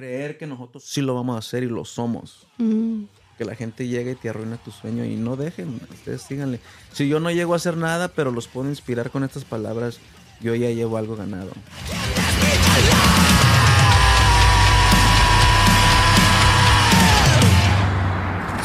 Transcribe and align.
creer 0.00 0.38
que 0.38 0.46
nosotros 0.46 0.82
sí 0.82 1.02
lo 1.02 1.14
vamos 1.14 1.36
a 1.36 1.40
hacer 1.40 1.62
y 1.62 1.66
lo 1.66 1.84
somos. 1.84 2.46
Mm. 2.56 3.02
Que 3.36 3.44
la 3.44 3.54
gente 3.54 3.86
llegue 3.86 4.12
y 4.12 4.14
te 4.14 4.30
arruina 4.30 4.56
tu 4.56 4.70
sueño 4.70 5.04
y 5.04 5.16
no 5.16 5.36
dejen, 5.36 5.78
ustedes 5.90 6.22
síganle. 6.22 6.58
Si 6.92 7.06
yo 7.06 7.20
no 7.20 7.30
llego 7.30 7.52
a 7.52 7.56
hacer 7.56 7.76
nada, 7.76 8.08
pero 8.08 8.30
los 8.30 8.48
puedo 8.48 8.68
inspirar 8.68 9.10
con 9.10 9.24
estas 9.24 9.44
palabras, 9.44 9.98
yo 10.40 10.54
ya 10.54 10.70
llevo 10.70 10.96
algo 10.96 11.16
ganado. 11.16 11.50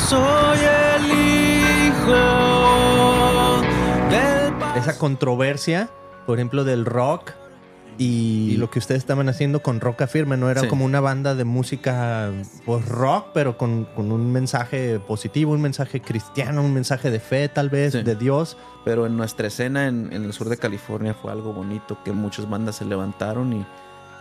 Soy 0.07 0.59
el 0.59 1.05
hijo 1.91 2.13
del 4.09 4.53
Esa 4.77 4.97
controversia, 4.97 5.89
por 6.25 6.37
ejemplo, 6.37 6.63
del 6.63 6.85
rock 6.85 7.31
y, 7.97 8.55
lo 8.57 8.69
que 8.69 8.79
ustedes 8.79 8.99
estaban 8.99 9.29
haciendo 9.29 9.61
con 9.61 9.79
Roca 9.79 10.07
Firme, 10.07 10.37
¿no? 10.37 10.49
Era 10.49 10.61
Sí. 10.61 10.67
como 10.67 10.85
una 10.85 10.99
banda 10.99 11.35
de 11.35 11.43
música, 11.45 12.31
pues 12.65 12.85
rock, 12.87 13.27
pero 13.33 13.57
con, 13.57 13.85
con 13.95 14.11
un 14.11 14.31
mensaje 14.31 14.99
positivo, 14.99 15.53
un 15.53 15.61
mensaje 15.61 16.01
cristiano, 16.01 16.61
un 16.63 16.73
mensaje 16.73 17.11
de 17.11 17.19
fe, 17.19 17.49
tal 17.49 17.69
vez, 17.69 17.93
Sí. 17.93 18.03
de 18.03 18.15
Dios. 18.15 18.57
Pero 18.83 19.05
en 19.05 19.17
nuestra 19.17 19.47
escena 19.47 19.87
en, 19.87 20.11
en 20.13 20.23
el 20.25 20.33
sur 20.33 20.49
de 20.49 20.57
California 20.57 21.13
fue 21.13 21.31
algo 21.31 21.53
bonito 21.53 21.97
que 22.03 22.11
muchas 22.11 22.49
bandas 22.49 22.75
se 22.75 22.85
levantaron 22.85 23.53
y 23.53 23.65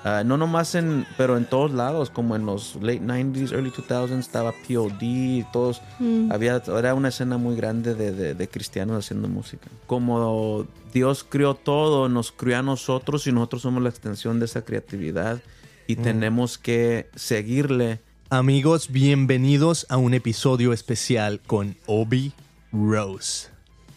ah, 0.04 0.22
no 0.24 0.36
nomás 0.36 0.74
en, 0.74 1.06
pero 1.16 1.36
en 1.36 1.44
todos 1.46 1.72
lados, 1.72 2.10
como 2.10 2.36
en 2.36 2.46
los 2.46 2.76
late 2.76 3.00
90s, 3.00 3.52
early 3.52 3.70
2000s 3.70 4.18
estaba 4.18 4.52
POD 4.52 5.02
y 5.02 5.44
todos, 5.52 5.80
Mm. 5.98 6.30
había, 6.30 6.62
era 6.78 6.94
una 6.94 7.08
escena 7.08 7.38
muy 7.38 7.56
grande 7.56 7.94
de, 7.94 8.12
de- 8.12 8.34
de 8.34 8.48
cristianos 8.48 9.04
haciendo 9.04 9.28
música. 9.28 9.68
Como 9.86 10.66
Dios 10.92 11.24
crió 11.28 11.54
todo, 11.54 12.08
nos 12.08 12.30
crió 12.32 12.58
a 12.58 12.62
nosotros 12.62 13.26
y 13.26 13.32
nosotros 13.32 13.62
somos 13.62 13.82
la 13.82 13.88
extensión 13.88 14.38
de 14.38 14.44
esa 14.46 14.64
creatividad 14.64 15.40
y 15.86 15.96
tenemos 15.96 16.56
que 16.58 17.08
seguirle. 17.14 18.00
Amigos, 18.30 18.90
bienvenidos 18.90 19.86
a 19.90 19.96
un 19.96 20.14
episodio 20.14 20.72
especial 20.72 21.40
con 21.46 21.76
Obi 21.86 22.32
Rose. 22.72 23.48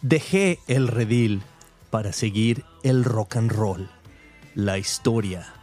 Dejé 0.02 0.58
el 0.68 0.86
redil 0.86 1.42
para 1.90 2.12
seguir 2.12 2.64
el 2.84 3.04
rock 3.04 3.36
and 3.36 3.50
roll, 3.50 3.88
la 4.54 4.78
historia 4.78 5.54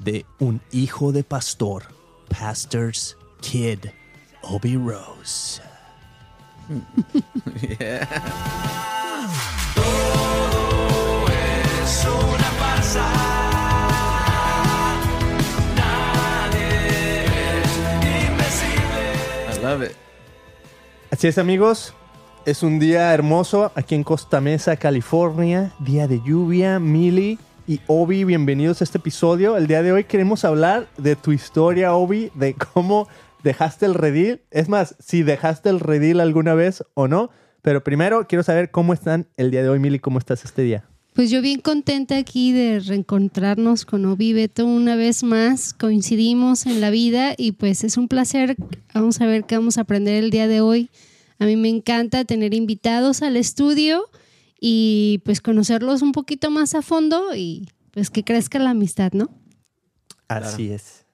de 0.00 0.26
un 0.38 0.60
hijo 0.72 1.12
de 1.12 1.22
pastor, 1.22 1.84
Pastor's 2.28 3.16
Kid, 3.40 3.78
Obi 4.42 4.76
Rose. 4.76 5.60
I 19.50 19.62
love 19.62 19.82
it. 19.82 19.92
Así 21.10 21.26
es, 21.26 21.38
amigos. 21.38 21.92
Es 22.46 22.62
un 22.62 22.78
día 22.78 23.12
hermoso 23.12 23.70
aquí 23.74 23.94
en 23.94 24.04
Costa 24.04 24.40
Mesa, 24.40 24.76
California. 24.76 25.72
Día 25.80 26.08
de 26.08 26.22
lluvia. 26.24 26.78
Mili 26.78 27.38
y 27.70 27.80
Obi, 27.86 28.24
bienvenidos 28.24 28.80
a 28.80 28.84
este 28.84 28.98
episodio. 28.98 29.56
El 29.56 29.68
día 29.68 29.80
de 29.84 29.92
hoy 29.92 30.02
queremos 30.02 30.44
hablar 30.44 30.88
de 30.98 31.14
tu 31.14 31.30
historia, 31.30 31.94
Obi, 31.94 32.32
de 32.34 32.54
cómo 32.54 33.06
dejaste 33.44 33.86
el 33.86 33.94
redil. 33.94 34.40
Es 34.50 34.68
más, 34.68 34.96
si 34.98 35.22
dejaste 35.22 35.68
el 35.68 35.78
redil 35.78 36.18
alguna 36.18 36.54
vez 36.54 36.82
o 36.94 37.06
no. 37.06 37.30
Pero 37.62 37.84
primero 37.84 38.26
quiero 38.26 38.42
saber 38.42 38.72
cómo 38.72 38.92
están 38.92 39.28
el 39.36 39.52
día 39.52 39.62
de 39.62 39.68
hoy, 39.68 39.78
Mili. 39.78 40.00
¿Cómo 40.00 40.18
estás 40.18 40.44
este 40.44 40.62
día? 40.62 40.88
Pues 41.14 41.30
yo 41.30 41.40
bien 41.42 41.60
contenta 41.60 42.16
aquí 42.16 42.50
de 42.50 42.80
reencontrarnos 42.80 43.84
con 43.84 44.04
Obi 44.04 44.32
Beto 44.32 44.66
una 44.66 44.96
vez 44.96 45.22
más. 45.22 45.72
Coincidimos 45.72 46.66
en 46.66 46.80
la 46.80 46.90
vida 46.90 47.34
y 47.36 47.52
pues 47.52 47.84
es 47.84 47.96
un 47.96 48.08
placer. 48.08 48.56
Vamos 48.94 49.20
a 49.20 49.26
ver 49.26 49.44
qué 49.44 49.56
vamos 49.56 49.78
a 49.78 49.82
aprender 49.82 50.24
el 50.24 50.30
día 50.30 50.48
de 50.48 50.60
hoy. 50.60 50.90
A 51.38 51.46
mí 51.46 51.54
me 51.54 51.68
encanta 51.68 52.24
tener 52.24 52.52
invitados 52.52 53.22
al 53.22 53.36
estudio 53.36 54.10
y 54.60 55.22
pues 55.24 55.40
conocerlos 55.40 56.02
un 56.02 56.12
poquito 56.12 56.50
más 56.50 56.74
a 56.74 56.82
fondo 56.82 57.34
y 57.34 57.68
pues 57.92 58.10
que 58.10 58.22
crezca 58.22 58.58
la 58.58 58.70
amistad, 58.70 59.12
¿no? 59.12 59.30
Así 60.28 60.70
es. 60.70 61.06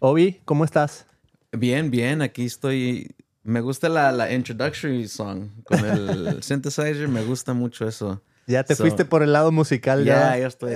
Obi, 0.00 0.40
¿cómo 0.44 0.64
estás? 0.64 1.06
Bien, 1.52 1.90
bien, 1.90 2.22
aquí 2.22 2.44
estoy. 2.46 3.14
Me 3.44 3.60
gusta 3.60 3.88
la, 3.88 4.10
la 4.10 4.32
introductory 4.32 5.06
song 5.06 5.50
con 5.64 5.84
el 5.84 6.42
synthesizer, 6.42 7.06
me 7.08 7.22
gusta 7.22 7.54
mucho 7.54 7.86
eso. 7.86 8.22
Ya 8.48 8.64
te 8.64 8.74
So- 8.74 8.82
fuiste 8.84 9.04
por 9.04 9.22
el 9.22 9.32
lado 9.32 9.52
musical. 9.52 10.04
Ya, 10.04 10.32
Ya, 10.34 10.38
ya 10.40 10.46
estoy. 10.48 10.74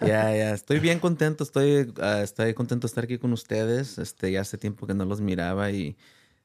Ya, 0.00 0.34
ya, 0.36 0.52
estoy 0.54 0.78
bien 0.80 0.98
contento, 0.98 1.44
estoy, 1.44 1.92
ah, 2.00 2.20
estoy 2.22 2.54
contento 2.54 2.86
de 2.86 2.90
estar 2.90 3.04
aquí 3.04 3.18
con 3.18 3.32
ustedes. 3.32 3.98
Este, 3.98 4.32
ya 4.32 4.40
hace 4.42 4.58
tiempo 4.58 4.86
que 4.86 4.94
no 4.94 5.04
los 5.04 5.20
miraba 5.20 5.70
y 5.70 5.96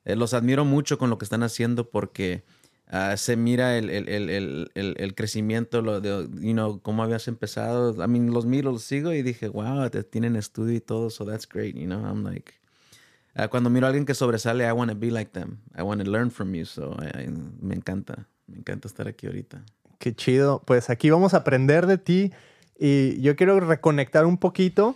eh, 0.05 0.15
los 0.15 0.33
admiro 0.33 0.65
mucho 0.65 0.97
con 0.97 1.09
lo 1.09 1.17
que 1.17 1.25
están 1.25 1.43
haciendo 1.43 1.89
porque 1.89 2.43
ah, 2.87 3.15
se 3.17 3.35
mira 3.35 3.77
el, 3.77 3.89
el, 3.89 4.07
el, 4.09 4.69
el, 4.75 5.15
crecimiento, 5.15 5.81
lo 5.81 6.01
de, 6.01 6.27
you 6.39 6.53
know, 6.53 6.79
cómo 6.81 7.03
habías 7.03 7.27
empezado. 7.27 7.91
I 8.03 8.07
mean, 8.07 8.31
los 8.31 8.45
miro, 8.45 8.71
los 8.71 8.83
sigo 8.83 9.13
y 9.13 9.21
dije, 9.21 9.47
wow, 9.49 9.89
te 9.89 10.03
tienen 10.03 10.35
estudio 10.35 10.75
y 10.75 10.81
todo, 10.81 11.09
so 11.09 11.25
that's 11.25 11.47
great, 11.47 11.75
you 11.75 11.85
know. 11.85 12.05
I'm 12.05 12.23
like, 12.23 12.53
ah, 13.35 13.47
cuando 13.47 13.69
miro 13.69 13.85
a 13.87 13.89
alguien 13.89 14.05
que 14.05 14.13
sobresale, 14.13 14.67
I 14.67 14.71
want 14.71 14.91
to 14.91 14.97
be 14.97 15.11
like 15.11 15.31
them. 15.31 15.57
I 15.77 15.81
want 15.81 16.03
to 16.03 16.09
learn 16.09 16.31
from 16.31 16.53
you, 16.53 16.65
so 16.65 16.95
I- 16.99 17.23
I- 17.23 17.27
me 17.61 17.75
encanta, 17.75 18.27
me 18.47 18.57
encanta 18.57 18.87
estar 18.87 19.07
aquí 19.07 19.27
ahorita. 19.27 19.63
Qué 19.99 20.13
chido. 20.15 20.61
Pues 20.65 20.89
aquí 20.89 21.09
vamos 21.09 21.33
a 21.33 21.37
aprender 21.37 21.87
de 21.87 21.97
ti 21.97 22.31
y 22.77 23.19
yo 23.21 23.35
quiero 23.35 23.59
reconectar 23.59 24.25
un 24.25 24.37
poquito 24.37 24.95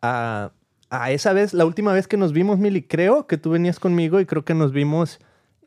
a, 0.00 0.52
a 0.88 1.10
esa 1.10 1.32
vez, 1.32 1.52
la 1.52 1.64
última 1.66 1.92
vez 1.92 2.06
que 2.06 2.16
nos 2.16 2.32
vimos, 2.32 2.58
Mili. 2.58 2.82
Creo 2.82 3.26
que 3.26 3.36
tú 3.38 3.50
venías 3.50 3.80
conmigo 3.80 4.20
y 4.20 4.26
creo 4.26 4.44
que 4.44 4.54
nos 4.54 4.72
vimos 4.72 5.18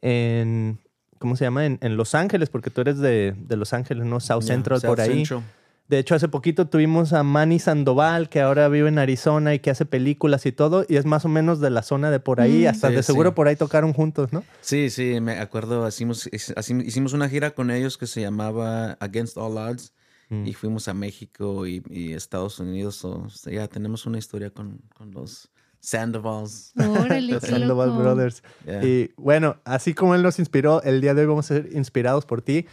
en, 0.01 0.80
¿cómo 1.19 1.35
se 1.35 1.46
llama? 1.46 1.66
En, 1.66 1.78
en 1.81 1.96
Los 1.97 2.16
Ángeles, 2.16 2.50
porque 2.50 2.69
tú 2.72 2.81
eres 2.81 2.97
de, 2.97 3.35
de 3.38 3.56
Los 3.56 3.74
Ángeles, 3.74 4.06
¿no? 4.06 4.19
South 4.19 4.41
Yeah, 4.44 4.56
Central, 4.56 4.81
South 4.81 4.88
por 4.90 5.02
ahí. 5.02 5.25
Central. 5.25 5.44
De 5.88 5.97
hecho, 5.97 6.13
hace 6.13 6.28
poquito 6.28 6.68
tuvimos 6.68 7.13
a 7.13 7.24
Manny 7.24 7.57
Sandoval, 7.57 8.30
que 8.30 8.41
ahora 8.41 8.68
vive 8.69 8.90
en 8.90 9.00
Arizona 9.00 9.56
y 9.56 9.59
que 9.59 9.72
hace 9.72 9.85
películas 9.85 10.46
y 10.46 10.52
todo, 10.52 10.85
y 10.88 10.97
es 10.97 11.06
más 11.06 11.25
o 11.25 11.30
menos 11.30 11.59
de 11.62 11.72
la 11.72 11.81
zona 11.81 12.12
de 12.12 12.19
por 12.19 12.41
ahí, 12.41 12.66
Mm. 12.66 12.68
hasta 12.68 12.90
Sí, 12.90 12.96
de 12.96 13.02
seguro 13.03 13.31
sí. 13.31 13.35
por 13.35 13.47
ahí 13.47 13.56
tocaron 13.56 13.91
juntos, 13.94 14.31
¿no? 14.31 14.44
Sí, 14.62 14.91
sí, 14.91 15.19
me 15.19 15.40
acuerdo, 15.40 15.88
hicimos, 15.88 16.28
hici- 16.31 16.85
hicimos 16.85 17.13
una 17.13 17.28
gira 17.28 17.51
con 17.51 17.72
ellos 17.72 17.97
que 17.97 18.06
se 18.06 18.22
llamaba 18.22 18.97
Against 19.00 19.38
All 19.38 19.57
Odds 19.57 19.94
Mm. 20.30 20.46
y 20.46 20.53
fuimos 20.53 20.88
a 20.88 20.94
México 20.94 21.66
y, 21.66 21.81
y 21.90 22.13
Estados 22.13 22.59
Unidos. 22.59 22.96
so, 22.97 23.25
ya 23.51 23.68
tenemos 23.68 24.06
una 24.06 24.19
historia 24.19 24.51
con, 24.51 24.80
con 24.96 25.09
los 25.09 25.50
Sandovals. 25.80 26.74
Órale, 26.78 27.40
Sandoval 27.40 27.90
loco. 27.90 28.02
Brothers. 28.02 28.44
Yeah. 28.66 28.84
Y 28.84 29.12
bueno, 29.18 29.58
así 29.64 29.94
como 29.94 30.16
él 30.16 30.22
nos 30.24 30.40
inspiró, 30.40 30.82
el 30.84 31.02
día 31.02 31.14
de 31.14 31.22
hoy 31.22 31.28
vamos 31.28 31.46
a 31.52 31.56
ser 31.56 31.70
inspirados 31.74 32.26
por 32.26 32.42
ti. 32.42 32.66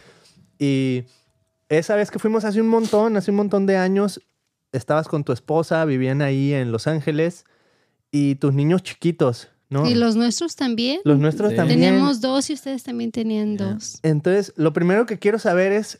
Y 0.59 1.05
esa 1.69 1.95
vez 1.95 2.11
que 2.11 2.19
fuimos 2.19 2.43
hace 2.45 2.61
un 2.61 2.67
montón, 2.67 3.17
hace 3.17 3.31
un 3.31 3.37
montón 3.37 3.65
de 3.65 3.77
años, 3.77 4.21
estabas 4.71 5.07
con 5.07 5.23
tu 5.23 5.31
esposa, 5.31 5.85
vivían 5.85 6.21
ahí 6.21 6.53
en 6.53 6.71
Los 6.71 6.87
Ángeles 6.87 7.45
y 8.11 8.35
tus 8.35 8.53
niños 8.53 8.83
chiquitos, 8.83 9.49
¿no? 9.69 9.85
Y 9.89 9.95
los 9.95 10.15
nuestros 10.15 10.55
también. 10.55 11.01
Los 11.03 11.19
nuestros 11.19 11.51
Sí. 11.51 11.55
también. 11.57 11.79
Teníamos 11.79 12.21
dos 12.21 12.49
y 12.49 12.53
ustedes 12.53 12.83
también 12.83 13.11
tenían 13.11 13.57
Yeah. 13.57 13.73
dos. 13.73 13.99
Entonces, 14.03 14.53
lo 14.55 14.73
primero 14.73 15.05
que 15.05 15.19
quiero 15.19 15.39
saber 15.39 15.71
es, 15.71 15.99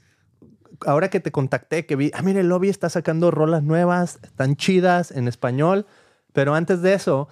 ahora 0.86 1.10
que 1.10 1.20
te 1.20 1.32
contacté, 1.32 1.86
que 1.86 1.96
vi, 1.96 2.12
ah, 2.14 2.22
mire, 2.22 2.42
el 2.42 2.50
lobby 2.50 2.70
está 2.70 2.90
sacando 2.90 3.32
rolas 3.32 3.64
nuevas, 3.64 4.20
están 4.24 4.56
chidas 4.56 5.12
en 5.12 5.28
español, 5.28 5.86
pero 6.38 6.54
antes 6.54 6.84
de 6.84 6.94
eso, 6.94 7.30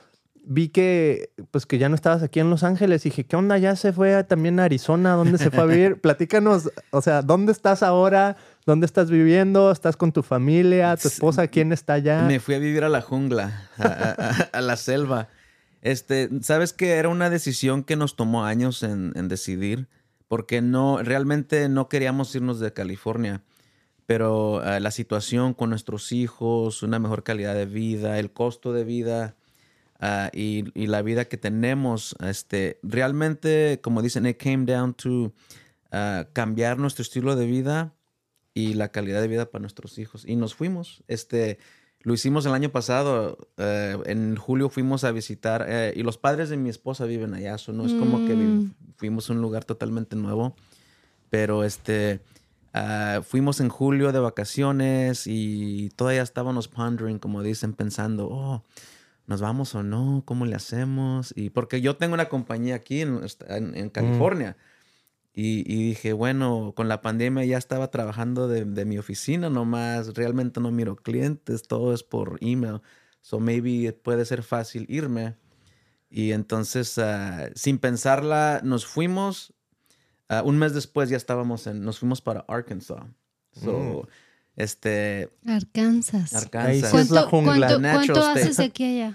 vi 0.48 0.70
que, 0.70 1.30
pues 1.52 1.68
que 1.68 1.78
ya 1.78 1.90
no 1.90 1.94
estabas 1.96 2.24
aquí 2.24 2.40
en 2.40 2.50
Los 2.50 2.64
Ángeles 2.64 3.06
y 3.06 3.10
dije, 3.10 3.24
¿qué 3.24 3.36
onda? 3.36 3.56
Ya 3.60 3.76
se 3.76 3.94
fue 3.94 4.16
a- 4.16 4.28
también 4.28 4.60
a 4.60 4.64
Arizona, 4.64 5.12
¿dónde 5.14 5.38
se 5.38 5.52
fue 5.52 5.62
a 5.62 5.68
vivir? 5.68 6.02
Platícanos, 6.02 6.72
o 6.90 7.02
sea, 7.04 7.22
¿dónde 7.22 7.52
estás 7.52 7.84
ahora? 7.84 8.36
¿Dónde 8.66 8.88
estás 8.88 9.12
viviendo? 9.12 9.72
¿Estás 9.72 9.96
con 9.96 10.12
tu 10.12 10.24
familia? 10.24 10.98
¿Tu 10.98 11.08
esposa? 11.08 11.46
¿Quién 11.50 11.72
está 11.72 11.94
allá? 11.94 12.24
Me 12.24 12.40
fui 12.40 12.56
a 12.56 12.58
vivir 12.58 12.84
a 12.84 12.90
la 12.90 13.02
jungla, 13.02 13.70
a, 13.78 13.86
a- 13.86 14.12
a- 14.12 14.50
a 14.54 14.62
la 14.62 14.76
selva. 14.76 15.28
Este, 15.84 16.30
sabes 16.42 16.74
que 16.74 16.94
era 16.94 17.10
una 17.10 17.30
decisión 17.30 17.84
que 17.84 17.96
nos 17.96 18.16
tomó 18.16 18.44
años 18.44 18.82
en, 18.82 19.14
en 19.16 19.28
decidir, 19.28 19.88
porque 20.28 20.64
no, 20.64 20.98
realmente 21.04 21.70
no 21.70 21.90
queríamos 21.90 22.34
irnos 22.34 22.60
de 22.60 22.74
California, 22.74 23.44
pero 24.06 24.64
eh, 24.64 24.80
la 24.80 24.92
situación 24.92 25.54
con 25.54 25.70
nuestros 25.72 26.12
hijos, 26.12 26.84
una 26.84 27.00
mejor 27.00 27.24
calidad 27.24 27.56
de 27.56 27.66
vida, 27.66 28.20
el 28.20 28.32
costo 28.32 28.72
de 28.74 28.84
vida 28.84 29.36
ah, 30.00 30.30
y, 30.34 30.66
y 30.80 30.88
la 30.88 31.02
vida 31.02 31.26
que 31.26 31.38
tenemos, 31.38 32.16
este, 32.24 32.80
realmente, 32.84 33.80
como 33.82 34.02
dicen, 34.02 34.26
it 34.26 34.38
came 34.38 34.66
down 34.66 34.94
to 34.94 35.34
ah, 35.92 36.28
cambiar 36.34 36.78
nuestro 36.78 37.02
estilo 37.02 37.36
de 37.36 37.46
vida 37.48 37.94
y 38.54 38.74
la 38.76 38.90
calidad 38.90 39.22
de 39.22 39.28
vida 39.28 39.50
para 39.50 39.62
nuestros 39.62 39.98
hijos. 39.98 40.24
Y 40.26 40.36
nos 40.36 40.54
fuimos. 40.56 41.04
Este, 41.08 41.58
lo 42.02 42.14
hicimos 42.14 42.46
el 42.46 42.54
año 42.54 42.70
pasado. 42.72 43.38
eh, 43.58 43.98
en 44.06 44.36
julio 44.38 44.70
fuimos 44.70 45.04
a 45.04 45.12
visitar. 45.12 45.66
eh, 45.68 45.94
y 45.96 46.04
los 46.04 46.18
padres 46.18 46.50
de 46.50 46.58
mi 46.58 46.70
esposa 46.70 47.06
viven 47.06 47.34
allá. 47.34 47.58
So 47.58 47.74
no 47.74 47.86
es 47.86 47.94
como 47.94 48.24
que 48.26 48.36
Mm. 48.36 48.74
fuimos 48.98 49.30
a 49.30 49.34
un 49.34 49.42
lugar 49.42 49.66
totalmente 49.66 50.16
nuevo. 50.16 50.56
Pero 51.30 51.64
este. 51.66 52.22
Ah, 52.76 53.22
fuimos 53.24 53.60
en 53.62 53.70
julio 53.70 54.12
de 54.12 54.20
vacaciones 54.20 55.28
y 55.28 55.90
todavía 55.96 56.22
estábamos 56.22 56.68
pondering, 56.68 57.20
como 57.20 57.42
dicen, 57.44 57.74
pensando, 57.74 58.28
oh, 58.30 58.64
¿nos 59.28 59.42
vamos 59.42 59.74
o 59.76 59.84
no? 59.84 60.22
¿Cómo 60.26 60.46
le 60.46 60.56
hacemos? 60.56 61.34
Y 61.36 61.50
porque 61.50 61.82
yo 61.82 61.96
tengo 61.98 62.14
una 62.14 62.30
compañía 62.30 62.76
aquí 62.76 63.02
en, 63.02 63.22
en- 63.48 63.76
en 63.76 63.90
California. 63.90 64.58
Y, 65.34 65.64
y 65.72 65.90
dije, 65.90 66.14
bueno, 66.14 66.74
con 66.76 66.88
la 66.88 67.02
pandemia 67.02 67.44
ya 67.46 67.58
estaba 67.58 67.92
trabajando 67.92 68.48
de, 68.48 68.64
de 68.66 68.86
mi 68.86 68.98
oficina 68.98 69.50
nomás. 69.50 70.14
Realmente 70.14 70.62
no 70.62 70.72
miro 70.72 70.96
clientes, 70.96 71.64
todo 71.64 71.94
es 71.94 72.04
por 72.04 72.38
email. 72.42 72.82
So 73.22 73.40
maybe 73.40 73.92
puede 73.94 74.24
ser 74.26 74.44
fácil 74.44 74.86
irme. 74.90 75.36
Y 76.10 76.32
entonces, 76.32 76.98
ah, 77.00 77.50
sin 77.56 77.80
pensarla, 77.80 78.62
nos 78.64 78.86
fuimos. 78.86 79.55
Ah, 80.28 80.42
un 80.44 80.58
mes 80.58 80.74
después 80.74 81.10
ya 81.10 81.18
estábamos 81.18 81.68
en, 81.68 81.84
nos 81.84 82.00
fuimos 82.00 82.22
para 82.22 82.46
Arkansas. 82.48 83.04
So, 83.52 84.08
este, 84.56 85.30
Arkansas. 85.46 86.34
Arkansas. 86.34 86.92
Sí, 86.92 86.98
es 86.98 87.12
la 87.12 87.24
jungla. 87.24 87.68
¿cuánto, 87.68 87.80
Natural 87.80 88.06
cuánto 88.06 88.22
state. 88.22 88.42
haces 88.42 88.58
de 88.58 88.64
aquí 88.66 88.84
allá? 88.86 89.14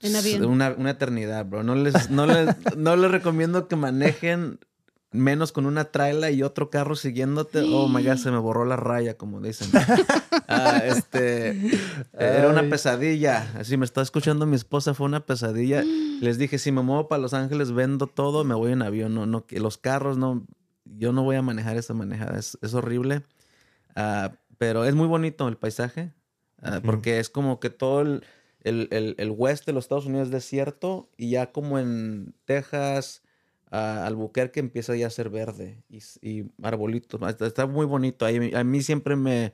En 0.00 0.16
avión. 0.16 0.44
Una, 0.44 0.74
una 0.76 0.90
eternidad, 0.90 1.46
bro. 1.46 1.62
No 1.62 1.74
les, 1.74 2.10
no, 2.10 2.26
les, 2.26 2.76
no 2.76 2.94
les 2.96 3.10
recomiendo 3.10 3.68
que 3.68 3.76
manejen 3.76 4.58
menos 5.14 5.52
con 5.52 5.64
una 5.64 5.84
traila 5.86 6.30
y 6.30 6.42
otro 6.42 6.68
carro 6.70 6.96
siguiéndote. 6.96 7.60
Oh 7.62 7.88
my 7.88 8.02
god, 8.04 8.16
se 8.16 8.30
me 8.30 8.38
borró 8.38 8.64
la 8.64 8.76
raya, 8.76 9.16
como 9.16 9.40
dicen. 9.40 9.70
Ah, 10.46 10.82
este 10.84 11.58
era 12.12 12.48
una 12.50 12.68
pesadilla. 12.68 13.50
Así 13.58 13.78
me 13.78 13.86
está 13.86 14.02
escuchando 14.02 14.44
mi 14.44 14.56
esposa, 14.56 14.92
fue 14.92 15.06
una 15.06 15.24
pesadilla. 15.24 15.82
Les 16.20 16.36
dije, 16.36 16.58
si 16.58 16.70
me 16.70 16.82
muevo 16.82 17.08
para 17.08 17.22
Los 17.22 17.32
Ángeles, 17.32 17.72
vendo 17.72 18.06
todo, 18.08 18.44
me 18.44 18.54
voy 18.54 18.72
en 18.72 18.82
avión. 18.82 19.14
No, 19.14 19.24
no, 19.24 19.46
los 19.50 19.78
carros 19.78 20.18
no, 20.18 20.44
yo 20.84 21.12
no 21.12 21.22
voy 21.22 21.36
a 21.36 21.42
manejar 21.42 21.76
esa 21.78 21.94
manejada. 21.94 22.38
Es, 22.38 22.58
es 22.60 22.74
horrible. 22.74 23.22
Ah, 23.96 24.32
pero 24.58 24.84
es 24.84 24.94
muy 24.94 25.06
bonito 25.08 25.48
el 25.48 25.56
paisaje. 25.56 26.12
ah, 26.60 26.80
Porque 26.84 27.18
es 27.20 27.30
como 27.30 27.58
que 27.58 27.70
todo 27.70 28.02
el, 28.02 28.22
el, 28.60 28.88
el, 28.90 29.14
el 29.18 29.30
west 29.30 29.64
de 29.66 29.72
los 29.72 29.84
Estados 29.84 30.06
Unidos 30.06 30.26
es 30.28 30.32
desierto 30.32 31.08
y 31.16 31.30
ya 31.30 31.52
como 31.52 31.78
en 31.78 32.34
Texas, 32.44 33.22
ah, 33.74 34.06
Albuquerque 34.06 34.60
empieza 34.60 34.94
ya 34.96 35.06
a 35.08 35.10
ser 35.10 35.28
verde 35.30 35.82
y, 35.88 35.98
y 36.22 36.44
arbolitos. 36.62 37.20
Está, 37.28 37.46
está 37.46 37.66
muy 37.66 37.86
bonito. 37.86 38.24
ahí. 38.24 38.52
A 38.54 38.62
mí 38.64 38.82
siempre 38.82 39.16
me... 39.16 39.52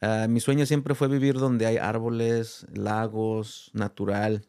ah, 0.00 0.26
mi 0.28 0.40
sueño 0.40 0.66
siempre 0.66 0.94
fue 0.94 1.08
vivir 1.08 1.34
donde 1.34 1.66
hay 1.66 1.76
árboles, 1.76 2.66
lagos, 2.72 3.70
natural, 3.74 4.46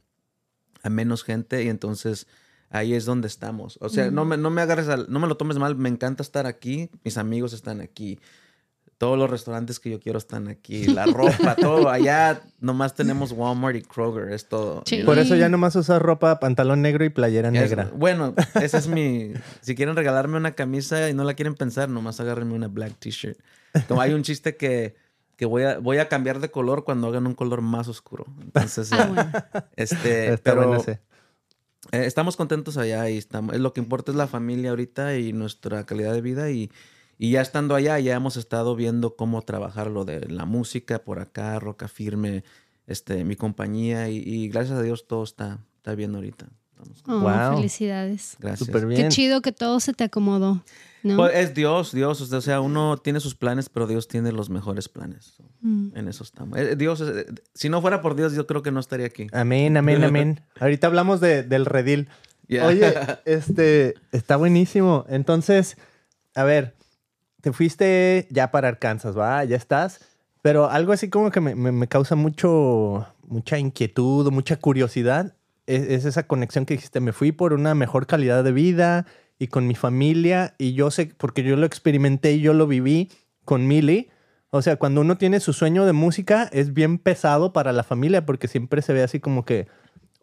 a 0.84 0.90
menos 0.90 1.24
gente 1.24 1.64
y 1.64 1.70
entonces 1.70 2.28
ahí 2.70 2.94
es 2.94 3.06
donde 3.06 3.28
estamos. 3.28 3.78
O 3.82 3.90
sea, 3.90 4.12
no, 4.12 4.26
me, 4.26 4.38
no 4.38 4.50
me 4.50 4.62
agarres, 4.62 4.88
al- 4.90 5.08
no 5.10 5.20
me 5.20 5.28
lo 5.28 5.38
tomes 5.38 5.58
mal, 5.58 5.76
me 5.76 5.90
encanta 5.90 6.22
estar 6.24 6.46
aquí, 6.46 6.90
mis 7.04 7.18
amigos 7.18 7.54
están 7.54 7.82
aquí, 7.82 8.20
todos 8.98 9.18
los 9.18 9.30
restaurantes 9.30 9.80
que 9.80 9.92
yo 9.92 10.00
quiero 10.00 10.18
están 10.18 10.48
aquí, 10.48 10.86
la 10.88 11.06
ropa, 11.06 11.56
todo. 11.62 11.90
Allá 11.90 12.42
nomás 12.60 12.96
tenemos 12.96 13.32
Walmart 13.32 13.76
y 13.78 13.82
Kroger, 13.84 14.32
es 14.34 14.48
todo. 14.50 14.82
Sí. 14.86 15.04
Por 15.04 15.20
eso 15.20 15.36
ya 15.36 15.50
nomás 15.50 15.76
usas 15.76 16.02
ropa, 16.02 16.40
pantalón 16.40 16.82
negro 16.82 17.06
y 17.06 17.10
playera 17.10 17.50
Es- 17.50 17.54
negra. 17.54 17.92
bueno, 17.96 18.34
esa 18.62 18.78
es 18.80 18.88
mi. 18.88 19.34
Si 19.62 19.76
quieren 19.76 19.96
regalarme 19.96 20.38
una 20.38 20.54
camisa 20.54 21.10
y 21.10 21.14
no 21.14 21.24
la 21.24 21.34
quieren 21.36 21.54
pensar, 21.56 21.90
nomás 21.90 22.20
agárrenme 22.20 22.54
una 22.54 22.68
black 22.70 22.94
t-shirt. 23.00 23.38
Como 23.88 24.02
hay 24.02 24.14
un 24.14 24.24
chiste 24.24 24.56
que, 24.56 24.96
que 25.36 25.46
voy, 25.46 25.64
a, 25.64 25.78
voy 25.78 26.00
a 26.00 26.10
cambiar 26.10 26.40
de 26.40 26.50
color 26.50 26.84
cuando 26.84 27.08
hagan 27.08 27.28
un 27.28 27.36
color 27.36 27.62
más 27.62 27.88
oscuro. 27.88 28.26
Entonces, 28.42 28.92
Ah, 28.94 29.06
bueno. 29.06 29.32
este, 29.76 30.34
Está 30.34 30.52
pero 30.56 30.68
bueno 30.68 30.82
ese. 30.82 31.02
eh, 31.92 32.06
estamos 32.06 32.36
contentos 32.36 32.78
allá 32.78 33.08
y 33.12 33.18
estamos. 33.20 33.54
es 33.54 33.62
Lo 33.62 33.74
que 33.74 33.80
importa 33.82 34.12
es 34.12 34.18
la 34.18 34.26
familia 34.28 34.72
ahorita 34.72 35.18
y 35.18 35.34
nuestra 35.34 35.86
calidad 35.86 36.14
de 36.14 36.22
vida. 36.22 36.50
Y, 36.50 36.72
y 37.18 37.32
ya 37.32 37.42
estando 37.42 37.76
allá, 37.76 38.00
ya 38.00 38.16
hemos 38.16 38.38
estado 38.38 38.76
viendo 38.76 39.16
cómo 39.16 39.42
trabajar 39.42 39.88
lo 39.88 40.06
de 40.06 40.28
la 40.30 40.46
música 40.46 41.00
por 41.00 41.20
acá, 41.20 41.60
Roca 41.60 41.88
Firme, 41.88 42.44
este, 42.86 43.24
mi 43.24 43.36
compañía. 43.36 44.10
Y, 44.10 44.18
y 44.18 44.50
gracias 44.50 44.78
a 44.78 44.82
Dios 44.82 45.08
todo 45.08 45.24
está, 45.24 45.60
está 45.78 45.96
bien 45.96 46.16
ahorita. 46.16 46.48
Oh, 47.08 47.20
Wow. 47.20 47.58
Felicidades. 47.58 48.36
gracias. 48.40 48.70
Qué 48.70 49.08
chido 49.10 49.42
que 49.42 49.52
todo 49.52 49.80
se 49.80 49.94
te 49.94 50.04
acomodó. 50.04 50.64
¿no? 51.04 51.16
Pues 51.16 51.36
es 51.36 51.54
Dios, 51.54 51.92
Dios. 51.92 52.22
O 52.32 52.42
sea, 52.42 52.62
uno 52.62 52.98
tiene 52.98 53.20
sus 53.20 53.36
planes, 53.36 53.70
pero 53.70 53.88
Dios 53.88 54.08
tiene 54.08 54.32
los 54.32 54.50
mejores 54.50 54.90
planes. 54.90 55.36
Mm. 55.62 55.90
En 55.96 56.08
eso 56.08 56.24
estamos. 56.24 56.58
Eh, 56.60 56.76
Dios, 56.76 57.02
eh, 57.02 57.26
si 57.54 57.70
no 57.70 57.82
fuera 57.82 58.02
por 58.02 58.16
Dios, 58.16 58.34
yo 58.34 58.46
creo 58.46 58.62
que 58.62 58.72
no 58.72 58.80
estaría 58.80 59.06
aquí. 59.06 59.28
Amén, 59.32 59.78
amén, 59.78 60.04
amén. 60.04 60.42
Ahorita 60.60 60.88
hablamos 60.88 61.20
de, 61.20 61.44
del 61.44 61.66
redil. 61.66 62.10
Yeah. 62.48 62.68
Oye, 62.68 62.94
este, 63.26 63.96
está 64.12 64.36
buenísimo. 64.36 65.06
Entonces, 65.10 65.78
a 66.36 66.44
ver, 66.44 66.76
te 67.42 67.52
fuiste 67.54 68.28
ya 68.30 68.52
para 68.52 68.68
Arkansas, 68.70 69.18
¿va? 69.18 69.44
Ya 69.44 69.56
estás. 69.58 70.00
Pero 70.42 70.70
algo 70.70 70.94
así 70.94 71.10
como 71.10 71.32
que 71.32 71.42
me, 71.42 71.56
me- 71.56 71.72
me 71.72 71.88
causa 71.88 72.16
mucho, 72.16 73.06
mucha 73.28 73.58
inquietud 73.58 74.32
mucha 74.32 74.56
curiosidad. 74.58 75.36
Es, 75.66 75.82
es 75.90 76.06
esa 76.06 76.24
conexión 76.28 76.66
que 76.66 76.76
dijiste, 76.76 77.00
me 77.00 77.12
fui 77.14 77.32
por 77.32 77.54
una 77.54 77.76
mejor 77.76 78.08
calidad 78.08 78.44
de 78.44 78.52
vida 78.54 79.06
y 79.40 79.48
con 79.48 79.68
mi 79.68 79.76
familia. 79.76 80.56
Y 80.58 80.74
yo 80.74 80.92
sé, 80.92 81.12
porque 81.18 81.44
yo 81.44 81.56
lo 81.58 81.66
experimenté 81.66 82.34
y 82.34 82.42
yo 82.42 82.54
lo 82.54 82.68
viví 82.68 83.12
con 83.46 83.68
Millie. 83.68 84.10
O 84.50 84.62
sea, 84.62 84.78
cuando 84.78 85.02
uno 85.02 85.18
tiene 85.18 85.40
su 85.42 85.52
sueño 85.52 85.86
de 85.86 85.92
música, 85.94 86.50
es 86.54 86.74
bien 86.74 86.98
pesado 87.00 87.52
para 87.52 87.74
la 87.74 87.84
familia 87.84 88.26
porque 88.26 88.48
siempre 88.48 88.82
se 88.82 88.94
ve 88.94 89.04
así 89.04 89.20
como 89.20 89.44
que, 89.44 89.68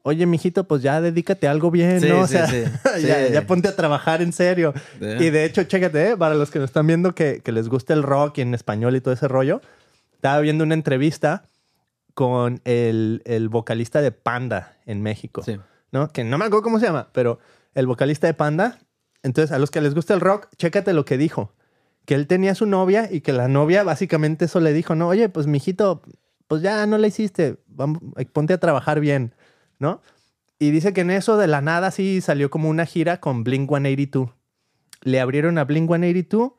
oye, 0.07 0.27
mijito, 0.27 0.65
pues 0.69 0.83
ya 0.83 1.01
dedícate 1.01 1.49
a 1.49 1.51
algo 1.51 1.71
bien, 1.71 2.01
Sí, 2.01 2.09
¿no? 2.09 2.21
O 2.21 2.27
sí, 2.27 2.35
sea, 2.35 2.47
sí, 2.47 2.63
ya, 3.07 3.27
ya 3.29 3.47
ponte 3.47 3.69
a 3.69 3.75
trabajar 3.75 4.23
en 4.23 4.33
serio. 4.33 4.73
Yeah. 5.01 5.23
Y 5.23 5.31
de 5.31 5.45
hecho, 5.45 5.65
chécate, 5.65 6.11
¿eh? 6.11 6.17
para 6.17 6.35
los 6.35 6.51
que 6.51 6.59
nos 6.59 6.69
están 6.71 6.87
viendo 6.87 7.15
que, 7.15 7.41
que 7.43 7.53
les 7.53 7.69
gusta 7.69 7.95
el 7.95 8.03
rock 8.03 8.39
y 8.39 8.43
en 8.43 8.55
español 8.55 8.95
y 8.97 9.01
todo 9.01 9.15
ese 9.15 9.27
rollo, 9.29 9.61
estaba 10.13 10.39
viendo 10.41 10.63
una 10.63 10.75
entrevista 10.75 11.49
con 12.13 12.61
el, 12.65 13.23
el 13.25 13.49
vocalista 13.49 14.01
de 14.03 14.13
Panda 14.13 14.77
en 14.87 15.03
México, 15.03 15.43
Sí. 15.43 15.59
¿no? 15.91 16.09
Que 16.11 16.23
no 16.23 16.39
me 16.39 16.45
acuerdo 16.45 16.63
cómo 16.63 16.79
se 16.79 16.87
llama, 16.87 17.09
pero 17.13 17.39
el 17.75 17.87
vocalista 17.87 18.27
de 18.27 18.35
Panda. 18.35 18.79
Entonces, 19.23 19.53
a 19.53 19.59
los 19.59 19.71
que 19.71 19.81
les 19.81 19.95
gusta 19.95 20.13
el 20.15 20.21
rock, 20.21 20.49
chécate 20.59 20.93
lo 20.93 21.05
que 21.05 21.17
dijo. 21.17 21.53
Que 22.05 22.15
él 22.15 22.27
tenía 22.27 22.55
su 22.55 22.67
novia 22.67 23.09
y 23.11 23.23
que 23.23 23.33
la 23.33 23.49
novia 23.49 23.83
básicamente 23.85 24.45
eso 24.45 24.61
le 24.61 24.75
dijo, 24.75 24.95
no, 24.95 25.09
oye, 25.09 25.31
pues 25.31 25.47
mijito, 25.47 26.03
pues 26.47 26.61
ya 26.61 26.85
no 26.87 26.99
la 26.99 27.07
hiciste, 27.07 27.57
vamos, 27.67 28.03
ponte 28.35 28.53
a 28.53 28.59
trabajar 28.59 29.01
bien, 29.01 29.35
¿no? 29.85 30.01
Y 30.59 30.71
dice 30.71 30.95
que 30.95 31.03
en 31.03 31.11
eso 31.11 31.37
de 31.37 31.47
la 31.47 31.61
nada 31.61 31.91
sí 31.91 32.23
salió 32.23 32.49
como 32.49 32.71
una 32.71 32.87
gira 32.87 33.21
con 33.21 33.45
Blink 33.45 33.69
182. 33.69 34.31
Le 35.03 35.21
abrieron 35.21 35.59
a 35.59 35.65
Blink 35.65 35.89
182 35.89 36.53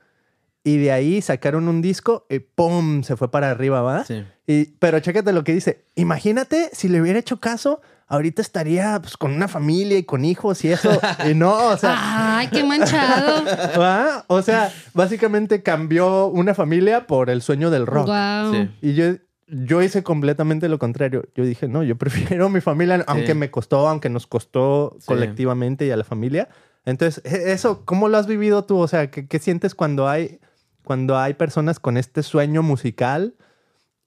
y 0.64 0.78
de 0.78 0.92
ahí 0.92 1.22
sacaron 1.22 1.68
un 1.68 1.82
disco 1.82 2.28
y 2.30 2.38
¡pum! 2.38 3.02
se 3.02 3.16
fue 3.16 3.32
para 3.32 3.50
arriba, 3.50 3.82
¿va? 3.82 4.04
Sí. 4.04 4.24
Y, 4.46 4.66
pero 4.78 5.00
chécate 5.00 5.34
lo 5.34 5.44
que 5.44 5.54
dice. 5.54 5.86
Imagínate 5.96 6.70
si 6.72 6.88
le 6.88 7.02
hubiera 7.02 7.18
hecho 7.18 7.40
caso, 7.40 7.82
ahorita 8.08 8.44
estaría 8.44 9.00
pues, 9.02 9.18
con 9.18 9.32
una 9.32 9.48
familia 9.48 9.98
y 9.98 10.04
con 10.04 10.24
hijos 10.24 10.64
y 10.64 10.72
eso. 10.72 11.02
Y 11.28 11.34
no, 11.34 11.70
o 11.70 11.78
sea, 11.78 11.96
Ay, 12.38 12.50
qué 12.52 12.64
manchado. 12.64 13.44
¿va? 13.80 14.26
O 14.28 14.44
sea, 14.44 14.72
básicamente 14.94 15.64
cambió 15.64 16.28
una 16.28 16.54
familia 16.54 17.08
por 17.08 17.32
el 17.32 17.42
sueño 17.42 17.72
del 17.72 17.88
rock. 17.88 18.08
Wow. 18.08 18.54
Sí. 18.54 18.70
Y 18.82 18.94
yo, 18.94 19.16
yo 19.48 19.82
hice 19.82 20.04
completamente 20.04 20.68
lo 20.70 20.80
contrario. 20.80 21.28
Yo 21.36 21.46
dije, 21.46 21.68
no, 21.68 21.84
yo 21.84 21.98
prefiero 22.40 22.50
mi 22.50 22.62
familia, 22.62 23.04
aunque 23.08 23.34
me 23.36 23.52
costó, 23.52 23.88
aunque 23.88 24.10
nos 24.10 24.28
costó 24.28 24.96
Sí. 25.00 25.06
colectivamente 25.08 25.86
y 25.86 25.92
a 25.92 25.98
la 25.98 26.04
familia. 26.04 26.50
Entonces, 26.86 27.24
e- 27.26 27.52
eso, 27.52 27.84
¿cómo 27.86 28.10
lo 28.10 28.18
has 28.18 28.28
vivido 28.28 28.66
tú? 28.66 28.78
O 28.78 28.88
sea, 28.88 29.10
¿qué, 29.12 29.28
qué 29.28 29.40
sientes 29.40 29.76
cuando 29.76 30.08
hay, 30.08 30.40
cuando 30.84 31.18
hay 31.18 31.34
personas 31.34 31.80
con 31.80 31.98
este 31.98 32.24
sueño 32.24 32.62
musical 32.64 33.36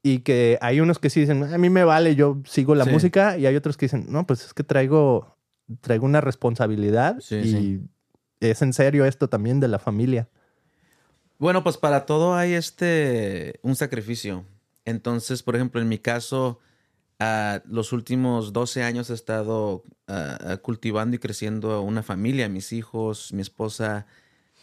y 0.02 0.20
que 0.20 0.58
hay 0.60 0.80
unos 0.80 0.98
que 0.98 1.10
sí 1.10 1.20
dicen, 1.20 1.42
a 1.42 1.58
mí 1.58 1.70
me 1.70 1.82
vale, 1.84 2.14
yo 2.14 2.40
sigo 2.44 2.74
la 2.74 2.84
Sí. 2.84 2.90
música 2.90 3.36
y 3.36 3.46
hay 3.46 3.56
otros 3.56 3.76
que 3.76 3.86
dicen, 3.86 4.06
no, 4.08 4.26
pues 4.26 4.44
es 4.44 4.54
que 4.54 4.62
traigo, 4.62 5.36
traigo 5.80 6.06
una 6.06 6.20
responsabilidad 6.20 7.18
Sí, 7.20 7.34
y 7.36 7.46
sí. 7.50 7.80
es 8.40 8.62
en 8.62 8.72
serio 8.72 9.04
esto 9.04 9.28
también 9.28 9.58
de 9.60 9.68
la 9.68 9.78
familia. 9.80 10.28
Bueno, 11.38 11.62
pues 11.62 11.76
para 11.76 12.06
todo 12.06 12.34
hay 12.34 12.54
este 12.54 13.58
un 13.62 13.76
sacrificio. 13.76 14.44
Entonces, 14.88 15.42
por 15.42 15.54
ejemplo, 15.54 15.82
en 15.82 15.88
mi 15.88 15.98
caso, 15.98 16.60
ah, 17.18 17.62
los 17.66 17.92
últimos 17.92 18.54
12 18.54 18.82
años 18.82 19.10
he 19.10 19.14
estado 19.14 19.84
ah, 20.06 20.58
cultivando 20.62 21.16
y 21.16 21.18
creciendo 21.18 21.82
una 21.82 22.02
familia, 22.02 22.48
mis 22.48 22.72
hijos, 22.72 23.32
mi 23.34 23.42
esposa, 23.42 24.06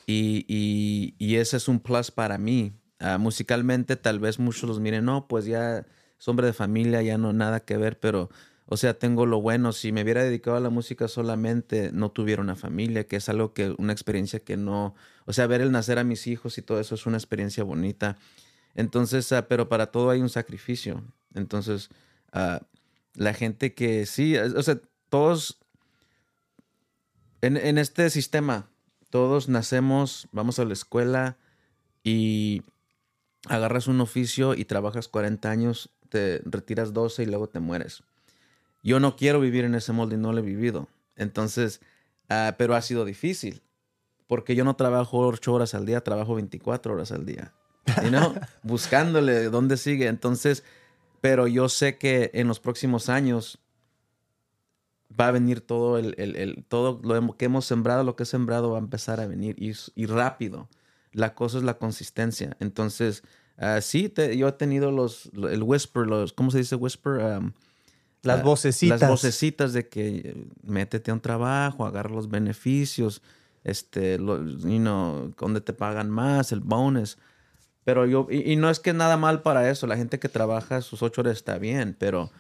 y, 0.08 1.16
ese 1.20 1.58
es 1.58 1.68
un 1.68 1.80
plus 1.80 2.10
para 2.12 2.38
mí. 2.40 2.74
Ah, 3.00 3.20
musicalmente, 3.20 3.96
tal 3.98 4.20
vez 4.20 4.40
muchos 4.40 4.68
los 4.68 4.80
miren, 4.80 5.06
no, 5.06 5.28
pues 5.28 5.46
ya 5.46 5.86
es 6.20 6.28
hombre 6.28 6.48
de 6.48 6.54
familia, 6.54 7.04
ya 7.04 7.18
no 7.20 7.32
nada 7.32 7.60
que 7.60 7.78
ver, 7.78 8.00
pero, 8.00 8.30
o 8.66 8.78
sea, 8.78 8.98
tengo 8.98 9.28
lo 9.28 9.42
bueno. 9.42 9.74
Si 9.74 9.92
me 9.92 10.02
hubiera 10.04 10.24
dedicado 10.24 10.58
a 10.58 10.60
la 10.60 10.72
música 10.72 11.08
solamente, 11.08 11.92
no 11.94 12.10
tuviera 12.12 12.42
una 12.42 12.56
familia, 12.56 13.08
que 13.08 13.18
es 13.18 13.30
algo 13.30 13.54
que, 13.54 13.76
una 13.78 13.94
experiencia 13.94 14.40
que 14.40 14.58
no, 14.58 14.96
o 15.26 15.34
sea, 15.34 15.46
ver 15.46 15.62
el 15.62 15.72
nacer 15.72 16.00
a 16.00 16.04
mis 16.04 16.26
hijos 16.26 16.58
y 16.58 16.64
todo 16.64 16.80
eso 16.80 16.96
es 16.96 17.06
una 17.06 17.18
experiencia 17.18 17.64
bonita. 17.64 18.18
Entonces, 18.76 19.32
ah, 19.32 19.48
pero 19.48 19.70
para 19.70 19.88
todo 19.88 20.10
hay 20.10 20.22
un 20.22 20.30
sacrificio. 20.30 21.04
Entonces, 21.34 21.90
ah, 22.32 22.62
la 23.14 23.34
gente 23.34 23.74
que 23.74 24.06
sí, 24.06 24.38
o 24.38 24.62
sea, 24.62 24.80
todos 25.10 25.60
en, 27.42 27.58
en 27.58 27.78
este 27.78 28.10
sistema, 28.10 28.70
todos 29.10 29.50
nacemos, 29.50 30.28
vamos 30.32 30.60
a 30.60 30.66
la 30.66 30.74
escuela 30.74 31.38
y 32.04 32.64
agarras 33.48 33.88
un 33.88 34.02
oficio 34.02 34.54
y 34.54 34.66
trabajas 34.66 35.08
40 35.08 35.50
años, 35.50 35.90
te 36.10 36.42
retiras 36.46 36.94
12 36.94 37.24
y 37.24 37.26
luego 37.28 37.48
te 37.48 37.60
mueres. 37.60 38.04
Yo 38.84 39.00
no 39.00 39.16
quiero 39.16 39.40
vivir 39.40 39.66
en 39.66 39.76
ese 39.76 39.94
molde 39.94 40.16
y 40.16 40.20
no 40.20 40.34
lo 40.34 40.40
he 40.40 40.44
vivido. 40.44 40.88
Entonces, 41.16 41.82
ah, 42.30 42.56
pero 42.58 42.76
ha 42.76 42.82
sido 42.82 43.06
difícil 43.06 43.62
porque 44.28 44.56
yo 44.56 44.64
no 44.64 44.76
trabajo 44.76 45.20
8 45.20 45.54
horas 45.54 45.74
al 45.76 45.86
día, 45.86 46.02
trabajo 46.02 46.36
24 46.36 46.94
horas 46.94 47.12
al 47.12 47.26
día. 47.26 47.54
You 48.04 48.10
know? 48.10 48.36
Buscándole 48.64 49.50
dónde 49.50 49.78
sigue. 49.78 50.08
Entonces, 50.08 50.64
pero 51.22 51.48
yo 51.48 51.70
sé 51.70 51.98
que 51.98 52.32
en 52.34 52.48
los 52.48 52.60
próximos 52.60 53.10
años 53.10 53.60
va 55.18 55.30
a 55.30 55.32
venir 55.32 55.62
todo 55.62 55.98
el, 55.98 56.14
el, 56.18 56.36
el 56.36 56.66
todo 56.68 57.00
lo 57.04 57.38
que 57.38 57.46
hemos 57.46 57.66
sembrado, 57.66 58.04
lo 58.04 58.16
que 58.16 58.24
he 58.24 58.26
sembrado 58.26 58.72
va 58.72 58.78
a 58.78 58.82
empezar 58.82 59.20
a 59.20 59.28
venir 59.28 59.56
y, 59.58 59.74
y 59.96 60.06
rápido. 60.08 60.68
La 61.14 61.34
cosa 61.34 61.58
es 61.60 61.64
la 61.64 61.78
consistencia. 61.78 62.58
Entonces, 62.60 63.24
uh, 63.58 63.80
sí, 63.82 64.10
te, 64.10 64.36
yo 64.36 64.50
he 64.50 64.52
tenido 64.52 64.92
los, 64.92 65.30
el 65.34 65.64
whisper, 65.64 66.06
los, 66.06 66.34
¿cómo 66.34 66.52
se 66.52 66.58
dice 66.58 66.76
whisper? 66.76 67.14
Um, 67.14 67.54
las 68.24 68.44
vocecitas. 68.44 69.00
Las 69.00 69.10
vocecitas 69.10 69.72
de 69.72 69.88
que 69.88 70.48
métete 70.64 71.12
a 71.12 71.14
un 71.14 71.22
trabajo, 71.22 71.86
agarra 71.86 72.10
los 72.10 72.28
beneficios, 72.28 73.22
este, 73.64 74.18
lo, 74.18 74.44
you 74.44 74.80
know, 74.80 75.34
donde 75.40 75.62
te 75.62 75.72
pagan 75.72 76.10
más, 76.10 76.52
el 76.52 76.60
bonus. 76.60 77.18
Pero 77.86 78.06
yo, 78.06 78.28
y, 78.30 78.52
y, 78.52 78.56
no 78.58 78.70
es 78.70 78.82
que 78.82 78.92
nada 78.92 79.16
mal 79.16 79.42
para 79.42 79.70
eso, 79.70 79.88
la 79.88 79.96
gente 79.96 80.20
que 80.20 80.28
trabaja 80.28 80.82
sus 80.82 81.02
ocho 81.02 81.22
horas 81.22 81.38
está 81.38 81.58
bien, 81.58 81.96
pero 81.98 82.32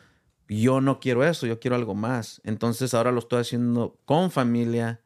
yo 0.49 0.81
no 0.81 0.99
quiero 0.99 1.23
eso, 1.23 1.47
yo 1.47 1.59
quiero 1.59 1.75
algo 1.75 1.95
más. 1.95 2.41
Entonces 2.43 2.93
ahora 2.93 3.11
lo 3.11 3.19
estoy 3.19 3.41
haciendo 3.41 3.97
con 4.05 4.31
familia, 4.31 5.01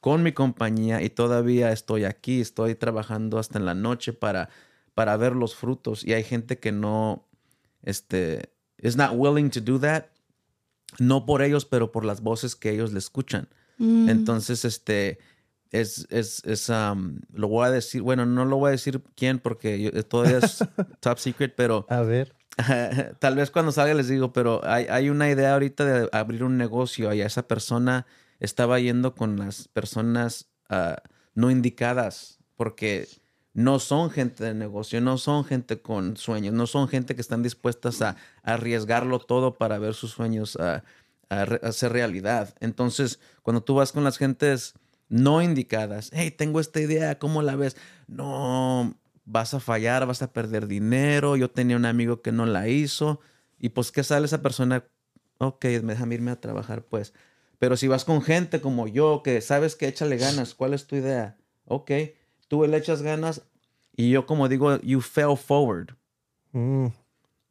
con 0.00 0.22
mi 0.22 0.32
compañía 0.32 1.02
y 1.02 1.10
todavía 1.10 1.72
estoy 1.72 2.04
aquí, 2.04 2.40
estoy 2.40 2.74
trabajando 2.74 3.38
hasta 3.38 3.58
en 3.58 3.64
la 3.64 3.74
noche 3.74 4.12
para, 4.12 4.48
para 4.94 5.16
ver 5.16 5.34
los 5.34 5.54
frutos. 5.54 6.04
Y 6.04 6.12
hay 6.12 6.24
gente 6.24 6.58
que 6.58 6.72
no, 6.72 7.26
este, 7.82 8.52
is 8.78 8.96
not 8.96 9.12
willing 9.14 9.50
to 9.50 9.60
do 9.60 9.78
that, 9.80 10.06
no 10.98 11.26
por 11.26 11.42
ellos, 11.42 11.64
pero 11.64 11.90
por 11.90 12.04
las 12.04 12.20
voces 12.20 12.54
que 12.54 12.70
ellos 12.70 12.92
le 12.92 12.98
escuchan. 12.98 13.48
Mm. 13.78 14.08
Entonces, 14.08 14.64
este, 14.64 15.18
es, 15.74 16.06
es, 16.10 16.40
es 16.44 16.68
um, 16.68 17.18
lo 17.32 17.48
voy 17.48 17.66
a 17.66 17.70
decir, 17.70 18.00
bueno, 18.00 18.24
no 18.26 18.44
lo 18.44 18.58
voy 18.58 18.68
a 18.68 18.70
decir 18.70 19.02
quién 19.16 19.40
porque 19.40 19.82
yo, 19.82 20.04
todavía 20.04 20.38
es 20.38 20.58
top 21.00 21.18
secret, 21.18 21.54
pero... 21.56 21.84
A 21.88 22.02
ver. 22.02 22.32
tal 23.18 23.34
vez 23.34 23.50
cuando 23.50 23.72
salga 23.72 23.94
les 23.94 24.06
digo, 24.06 24.32
pero 24.32 24.60
hay, 24.64 24.86
hay, 24.88 25.10
una 25.10 25.28
idea 25.28 25.54
ahorita 25.54 25.84
de 25.84 26.08
abrir 26.12 26.44
un 26.44 26.56
negocio 26.56 27.12
y 27.12 27.20
esa 27.20 27.48
persona 27.48 28.06
estaba 28.38 28.78
yendo 28.78 29.16
con 29.16 29.36
las 29.36 29.66
personas 29.66 30.46
uh, 30.70 30.94
no 31.34 31.50
indicadas 31.50 32.38
porque 32.54 33.08
no 33.52 33.80
son 33.80 34.10
gente 34.10 34.44
de 34.44 34.54
negocio, 34.54 35.00
no 35.00 35.18
son 35.18 35.44
gente 35.44 35.82
con 35.82 36.16
sueños, 36.16 36.54
no 36.54 36.68
son 36.68 36.86
gente 36.86 37.16
que 37.16 37.20
están 37.20 37.42
dispuestas 37.42 38.00
a, 38.02 38.10
a 38.44 38.54
arriesgarlo 38.54 39.18
todo 39.18 39.54
para 39.54 39.78
ver 39.78 39.94
sus 39.94 40.12
sueños 40.12 40.54
uh, 40.54 40.62
a, 40.62 40.82
a 41.30 41.42
hacer 41.42 41.90
realidad. 41.90 42.54
Entonces, 42.60 43.18
cuando 43.42 43.64
tú 43.64 43.74
vas 43.74 43.90
con 43.90 44.04
las 44.04 44.18
gentes 44.18 44.74
no 45.08 45.42
indicadas, 45.42 46.10
hey, 46.12 46.30
tengo 46.30 46.60
esta 46.60 46.80
idea, 46.80 47.18
¿cómo 47.18 47.42
la 47.42 47.56
ves? 47.56 47.76
No, 48.06 48.94
vas 49.24 49.54
a 49.54 49.60
fallar, 49.60 50.06
vas 50.06 50.22
a 50.22 50.32
perder 50.32 50.66
dinero. 50.66 51.36
Yo 51.36 51.50
tenía 51.50 51.76
un 51.76 51.86
amigo 51.86 52.22
que 52.22 52.32
no 52.32 52.46
la 52.46 52.68
hizo. 52.68 53.20
Y 53.58 53.70
pues, 53.70 53.92
¿qué 53.92 54.02
sale 54.02 54.26
esa 54.26 54.42
persona? 54.42 54.84
Ok, 55.38 55.64
déjame 55.64 56.14
irme 56.14 56.30
a 56.30 56.40
trabajar, 56.40 56.82
pues. 56.84 57.12
Pero 57.58 57.76
si 57.76 57.88
vas 57.88 58.04
con 58.04 58.22
gente 58.22 58.60
como 58.60 58.88
yo, 58.88 59.22
que 59.22 59.40
sabes 59.40 59.76
que 59.76 59.88
échale 59.88 60.16
ganas, 60.16 60.54
¿cuál 60.54 60.74
es 60.74 60.86
tu 60.86 60.96
idea? 60.96 61.36
Ok, 61.66 61.90
tú 62.48 62.66
le 62.66 62.76
echas 62.76 63.02
ganas 63.02 63.42
y 63.96 64.10
yo 64.10 64.26
como 64.26 64.48
digo, 64.48 64.80
you 64.80 65.00
fell 65.00 65.36
forward. 65.36 65.96
Mm. 66.52 66.88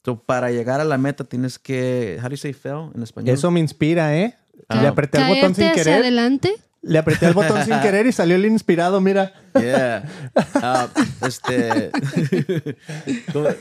So, 0.05 0.21
para 0.21 0.51
llegar 0.51 0.81
a 0.81 0.83
la 0.83 0.97
meta 0.97 1.23
tienes 1.23 1.57
que, 1.57 2.19
how 2.21 2.27
do 2.27 2.31
you 2.31 2.37
say 2.37 2.53
fell 2.53 2.91
en 2.93 3.03
español? 3.03 3.33
Eso 3.33 3.49
me 3.49 3.61
inspira, 3.61 4.15
¿eh? 4.17 4.37
Ah. 4.67 4.81
Le 4.81 4.87
apreté 4.87 5.17
el 5.19 5.27
botón 5.27 5.55
sin 5.55 5.71
querer. 5.71 6.01
adelante? 6.01 6.53
Le 6.83 6.99
apreté 6.99 7.27
el 7.27 7.33
botón 7.33 7.63
sin 7.63 7.79
querer 7.81 8.05
y 8.05 8.11
salió 8.11 8.35
el 8.35 8.45
inspirado, 8.45 8.99
mira. 8.99 9.33
Yeah. 9.55 10.03
Uh, 10.35 11.25
este. 11.25 11.91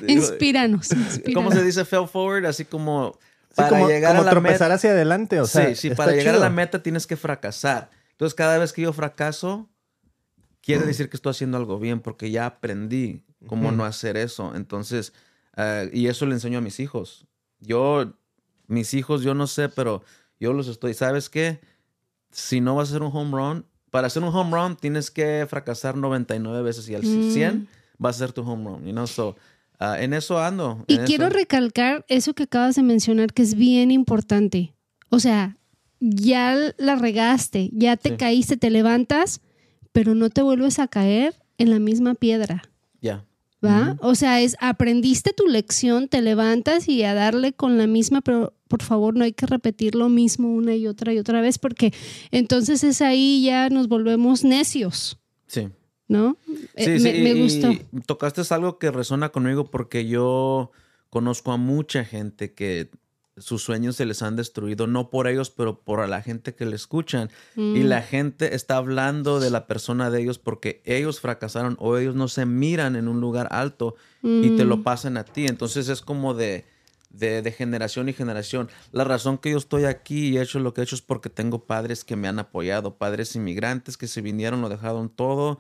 Inspíranos, 0.09 0.89
¿Cómo 1.33 1.53
se 1.53 1.63
dice 1.63 1.85
fell 1.85 2.09
forward? 2.09 2.47
Así 2.47 2.65
como 2.65 3.17
para 3.55 3.87
llegar 3.87 4.17
a 4.17 4.23
la 4.23 4.31
tropezar 4.31 4.73
hacia 4.73 4.91
adelante, 4.91 5.41
o 5.41 5.47
sea. 5.47 5.69
Sí, 5.69 5.77
sí, 5.77 5.91
para 5.95 6.13
llegar 6.13 6.35
a 6.35 6.39
la 6.39 6.51
meta 6.51 6.83
tienes 6.83 7.07
que 7.07 7.17
fracasar. 7.17 7.91
Entonces, 8.11 8.35
cada 8.35 8.59
vez 8.59 8.73
que 8.73 8.83
yo 8.83 8.93
fracaso, 8.93 9.71
quiere 10.61 10.85
decir 10.85 11.09
que 11.09 11.17
estoy 11.17 11.31
haciendo 11.31 11.57
algo 11.59 11.79
bien 11.79 12.01
porque 12.01 12.31
ya 12.31 12.47
aprendí 12.47 13.25
cómo 13.47 13.71
no 13.71 13.85
hacer 13.85 14.17
eso. 14.17 14.55
Entonces, 14.57 15.13
uh, 15.57 15.89
y 15.93 16.09
eso 16.09 16.27
le 16.27 16.35
enseño 16.35 16.59
a 16.59 16.63
mis 16.63 16.81
hijos. 16.81 17.29
Yo, 17.61 18.15
mis 18.67 18.95
hijos, 18.95 19.23
yo 19.23 19.35
no 19.35 19.47
sé, 19.47 19.69
pero 19.69 20.03
yo 20.41 20.53
los 20.53 20.67
estoy. 20.67 20.95
¿Sabes 20.95 21.29
qué? 21.29 21.61
Si 22.33 22.61
no 22.61 22.75
vas 22.75 22.89
a 22.89 22.91
hacer 22.93 23.03
un 23.03 23.15
home 23.15 23.37
run, 23.37 23.67
para 23.91 24.07
hacer 24.07 24.23
un 24.23 24.35
home 24.35 24.51
run 24.51 24.77
tienes 24.77 25.11
que 25.11 25.47
fracasar 25.49 25.97
99 25.97 26.63
veces 26.63 26.89
y 26.89 26.95
al 26.95 27.03
100 27.03 27.55
mm. 27.55 27.67
vas 27.99 28.17
a 28.17 28.19
ser 28.21 28.33
tu 28.33 28.43
home 28.43 28.65
run, 28.65 28.85
you 28.85 28.93
know? 28.93 29.07
So, 29.07 29.37
uh, 29.81 29.95
en 29.99 30.15
eso 30.15 30.39
ando. 30.39 30.83
Y 30.87 30.99
quiero 30.99 31.29
recalcar 31.29 32.05
eso 32.09 32.35
que 32.35 32.45
acabas 32.45 32.75
de 32.77 32.83
mencionar, 32.83 33.33
que 33.33 33.43
es 33.43 33.55
bien 33.55 33.91
importante. 33.91 34.75
O 35.11 35.21
sea, 35.21 35.59
ya 36.01 36.57
la 36.79 36.97
regaste, 36.97 37.71
ya 37.73 37.97
te 37.97 38.17
caíste, 38.17 38.57
te 38.57 38.71
levantas, 38.71 39.41
pero 39.93 40.15
no 40.15 40.31
te 40.31 40.43
vuelves 40.43 40.79
a 40.79 40.89
caer 40.89 41.35
en 41.59 41.71
la 41.71 41.79
misma 41.79 42.15
piedra. 42.15 42.63
Ya. 43.01 43.25
¿Va? 43.65 43.97
O 44.01 44.17
sea, 44.17 44.41
es 44.41 44.57
aprendiste 44.59 45.33
tu 45.33 45.47
lección, 45.47 46.09
te 46.09 46.21
levantas 46.23 46.89
y 46.89 47.05
a 47.05 47.15
darle 47.15 47.53
con 47.53 47.79
la 47.79 47.87
misma, 47.87 48.21
pero 48.21 48.55
por 48.73 48.83
favor 48.83 49.15
no 49.15 49.25
hay 49.25 49.35
que 49.35 49.45
repetir 49.45 49.95
lo 49.95 50.09
mismo 50.09 50.51
una 50.51 50.75
y 50.75 50.87
otra 50.87 51.13
y 51.13 51.19
otra 51.19 51.43
vez 51.43 51.59
porque 51.59 51.93
entonces 52.31 52.83
es 52.85 53.03
ahí 53.03 53.43
ya 53.45 53.69
nos 53.69 53.87
volvemos 53.87 54.45
necios. 54.45 55.19
Sí. 55.47 55.69
¿No? 56.09 56.39
Eh, 56.75 56.99
sí, 56.99 57.05
me, 57.05 57.19
me 57.23 57.35
gustó. 57.35 57.69
tocaste 58.07 58.41
algo 58.49 58.79
que 58.79 58.91
resuena 58.91 59.29
conmigo 59.29 59.71
porque 59.71 60.09
yo 60.09 60.71
conozco 61.11 61.53
a 61.53 61.59
mucha 61.59 62.03
gente 62.03 62.55
que 62.55 62.89
sus 63.37 63.63
sueños 63.63 63.97
se 63.97 64.07
les 64.07 64.23
han 64.23 64.37
destruido, 64.37 64.87
no 64.87 65.11
por 65.11 65.29
ellos, 65.29 65.51
pero 65.51 65.79
por 65.79 66.09
la 66.09 66.23
gente 66.23 66.55
que 66.55 66.65
le 66.65 66.77
escuchan. 66.77 67.29
Y 67.57 67.61
mm. 67.61 67.85
la 67.85 68.01
gente 68.01 68.55
está 68.55 68.79
hablando 68.79 69.39
de 69.39 69.51
la 69.51 69.67
persona 69.67 70.09
de 70.09 70.23
ellos 70.23 70.39
porque 70.39 70.81
ellos 70.87 71.21
fracasaron 71.21 71.77
o 71.79 71.99
ellos 71.99 72.15
no 72.15 72.29
se 72.29 72.47
miran 72.47 72.97
en 72.97 73.07
un 73.07 73.21
lugar 73.21 73.49
alto 73.51 73.97
y 74.23 74.57
te 74.57 74.65
lo 74.65 74.79
mm. 74.79 74.83
pasan 74.83 75.19
a 75.19 75.25
ti. 75.25 75.47
Entonces 75.47 75.91
es 75.91 76.01
como 76.01 76.33
de, 76.33 76.65
de, 77.13 77.53
generación 77.53 78.09
y 78.09 78.13
generación. 78.13 78.69
La 78.91 79.05
razón 79.05 79.39
que 79.39 79.51
yo 79.51 79.59
estoy 79.59 79.85
aquí 79.85 80.29
y 80.29 80.39
he 80.39 80.43
hecho 80.43 80.59
lo 80.59 80.75
que 80.75 80.81
he 80.81 80.85
hecho 80.85 80.97
es 80.97 81.03
porque 81.03 81.31
tengo 81.31 81.67
padres 81.67 82.05
que 82.05 82.17
me 82.17 82.29
han 82.29 82.39
apoyado, 82.39 82.97
padres 82.97 83.37
inmigrantes 83.37 83.97
que 83.97 84.09
se 84.09 84.21
vinieron, 84.21 84.61
lo 84.61 84.69
dejaron 84.69 85.09
todo, 85.09 85.59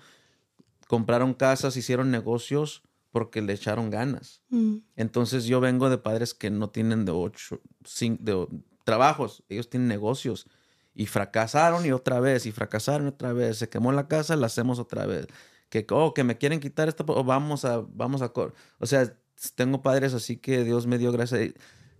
compraron 0.88 1.34
casas, 1.34 1.76
hicieron 1.76 2.10
negocios 2.10 2.82
porque 3.10 3.42
le 3.42 3.52
echaron 3.52 3.90
ganas. 3.90 4.42
Mm. 4.48 4.76
Entonces 4.96 5.44
yo 5.44 5.60
vengo 5.60 5.90
de 5.90 5.98
padres 5.98 6.34
que 6.34 6.50
no 6.50 6.70
tienen 6.70 7.04
de 7.04 7.12
ocho, 7.12 7.60
cinco, 7.84 8.22
de, 8.22 8.48
trabajos, 8.84 9.44
ellos 9.48 9.68
tienen 9.68 9.88
negocios 9.88 10.46
y 10.94 11.06
fracasaron 11.06 11.86
y 11.86 11.92
otra 11.92 12.20
vez, 12.20 12.46
y 12.46 12.52
fracasaron 12.52 13.06
otra 13.06 13.32
vez, 13.32 13.58
se 13.58 13.68
quemó 13.68 13.92
la 13.92 14.08
casa, 14.08 14.36
la 14.36 14.46
hacemos 14.46 14.78
otra 14.78 15.06
vez. 15.06 15.26
Que, 15.68 15.86
oh, 15.90 16.12
que 16.12 16.22
me 16.22 16.36
quieren 16.36 16.60
quitar 16.60 16.88
esto, 16.88 17.04
vamos 17.04 17.64
a, 17.64 17.82
vamos 17.94 18.20
a, 18.20 18.30
o 18.78 18.86
sea, 18.86 19.16
tengo 19.54 19.82
padres 19.82 20.14
así 20.14 20.36
que 20.36 20.64
Dios 20.64 20.86
me 20.86 20.98
dio 20.98 21.12
gracia 21.12 21.42
y, 21.42 21.54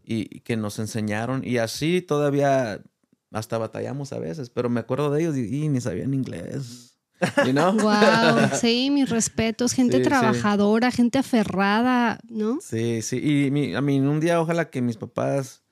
y, 0.04 0.40
que 0.40 0.56
nos 0.56 0.78
enseñaron 0.78 1.42
y 1.44 1.58
así 1.58 2.02
todavía 2.02 2.82
hasta 3.32 3.58
batallamos 3.58 4.12
a 4.12 4.18
veces, 4.18 4.50
pero 4.50 4.68
me 4.68 4.80
acuerdo 4.80 5.10
de 5.10 5.22
ellos 5.22 5.36
y, 5.36 5.64
y 5.64 5.68
ni 5.68 5.80
sabían 5.80 6.14
inglés. 6.14 6.88
You 7.46 7.52
know? 7.52 7.72
Wow, 7.72 8.50
sí, 8.60 8.90
mis 8.90 9.08
respetos, 9.08 9.72
gente 9.72 10.00
trabajadora, 10.00 10.90
gente 10.90 11.18
aferrada, 11.18 12.18
¿no? 12.28 12.58
Sí, 12.60 13.00
sí, 13.00 13.20
y 13.22 13.74
a 13.74 13.80
mí 13.80 14.00
un 14.00 14.18
día 14.18 14.40
ojalá 14.40 14.70
que 14.70 14.82
mis 14.82 14.96
papás 14.96 15.62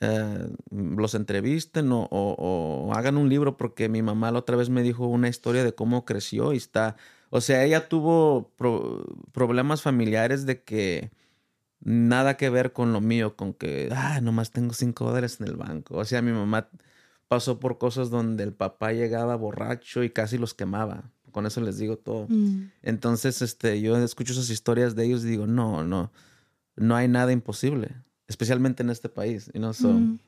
eh, 0.00 0.48
los 0.70 1.14
entrevisten 1.14 1.90
o, 1.90 2.06
o, 2.10 2.92
hagan 2.94 3.16
un 3.16 3.28
libro 3.28 3.56
porque 3.56 3.88
mi 3.88 4.00
mamá 4.00 4.30
la 4.30 4.38
otra 4.38 4.54
vez 4.54 4.70
me 4.70 4.84
dijo 4.84 5.08
una 5.08 5.28
historia 5.28 5.64
de 5.64 5.74
cómo 5.74 6.04
creció 6.04 6.52
y 6.52 6.56
está, 6.56 6.94
o 7.30 7.40
sea, 7.40 7.64
ella 7.64 7.88
tuvo 7.88 8.52
problemas 9.32 9.82
familiares 9.82 10.46
de 10.46 10.62
que 10.62 11.10
nada 11.80 12.36
que 12.36 12.50
ver 12.50 12.72
con 12.72 12.92
lo 12.92 13.00
mío, 13.00 13.36
con 13.36 13.52
que, 13.54 13.88
ah, 13.92 14.20
nomás 14.20 14.50
tengo 14.50 14.74
cinco 14.74 15.04
dólares 15.06 15.40
en 15.40 15.48
el 15.48 15.56
banco. 15.56 15.96
O 15.96 16.04
sea, 16.04 16.22
mi 16.22 16.32
mamá 16.32 16.68
pasó 17.28 17.60
por 17.60 17.78
cosas 17.78 18.10
donde 18.10 18.44
el 18.44 18.52
papá 18.52 18.92
llegaba 18.92 19.36
borracho 19.36 20.02
y 20.02 20.10
casi 20.10 20.38
los 20.38 20.54
quemaba. 20.54 21.10
Con 21.30 21.44
eso 21.44 21.60
les 21.60 21.76
digo 21.78 21.98
todo. 21.98 22.26
Mm. 22.28 22.70
Entonces, 22.82 23.42
este, 23.42 23.80
yo 23.80 23.96
escucho 23.98 24.32
esas 24.32 24.48
historias 24.48 24.96
de 24.96 25.04
ellos 25.04 25.24
y 25.24 25.28
digo, 25.28 25.46
no, 25.46 25.84
no, 25.84 26.10
no 26.76 26.96
hay 26.96 27.06
nada 27.06 27.32
imposible, 27.32 27.90
especialmente 28.26 28.82
en 28.82 28.90
este 28.90 29.10
país. 29.10 29.50
You 29.52 29.60
know? 29.60 29.74
so, 29.74 29.92
mm. 29.92 30.18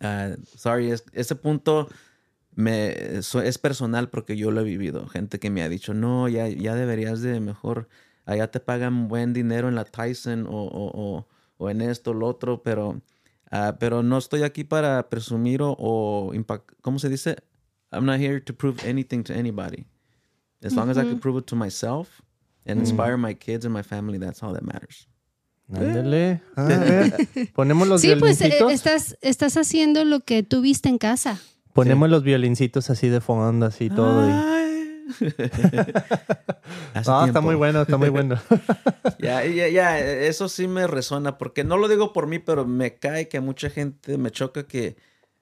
uh, 0.00 0.36
sorry, 0.56 0.94
ese 1.12 1.34
punto 1.34 1.88
me, 2.58 3.22
so- 3.22 3.40
es 3.40 3.56
personal 3.56 4.10
porque 4.10 4.36
yo 4.36 4.50
lo 4.50 4.60
he 4.62 4.64
vivido. 4.64 5.06
Gente 5.06 5.38
que 5.38 5.48
me 5.48 5.62
ha 5.62 5.68
dicho, 5.68 5.94
no, 5.94 6.28
ya, 6.28 6.48
ya 6.48 6.74
deberías 6.74 7.20
de 7.22 7.38
mejor, 7.38 7.88
allá 8.24 8.50
te 8.50 8.58
pagan 8.58 9.06
buen 9.06 9.32
dinero 9.32 9.68
en 9.68 9.76
la 9.76 9.84
Tyson 9.84 10.44
o, 10.48 10.64
o, 10.64 10.90
o, 10.92 11.28
o 11.56 11.70
en 11.70 11.80
esto, 11.80 12.14
lo 12.14 12.26
otro, 12.26 12.64
pero, 12.64 13.00
ah, 13.52 13.76
pero 13.78 14.02
no 14.02 14.18
estoy 14.18 14.42
aquí 14.42 14.64
para 14.64 15.08
presumir 15.08 15.62
o, 15.62 15.76
o 15.78 16.34
impact, 16.34 16.72
¿cómo 16.82 16.98
se 16.98 17.08
dice? 17.08 17.36
I'm 17.92 18.04
not 18.04 18.18
here 18.18 18.40
to 18.40 18.52
prove 18.52 18.84
anything 18.84 19.22
to 19.22 19.32
anybody. 19.34 19.86
As 20.60 20.74
long 20.74 20.90
as 20.90 20.98
I 20.98 21.02
can 21.02 21.20
prove 21.20 21.38
it 21.38 21.46
to 21.46 21.54
myself 21.56 22.20
and 22.66 22.80
inspire 22.80 23.16
my 23.16 23.34
kids 23.34 23.64
and 23.64 23.72
my 23.72 23.84
family, 23.84 24.18
that's 24.18 24.42
all 24.42 24.52
that 24.52 24.64
matters. 24.64 25.06
Ándale. 25.72 26.42
A 26.56 26.64
ver. 26.64 27.28
Ponemos 27.54 27.86
los 27.86 28.00
Sí, 28.00 28.16
pues 28.18 28.40
eh, 28.40 28.58
estás, 28.70 29.16
estás 29.20 29.56
haciendo 29.56 30.04
lo 30.04 30.20
que 30.24 30.42
tú 30.42 30.60
viste 30.60 30.88
en 30.88 30.98
casa. 30.98 31.38
Ponemos 31.84 32.10
los 32.10 32.22
violincitos 32.22 32.90
así 32.90 33.08
de 33.08 33.20
fondo, 33.20 33.66
así 33.66 33.88
todo. 33.90 34.28
y- 34.28 34.32
Ah, 36.94 37.24
está 37.26 37.40
muy 37.40 37.54
bueno, 37.54 37.82
está 37.82 37.96
muy 37.96 38.08
bueno. 38.10 38.38
Ya, 39.20 39.44
ya, 39.44 39.68
ya, 39.68 39.98
eso 39.98 40.48
sí 40.48 40.68
me 40.68 40.86
resuena, 40.86 41.38
porque 41.38 41.64
no 41.64 41.76
lo 41.76 41.88
digo 41.88 42.12
por 42.12 42.26
mí, 42.28 42.38
pero 42.38 42.64
me 42.66 42.94
cae 42.98 43.28
que 43.28 43.40
mucha 43.40 43.68
gente, 43.68 44.16
me 44.16 44.30
choca 44.30 44.64
que 44.66 44.96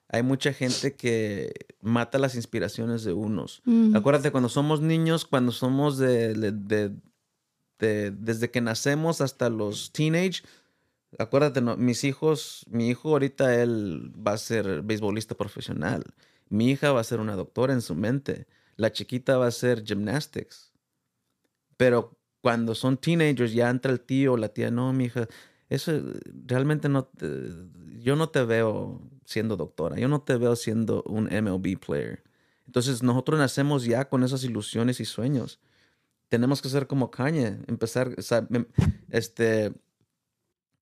hay 0.09 0.23
mucha 0.23 0.51
gente 0.53 0.95
que 0.95 1.51
mata 1.81 2.17
las 2.17 2.33
inspiraciones 2.35 3.03
de 3.03 3.13
unos. 3.13 3.61
Mm. 3.65 3.95
Acuérdate, 3.95 4.31
cuando 4.31 4.49
somos 4.49 4.81
niños, 4.81 5.25
cuando 5.25 5.51
somos 5.51 5.97
de, 5.99 6.33
de- 6.33 6.51
de- 6.53 6.91
de- 7.79 8.11
desde 8.11 8.49
que 8.49 8.61
nacemos 8.61 9.21
hasta 9.21 9.49
los 9.49 9.91
teenage, 9.91 10.41
acuérdate, 11.19 11.61
no, 11.61 11.77
mis 11.77 12.03
hijos, 12.03 12.65
mi 12.69 12.89
hijo 12.89 13.09
ahorita 13.09 13.55
él 13.61 14.11
va 14.15 14.33
a 14.33 14.37
ser 14.37 14.81
beisbolista 14.81 15.35
profesional. 15.35 16.03
Mi 16.49 16.69
hija 16.71 16.91
va 16.91 17.01
a 17.01 17.03
ser 17.03 17.19
una 17.19 17.35
doctora 17.35 17.73
en 17.73 17.81
su 17.81 17.95
mente. 17.95 18.47
La 18.75 18.91
chiquita 18.91 19.37
va 19.37 19.47
a 19.47 19.51
ser 19.51 19.83
gymnastics. 19.83 20.71
Pero 21.77 22.17
cuando 22.41 22.75
son 22.75 22.97
teenagers 22.97 23.53
ya 23.53 23.69
entra 23.69 23.91
el 23.91 23.99
tío 24.01 24.33
o 24.33 24.37
la 24.37 24.49
tía, 24.49 24.71
no, 24.71 24.93
mi 24.93 25.05
hija, 25.05 25.27
eso 25.69 25.91
realmente 26.45 26.89
no, 26.89 27.05
te- 27.05 27.51
yo 27.99 28.15
no 28.15 28.29
te 28.29 28.43
veo 28.43 29.01
siendo 29.25 29.57
doctora, 29.57 29.97
yo 29.97 30.07
no 30.07 30.21
te 30.21 30.37
veo 30.37 30.55
siendo 30.55 31.03
un 31.03 31.27
MLB 31.31 31.77
player. 31.77 32.23
Entonces 32.65 33.03
nosotros 33.03 33.39
nacemos 33.39 33.83
ya 33.85 34.07
con 34.09 34.23
esas 34.23 34.43
ilusiones 34.43 34.99
y 34.99 35.05
sueños. 35.05 35.59
Tenemos 36.29 36.61
que 36.61 36.69
ser 36.69 36.87
como 36.87 37.09
Kanye, 37.11 37.59
empezar, 37.67 38.09
o 38.17 38.35
em- 38.55 38.65
este, 39.09 39.73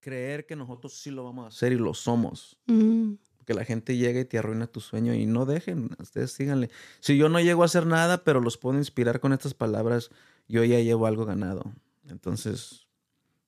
creer 0.06 0.46
que 0.46 0.56
nosotros 0.56 0.94
sí 0.94 1.10
lo 1.10 1.24
vamos 1.24 1.46
a 1.46 1.48
hacer 1.48 1.74
y 1.74 1.78
lo 1.78 1.96
somos. 1.96 2.60
Mm. 2.68 3.14
Que 3.44 3.56
la 3.56 3.66
gente 3.66 3.98
llegue 3.98 4.20
y 4.20 4.26
te 4.26 4.38
arruina 4.38 4.68
tu 4.68 4.80
sueño 4.80 5.16
y 5.16 5.26
no 5.26 5.48
dejen, 5.48 5.90
ustedes 6.00 6.32
síganle. 6.32 6.70
Si 7.00 7.18
yo 7.18 7.28
no 7.28 7.40
llego 7.40 7.64
a 7.64 7.66
hacer 7.66 7.88
nada, 7.88 8.24
pero 8.24 8.40
los 8.40 8.56
puedo 8.60 8.78
inspirar 8.78 9.20
con 9.20 9.34
estas 9.34 9.56
palabras, 9.56 10.12
yo 10.48 10.64
ya 10.64 10.80
llevo 10.80 11.08
algo 11.08 11.26
ganado. 11.26 11.74
Entonces, 12.08 12.88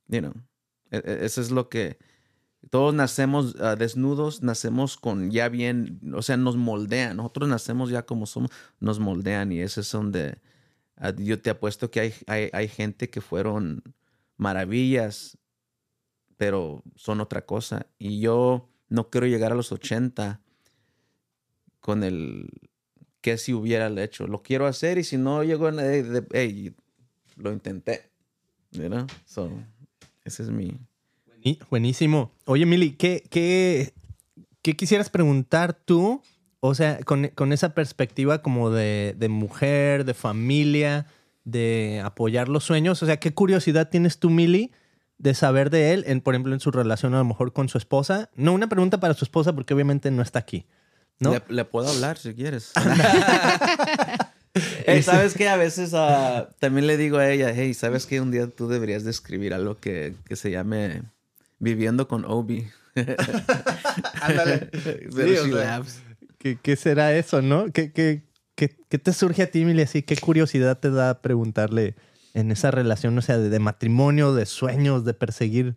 you 0.08 0.20
know, 0.20 0.34
e- 0.90 0.98
e- 0.98 1.26
eso 1.26 1.42
es 1.42 1.52
lo 1.52 1.70
que 1.70 2.00
todos 2.72 2.92
nacemos 2.92 3.56
ah, 3.60 3.76
desnudos, 3.76 4.42
nacemos 4.42 4.98
con 4.98 5.30
ya 5.30 5.50
bien, 5.50 6.00
o 6.16 6.24
sea, 6.24 6.38
nos 6.38 6.58
moldean. 6.58 7.18
Nosotros 7.18 7.50
nacemos 7.50 7.92
ya 7.92 8.04
como 8.04 8.26
somos, 8.26 8.50
nos 8.80 9.00
moldean 9.00 9.52
y 9.52 9.60
ese 9.60 9.82
es 9.82 9.92
donde 9.92 10.40
ah, 10.96 11.14
yo 11.16 11.40
te 11.40 11.52
apuesto 11.52 11.92
que 11.92 12.00
hay, 12.00 12.14
hay, 12.26 12.50
hay 12.52 12.68
gente 12.68 13.12
que 13.12 13.22
fueron 13.22 13.84
maravillas, 14.38 15.38
pero 16.38 16.84
son 16.96 17.20
otra 17.22 17.46
cosa. 17.46 17.88
Y 18.00 18.20
yo 18.20 18.70
no 18.90 19.10
quiero 19.10 19.28
llegar 19.28 19.52
a 19.52 19.56
los 19.56 19.72
80 19.72 20.40
con 21.80 22.04
el 22.04 22.50
que 23.22 23.38
si 23.38 23.54
hubiera 23.54 23.88
hecho. 24.04 24.28
Lo 24.28 24.42
quiero 24.44 24.66
hacer 24.68 24.98
y 24.98 25.04
si 25.04 25.18
no 25.18 25.44
llego, 25.44 25.68
en- 25.70 26.26
hey, 26.32 26.74
lo 27.36 27.52
intenté. 27.52 28.10
Know? 28.72 29.08
So, 29.26 29.50
ese 30.24 30.44
es 30.44 30.50
mi... 30.50 30.78
Buení- 31.44 31.60
Buenísimo. 31.70 32.32
Oye, 32.46 32.66
Mili, 32.66 32.92
¿qué, 32.92 33.24
qué, 33.30 33.94
qué 34.62 34.76
quisieras 34.76 35.10
preguntar 35.10 35.74
tú? 35.74 36.22
O 36.60 36.76
sea, 36.76 37.00
con, 37.04 37.28
con 37.30 37.54
esa 37.54 37.74
perspectiva 37.74 38.42
como 38.42 38.70
de, 38.70 39.16
de 39.18 39.30
mujer, 39.30 40.06
de 40.06 40.14
familia, 40.14 41.08
de 41.46 42.02
apoyar 42.04 42.50
los 42.50 42.64
sueños. 42.66 43.02
O 43.02 43.06
sea, 43.06 43.18
¿qué 43.20 43.34
curiosidad 43.34 43.90
tienes 43.90 44.20
tú, 44.20 44.30
Mili, 44.30 44.72
de 45.18 45.34
saber 45.34 45.70
de 45.70 45.94
él, 45.94 46.04
en, 46.08 46.22
por 46.22 46.34
ejemplo, 46.34 46.54
en 46.54 46.60
su 46.60 46.72
relación 46.72 47.14
a 47.14 47.18
lo 47.20 47.26
mejor 47.26 47.54
con 47.54 47.70
su 47.70 47.78
esposa? 47.78 48.30
No 48.36 48.54
una 48.54 48.68
pregunta 48.68 49.00
para 49.00 49.14
su 49.14 49.26
esposa 49.26 49.54
porque 49.54 49.74
obviamente 49.74 50.12
no 50.12 50.22
está 50.22 50.40
aquí. 50.40 50.66
¿no? 51.20 51.32
Le, 51.32 51.42
le 51.50 51.66
puedo 51.66 51.90
hablar 51.90 52.18
si 52.18 52.34
quieres. 52.34 52.72
Hey, 54.86 55.04
¿Sabes 55.04 55.34
qué? 55.34 55.50
A 55.50 55.58
veces 55.58 55.94
ah, 55.94 56.50
también 56.60 56.88
le 56.88 56.98
digo 56.98 57.18
a 57.18 57.30
ella, 57.30 57.52
hey, 57.54 57.74
¿sabes 57.74 58.06
qué? 58.06 58.22
Un 58.22 58.32
día 58.32 58.48
tú 58.48 58.68
deberías 58.68 59.04
de 59.04 59.12
escribir 59.12 59.54
algo 59.54 59.78
que, 59.78 60.16
que 60.26 60.36
se 60.36 60.52
llame 60.52 61.04
Viviendo 61.60 62.08
con 62.08 62.26
Obi. 62.26 62.68
Ándale. 64.22 64.70
Pero 64.72 65.12
Sí, 65.12 65.34
she 65.34 65.40
o 65.40 65.58
sea, 65.58 65.66
laughs. 65.66 66.02
¿Qué, 66.38 66.58
qué 66.62 66.76
será 66.76 67.16
eso, 67.16 67.42
no? 67.42 67.72
¿Qué, 67.72 67.92
qué, 67.92 68.24
qué, 68.56 68.76
qué 68.90 68.98
te 68.98 69.14
surge 69.14 69.44
a 69.44 69.52
ti, 69.52 69.66
Mili? 69.66 69.82
Así, 69.82 70.04
¿qué 70.04 70.18
curiosidad 70.18 70.80
te 70.80 70.92
da 70.92 71.22
preguntarle 71.22 71.96
en 72.40 72.52
esa 72.52 72.72
relación, 72.72 73.18
o 73.18 73.22
sea, 73.22 73.38
de, 73.38 73.50
de 73.50 73.60
matrimonio, 73.60 74.34
de 74.34 74.46
sueños, 74.46 75.04
de 75.06 75.14
perseguir 75.14 75.76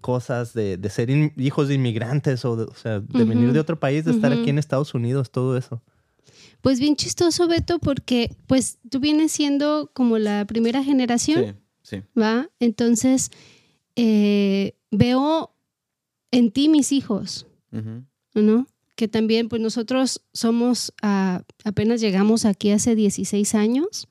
cosas, 0.00 0.52
de, 0.52 0.76
de 0.76 0.90
ser 0.90 1.10
in- 1.10 1.32
hijos 1.36 1.68
de 1.68 1.74
inmigrantes 1.74 2.44
o, 2.44 2.56
de, 2.56 2.64
o 2.64 2.74
sea, 2.74 3.00
de 3.00 3.24
venir 3.24 3.52
de 3.52 3.60
otro 3.60 3.78
país, 3.78 4.04
de 4.04 4.10
estar 4.12 4.32
aquí 4.32 4.50
en 4.50 4.58
Estados 4.58 4.94
Unidos, 4.94 5.30
todo 5.30 5.56
eso? 5.56 5.82
Pues 6.60 6.80
bien 6.80 6.96
chistoso, 6.96 7.46
Beto, 7.48 7.78
porque 7.78 8.34
pues 8.46 8.78
tú 8.90 8.98
vienes 9.00 9.30
siendo 9.32 9.90
como 9.94 10.18
la 10.18 10.44
primera 10.46 10.82
generación, 10.82 11.56
Sí, 11.82 11.96
sí. 11.98 12.20
¿va? 12.20 12.48
Entonces, 12.60 13.30
eh, 13.94 14.74
veo 14.90 15.54
en 16.32 16.50
ti 16.50 16.68
mis 16.68 16.92
hijos. 16.92 17.46
¿no? 18.34 18.66
Que 18.96 19.08
también, 19.08 19.48
pues 19.48 19.60
nosotros 19.62 20.22
somos, 20.32 20.92
apenas 21.64 22.00
llegamos 22.00 22.44
aquí 22.44 22.70
hace 22.70 22.94
16 22.94 23.54
años 23.54 24.08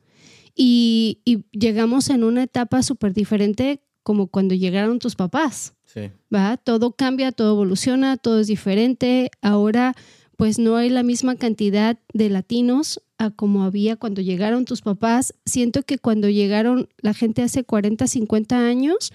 y, 0.55 1.19
y 1.25 1.43
llegamos 1.51 2.09
en 2.09 2.23
una 2.23 2.43
etapa 2.43 2.81
súper 2.83 3.13
diferente 3.13 3.81
como 4.03 4.27
cuando 4.27 4.53
llegaron 4.55 4.99
tus 4.99 5.15
papás. 5.15 5.73
Sí. 5.85 6.11
¿va? 6.33 6.57
Todo 6.57 6.91
cambia, 6.91 7.31
todo 7.31 7.53
evoluciona, 7.53 8.17
todo 8.17 8.39
es 8.39 8.47
diferente. 8.47 9.31
Ahora, 9.41 9.95
pues 10.37 10.59
no 10.59 10.75
hay 10.75 10.89
la 10.89 11.03
misma 11.03 11.35
cantidad 11.35 11.97
de 12.13 12.29
latinos 12.29 13.01
a 13.17 13.31
como 13.31 13.63
había 13.63 13.95
cuando 13.95 14.21
llegaron 14.21 14.65
tus 14.65 14.81
papás. 14.81 15.33
Siento 15.45 15.83
que 15.83 15.97
cuando 15.97 16.29
llegaron 16.29 16.87
la 16.99 17.13
gente 17.13 17.41
hace 17.41 17.63
40, 17.63 18.05
50 18.05 18.67
años, 18.67 19.11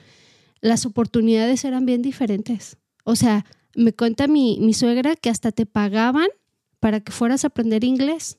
las 0.60 0.86
oportunidades 0.86 1.64
eran 1.64 1.86
bien 1.86 2.02
diferentes. 2.02 2.76
O 3.04 3.14
sea, 3.14 3.44
me 3.76 3.92
cuenta 3.92 4.26
mi, 4.26 4.58
mi 4.60 4.74
suegra 4.74 5.14
que 5.14 5.30
hasta 5.30 5.52
te 5.52 5.66
pagaban 5.66 6.28
para 6.80 7.00
que 7.00 7.12
fueras 7.12 7.44
a 7.44 7.48
aprender 7.48 7.84
inglés. 7.84 8.38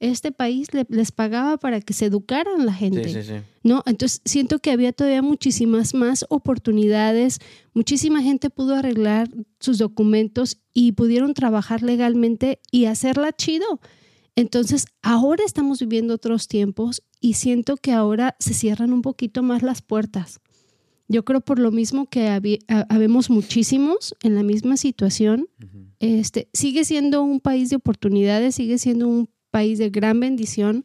Este 0.00 0.32
país 0.32 0.72
le- 0.72 0.86
les 0.88 1.12
pagaba 1.12 1.58
para 1.58 1.80
que 1.82 1.92
se 1.92 2.06
educaran 2.06 2.64
la 2.66 2.72
gente. 2.72 3.04
Sí, 3.04 3.12
sí, 3.14 3.22
sí. 3.22 3.34
¿no? 3.62 3.82
Entonces 3.86 4.22
siento 4.24 4.58
que 4.58 4.70
había 4.70 4.92
todavía 4.92 5.20
muchísimas 5.22 5.92
más 5.94 6.24
oportunidades, 6.30 7.38
muchísima 7.74 8.22
gente 8.22 8.48
pudo 8.50 8.74
arreglar 8.74 9.28
sus 9.60 9.78
documentos 9.78 10.58
y 10.72 10.92
pudieron 10.92 11.34
trabajar 11.34 11.82
legalmente 11.82 12.60
y 12.70 12.86
hacerla 12.86 13.32
chido. 13.32 13.80
Entonces 14.36 14.86
ahora 15.02 15.44
estamos 15.44 15.80
viviendo 15.80 16.14
otros 16.14 16.48
tiempos 16.48 17.02
y 17.20 17.34
siento 17.34 17.76
que 17.76 17.92
ahora 17.92 18.36
se 18.38 18.54
cierran 18.54 18.92
un 18.92 19.02
poquito 19.02 19.42
más 19.42 19.62
las 19.62 19.82
puertas. 19.82 20.40
Yo 21.08 21.24
creo 21.24 21.40
por 21.40 21.58
lo 21.58 21.72
mismo 21.72 22.06
que 22.08 22.28
habi- 22.28 22.60
habemos 22.88 23.28
muchísimos 23.30 24.14
en 24.22 24.36
la 24.36 24.44
misma 24.44 24.76
situación. 24.76 25.48
Ujú. 25.62 25.86
Este, 25.98 26.48
sigue 26.54 26.84
siendo 26.84 27.22
un 27.22 27.40
país 27.40 27.68
de 27.68 27.76
oportunidades, 27.76 28.54
sigue 28.54 28.78
siendo 28.78 29.08
un 29.08 29.28
país 29.50 29.78
de 29.78 29.90
gran 29.90 30.20
bendición, 30.20 30.84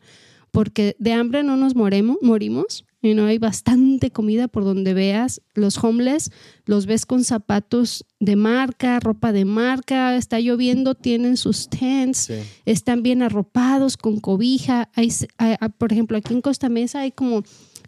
porque 0.51 0.95
de 0.99 1.13
hambre 1.13 1.43
no 1.43 1.57
nos 1.57 1.75
moremos, 1.75 2.17
morimos. 2.21 2.85
Y 3.01 3.13
no 3.13 3.25
hay 3.27 3.37
bastante 3.37 4.09
comida 4.09 4.47
por 4.47 4.63
donde 4.63 4.95
veas. 4.95 5.39
Los 5.53 5.77
homeless 5.83 6.31
los 6.65 6.87
ves 6.87 7.05
con 7.05 7.23
zapatos 7.23 8.03
de 8.19 8.35
marca, 8.35 8.99
ropa 8.99 9.31
de 9.31 9.45
marca, 9.45 10.15
está 10.15 10.39
lloviendo, 10.39 10.95
tienen 10.95 11.37
sus 11.37 11.69
tents, 11.69 12.17
Sí. 12.25 12.33
están 12.65 13.03
bien 13.03 13.21
arropados 13.21 13.95
con 13.97 14.19
cobija. 14.19 14.89
Hay, 14.95 15.11
hay- 15.37 15.55
hay- 15.59 15.69
por 15.77 15.93
ejemplo, 15.93 16.17
aquí 16.17 16.33
en 16.33 16.41
Costa 16.41 16.67
Mesa 16.67 17.01
hay 17.01 17.11
como 17.11 17.43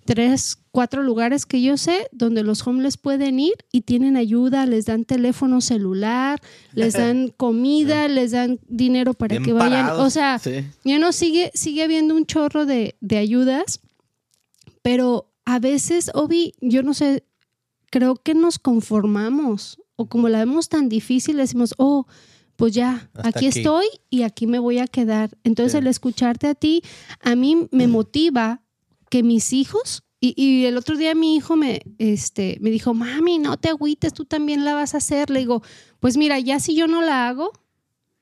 tres, 0.08 0.58
cuatro 0.72 1.04
lugares 1.04 1.46
que 1.46 1.62
yo 1.62 1.76
sé 1.78 2.08
donde 2.14 2.42
los 2.42 2.66
homeless 2.66 2.96
pueden 2.98 3.40
ir 3.40 3.54
y 3.72 3.82
tienen 3.82 4.16
ayuda, 4.16 4.66
les 4.66 4.86
dan 4.86 5.04
teléfono 5.06 5.60
celular, 5.62 6.42
les 6.74 6.94
dan 6.94 7.28
comida, 7.36 8.08
les 8.08 8.32
dan 8.32 8.60
dinero 8.70 9.14
para 9.14 9.34
Bien 9.34 9.44
que 9.44 9.52
vayan. 9.54 9.86
parados. 9.88 10.08
O 10.08 10.10
sea, 10.10 10.40
Sí. 10.40 10.66
ya 10.86 10.98
no 10.98 11.12
sigue, 11.12 11.52
sigue 11.54 11.84
habiendo 11.84 12.16
un 12.16 12.26
chorro 12.26 12.66
de, 12.66 12.96
de 13.02 13.18
ayudas, 13.18 13.82
pero 14.82 15.30
a 15.46 15.60
veces, 15.60 16.10
Obi, 16.14 16.54
yo 16.62 16.84
no 16.84 16.94
sé, 16.94 17.26
creo 17.90 18.16
que 18.16 18.34
nos 18.34 18.60
conformamos 18.60 19.80
o 19.98 20.08
como 20.08 20.30
la 20.30 20.40
vemos 20.40 20.70
tan 20.70 20.90
difícil, 20.90 21.38
decimos, 21.38 21.74
oh, 21.78 22.06
pues 22.56 22.74
ya, 22.74 23.10
aquí, 23.16 23.48
aquí. 23.48 23.60
estoy 23.60 23.86
y 24.10 24.24
aquí 24.24 24.48
me 24.48 24.60
voy 24.60 24.80
a 24.80 24.88
quedar. 24.88 25.38
Entonces, 25.44 25.74
Sí. 25.74 25.78
el 25.80 25.88
escucharte 25.88 26.48
a 26.48 26.56
ti, 26.56 26.82
a 27.22 27.36
mí 27.36 27.68
me 27.72 27.88
motiva 27.88 28.62
que 29.10 29.24
mis 29.24 29.54
hijos, 29.54 30.04
y, 30.20 30.34
y 30.36 30.66
el 30.66 30.78
otro 30.78 30.98
día 30.98 31.14
mi 31.16 31.36
hijo 31.36 31.56
me, 31.56 31.82
este, 31.98 32.58
me 32.60 32.72
dijo, 32.72 32.94
mami, 32.94 33.40
no 33.40 33.58
te 33.58 33.70
agüites, 33.70 34.14
tú 34.14 34.26
también 34.26 34.66
la 34.66 34.74
vas 34.74 34.94
a 34.94 34.98
hacer. 34.98 35.30
Le 35.30 35.40
digo, 35.40 35.62
pues 36.00 36.18
mira, 36.18 36.40
ya 36.40 36.60
si 36.60 36.76
yo 36.76 36.88
no 36.88 37.02
la 37.02 37.28
hago, 37.28 37.52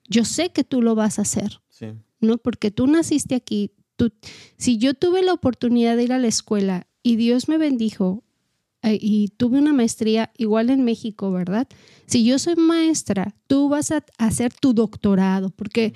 yo 0.07 0.25
sé 0.25 0.49
que 0.51 0.63
tú 0.63 0.81
lo 0.81 0.95
vas 0.95 1.19
a 1.19 1.23
hacer. 1.23 1.61
Sí. 1.69 1.87
¿no? 2.19 2.37
Porque 2.37 2.71
tú 2.71 2.87
naciste 2.87 3.35
aquí. 3.35 3.71
Tú, 3.95 4.11
si 4.57 4.77
yo 4.77 4.93
tuve 4.93 5.23
la 5.23 5.33
oportunidad 5.33 5.95
de 5.95 6.03
ir 6.03 6.13
a 6.13 6.19
la 6.19 6.27
escuela 6.27 6.87
y 7.01 7.15
Dios 7.15 7.47
me 7.47 7.57
bendijo 7.57 8.23
eh, 8.81 8.97
y 8.99 9.29
tuve 9.29 9.57
una 9.57 9.71
maestría 9.71 10.31
igual 10.37 10.69
en 10.69 10.83
México, 10.83 11.31
¿verdad? 11.31 11.67
Si 12.05 12.25
yo 12.25 12.37
soy 12.37 12.55
maestra, 12.55 13.35
tú 13.47 13.69
vas 13.69 13.91
a 13.91 14.03
hacer 14.17 14.53
tu 14.53 14.73
doctorado, 14.73 15.49
porque 15.49 15.93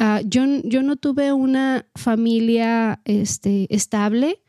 ah, 0.00 0.20
yo, 0.24 0.42
yo 0.64 0.82
no 0.82 0.96
tuve 0.96 1.32
una 1.32 1.86
familia 1.94 3.00
este, 3.04 3.72
estable. 3.72 4.42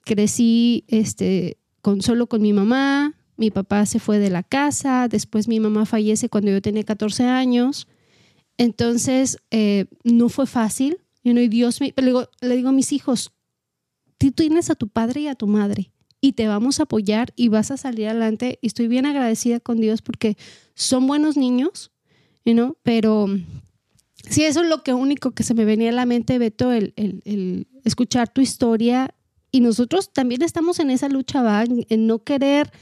Crecí 0.00 0.84
este, 0.88 1.58
con, 1.80 2.02
solo 2.02 2.26
con 2.26 2.42
mi 2.42 2.52
mamá. 2.52 3.14
Mi 3.36 3.50
papá 3.50 3.86
se 3.86 4.00
fue 4.00 4.18
de 4.18 4.30
la 4.30 4.42
casa. 4.42 5.06
Después 5.06 5.46
mi 5.46 5.60
mamá 5.60 5.86
fallece 5.86 6.28
cuando 6.28 6.50
yo 6.50 6.60
tenía 6.60 6.82
14 6.82 7.24
años. 7.24 7.86
Entonces, 8.58 9.38
eh, 9.50 9.86
no 10.02 10.28
fue 10.28 10.46
fácil. 10.46 10.98
You 11.22 11.32
know, 11.32 11.42
y 11.42 11.48
Dios 11.48 11.80
me, 11.80 11.94
le, 11.96 12.06
digo, 12.06 12.28
le 12.40 12.56
digo 12.56 12.70
a 12.70 12.72
mis 12.72 12.92
hijos, 12.92 13.32
tú 14.18 14.32
tienes 14.32 14.70
a 14.70 14.74
tu 14.74 14.88
padre 14.88 15.22
y 15.22 15.28
a 15.28 15.34
tu 15.34 15.46
madre 15.46 15.90
y 16.20 16.32
te 16.32 16.48
vamos 16.48 16.80
a 16.80 16.84
apoyar 16.84 17.34
y 17.36 17.48
vas 17.48 17.70
a 17.70 17.76
salir 17.76 18.08
adelante. 18.08 18.58
Y 18.62 18.68
estoy 18.68 18.88
bien 18.88 19.04
agradecida 19.04 19.60
con 19.60 19.78
Dios 19.78 20.00
porque 20.00 20.38
son 20.74 21.06
buenos 21.06 21.36
niños, 21.36 21.92
you 22.44 22.54
know, 22.54 22.78
pero 22.82 23.26
sí, 24.28 24.44
eso 24.44 24.62
es 24.62 24.68
lo 24.68 24.82
que 24.82 24.92
único 24.94 25.32
que 25.32 25.42
se 25.42 25.54
me 25.54 25.64
venía 25.64 25.90
a 25.90 25.92
la 25.92 26.06
mente, 26.06 26.38
Beto, 26.38 26.72
el, 26.72 26.92
el- 26.96 27.22
el 27.24 27.66
escuchar 27.84 28.28
tu 28.28 28.40
historia. 28.40 29.14
Y 29.50 29.60
nosotros 29.60 30.12
también 30.12 30.42
estamos 30.42 30.78
en 30.80 30.90
esa 30.90 31.08
lucha, 31.08 31.42
¿va? 31.42 31.62
En, 31.62 31.86
en 31.88 32.06
no 32.06 32.24
querer, 32.24 32.72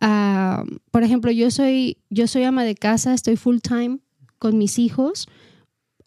ah, 0.00 0.64
por 0.90 1.02
ejemplo, 1.04 1.30
yo 1.30 1.50
soy, 1.50 1.98
yo 2.10 2.26
soy 2.26 2.42
ama 2.44 2.64
de 2.64 2.74
casa, 2.74 3.14
estoy 3.14 3.36
full 3.36 3.58
time 3.58 3.98
con 4.38 4.58
mis 4.58 4.78
hijos, 4.78 5.26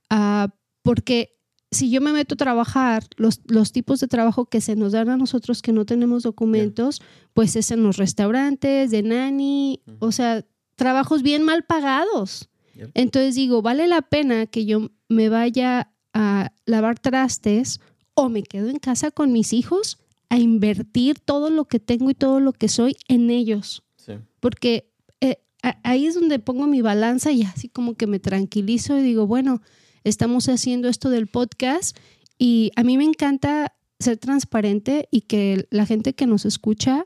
ah, 0.10 0.50
porque 0.82 1.38
si 1.72 1.90
yo 1.90 2.02
me 2.02 2.12
meto 2.12 2.34
a 2.34 2.38
trabajar, 2.38 3.06
los, 3.16 3.40
los 3.48 3.72
tipos 3.72 4.00
de 4.02 4.08
trabajo 4.08 4.46
que 4.48 4.60
se 4.60 4.76
nos 4.76 4.92
dan 4.92 5.08
a 5.10 5.16
nosotros 5.18 5.62
que 5.62 5.72
no 5.72 5.86
tenemos 5.86 6.24
documentos, 6.24 7.02
pues 7.34 7.56
es 7.56 7.72
en 7.72 7.82
los 7.84 7.96
restaurantes, 7.98 8.92
de 8.92 9.04
nani, 9.04 9.82
o 10.00 10.12
sea, 10.12 10.46
trabajos 10.76 11.22
bien 11.22 11.44
mal 11.44 11.64
pagados. 11.64 12.50
Entonces 12.94 13.36
digo, 13.36 13.62
vale 13.62 13.88
la 13.88 14.02
pena 14.02 14.46
que 14.46 14.66
yo 14.66 14.90
me 15.10 15.30
vaya 15.30 15.92
a 16.14 16.52
lavar 16.66 17.00
trastes 17.00 17.80
o 18.14 18.30
me 18.30 18.44
quedo 18.44 18.70
en 18.70 18.80
casa 18.80 19.12
con 19.12 19.32
mis 19.32 19.54
hijos 19.54 19.98
a 20.30 20.38
invertir 20.38 21.20
todo 21.20 21.50
lo 21.50 21.66
que 21.66 21.80
tengo 21.80 22.10
y 22.10 22.14
todo 22.14 22.40
lo 22.40 22.54
que 22.54 22.68
soy 22.70 22.96
en 23.08 23.30
ellos 23.30 23.84
Sí. 23.98 24.14
porque 24.40 24.90
eh, 25.22 25.38
ahí 25.84 26.08
es 26.08 26.16
donde 26.16 26.40
pongo 26.40 26.66
mi 26.68 26.82
balanza 26.82 27.32
y 27.32 27.44
así 27.44 27.70
como 27.70 27.94
que 27.96 28.08
me 28.08 28.20
tranquilizo 28.20 28.98
y 28.98 29.04
digo, 29.04 29.28
bueno, 29.28 29.62
estamos 30.04 30.50
haciendo 30.50 30.88
esto 30.90 31.10
del 31.12 31.28
podcast 31.28 31.96
y 32.40 32.72
a 32.76 32.84
mí 32.84 32.98
me 32.98 33.04
encanta 33.04 33.74
ser 34.00 34.18
transparente 34.18 35.08
y 35.12 35.22
que 35.22 35.68
la 35.70 35.86
gente 35.86 36.14
que 36.14 36.26
nos 36.26 36.46
escucha 36.46 37.06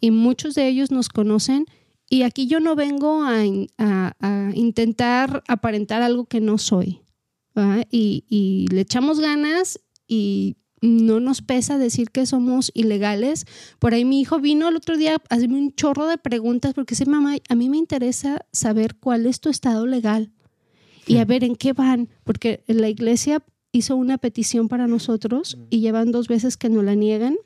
y 0.00 0.10
muchos 0.10 0.54
de 0.54 0.68
ellos 0.68 0.90
nos 0.90 1.08
conocen 1.08 1.64
y 2.10 2.22
aquí 2.22 2.46
yo 2.46 2.60
no 2.60 2.74
vengo 2.76 3.22
a, 3.24 3.40
a- 3.78 4.14
a 4.20 4.50
intentar 4.54 5.42
aparentar 5.48 6.02
algo 6.02 6.26
que 6.26 6.40
no 6.40 6.58
soy. 6.58 7.00
Y, 7.90 8.24
y 8.28 8.66
le 8.72 8.80
echamos 8.80 9.20
ganas 9.20 9.78
y 10.08 10.56
no 10.82 11.20
nos 11.20 11.40
pesa 11.40 11.78
decir 11.78 12.10
que 12.10 12.26
somos 12.26 12.70
ilegales. 12.74 13.46
Por 13.78 13.94
ahí 13.94 14.04
mi 14.04 14.20
hijo 14.20 14.38
vino 14.40 14.68
el 14.68 14.76
otro 14.76 14.96
día 14.96 15.14
a 15.14 15.34
hacerme 15.34 15.58
un 15.58 15.72
chorro 15.72 16.06
de 16.06 16.18
preguntas 16.18 16.74
porque 16.74 16.94
dice, 16.94 17.06
mamá, 17.06 17.36
a 17.48 17.54
mí 17.54 17.68
me 17.70 17.78
interesa 17.78 18.44
saber 18.52 18.96
cuál 18.96 19.24
es 19.26 19.40
tu 19.40 19.48
estado 19.50 19.86
legal 19.86 20.32
y 21.06 21.18
a 21.18 21.24
ver 21.24 21.44
en 21.44 21.54
qué 21.56 21.72
van, 21.72 22.08
porque 22.24 22.64
la 22.66 22.88
iglesia 22.88 23.42
hizo 23.72 23.94
una 23.96 24.18
petición 24.18 24.68
para 24.68 24.86
nosotros 24.86 25.56
y 25.70 25.80
llevan 25.80 26.10
dos 26.12 26.28
veces 26.28 26.56
que 26.56 26.68
nos 26.68 26.82
la 26.84 26.94
niegan 26.96 27.36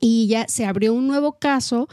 y 0.00 0.26
ya 0.26 0.46
se 0.48 0.64
abrió 0.66 0.92
un 0.94 1.06
nuevo 1.06 1.38
caso. 1.38 1.88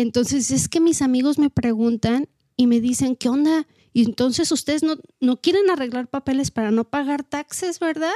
Entonces 0.00 0.50
es 0.50 0.68
que 0.68 0.78
mis 0.80 1.00
amigos 1.02 1.38
me 1.38 1.48
preguntan 1.50 2.28
y 2.56 2.66
me 2.66 2.80
dicen, 2.80 3.16
¿qué 3.16 3.28
onda? 3.30 3.66
Y 3.92 4.04
entonces 4.04 4.52
ustedes 4.52 4.82
no, 4.82 4.96
no 5.20 5.38
quieren 5.40 5.70
arreglar 5.70 6.08
papeles 6.08 6.50
para 6.50 6.70
no 6.70 6.84
pagar 6.84 7.24
taxes, 7.24 7.80
¿verdad? 7.80 8.12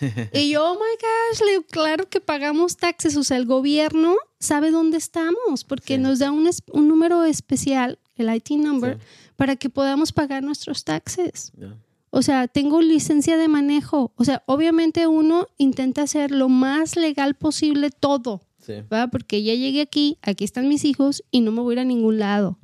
y 0.32 0.50
yo, 0.50 0.64
oh 0.64 0.74
my 0.74 0.80
gosh, 0.80 1.40
le 1.44 1.50
digo, 1.52 1.64
claro 1.68 2.08
que 2.08 2.20
pagamos 2.20 2.76
taxes. 2.76 3.16
O 3.16 3.24
sea, 3.24 3.36
el 3.36 3.46
gobierno 3.46 4.14
sabe 4.38 4.70
dónde 4.70 4.96
estamos 4.98 5.64
porque 5.64 5.96
Sí. 5.96 6.00
nos 6.00 6.20
da 6.20 6.30
un, 6.30 6.48
un 6.72 6.88
número 6.88 7.24
especial, 7.24 7.98
el 8.14 8.32
IT 8.32 8.50
number, 8.52 8.98
Sí. 8.98 9.04
para 9.34 9.56
que 9.56 9.68
podamos 9.70 10.12
pagar 10.12 10.44
nuestros 10.44 10.84
taxes. 10.84 11.50
O 12.10 12.22
sea, 12.22 12.46
tengo 12.46 12.80
licencia 12.80 13.36
de 13.36 13.48
manejo. 13.48 14.12
O 14.14 14.24
sea, 14.24 14.44
obviamente 14.46 15.08
uno 15.08 15.48
intenta 15.58 16.02
hacer 16.02 16.30
lo 16.30 16.48
más 16.48 16.94
legal 16.94 17.34
posible 17.34 17.90
todo, 17.90 18.40
Sí. 18.64 18.74
¿va? 18.92 19.08
Porque 19.08 19.42
ya 19.42 19.54
llegué 19.54 19.80
aquí, 19.82 20.16
aquí 20.22 20.44
están 20.44 20.68
mis 20.68 20.84
hijos 20.84 21.22
y 21.30 21.40
no 21.40 21.52
me 21.52 21.60
voy 21.60 21.72
a 21.72 21.74
ir 21.74 21.78
a 21.80 21.84
ningún 21.84 22.18
lado. 22.18 22.58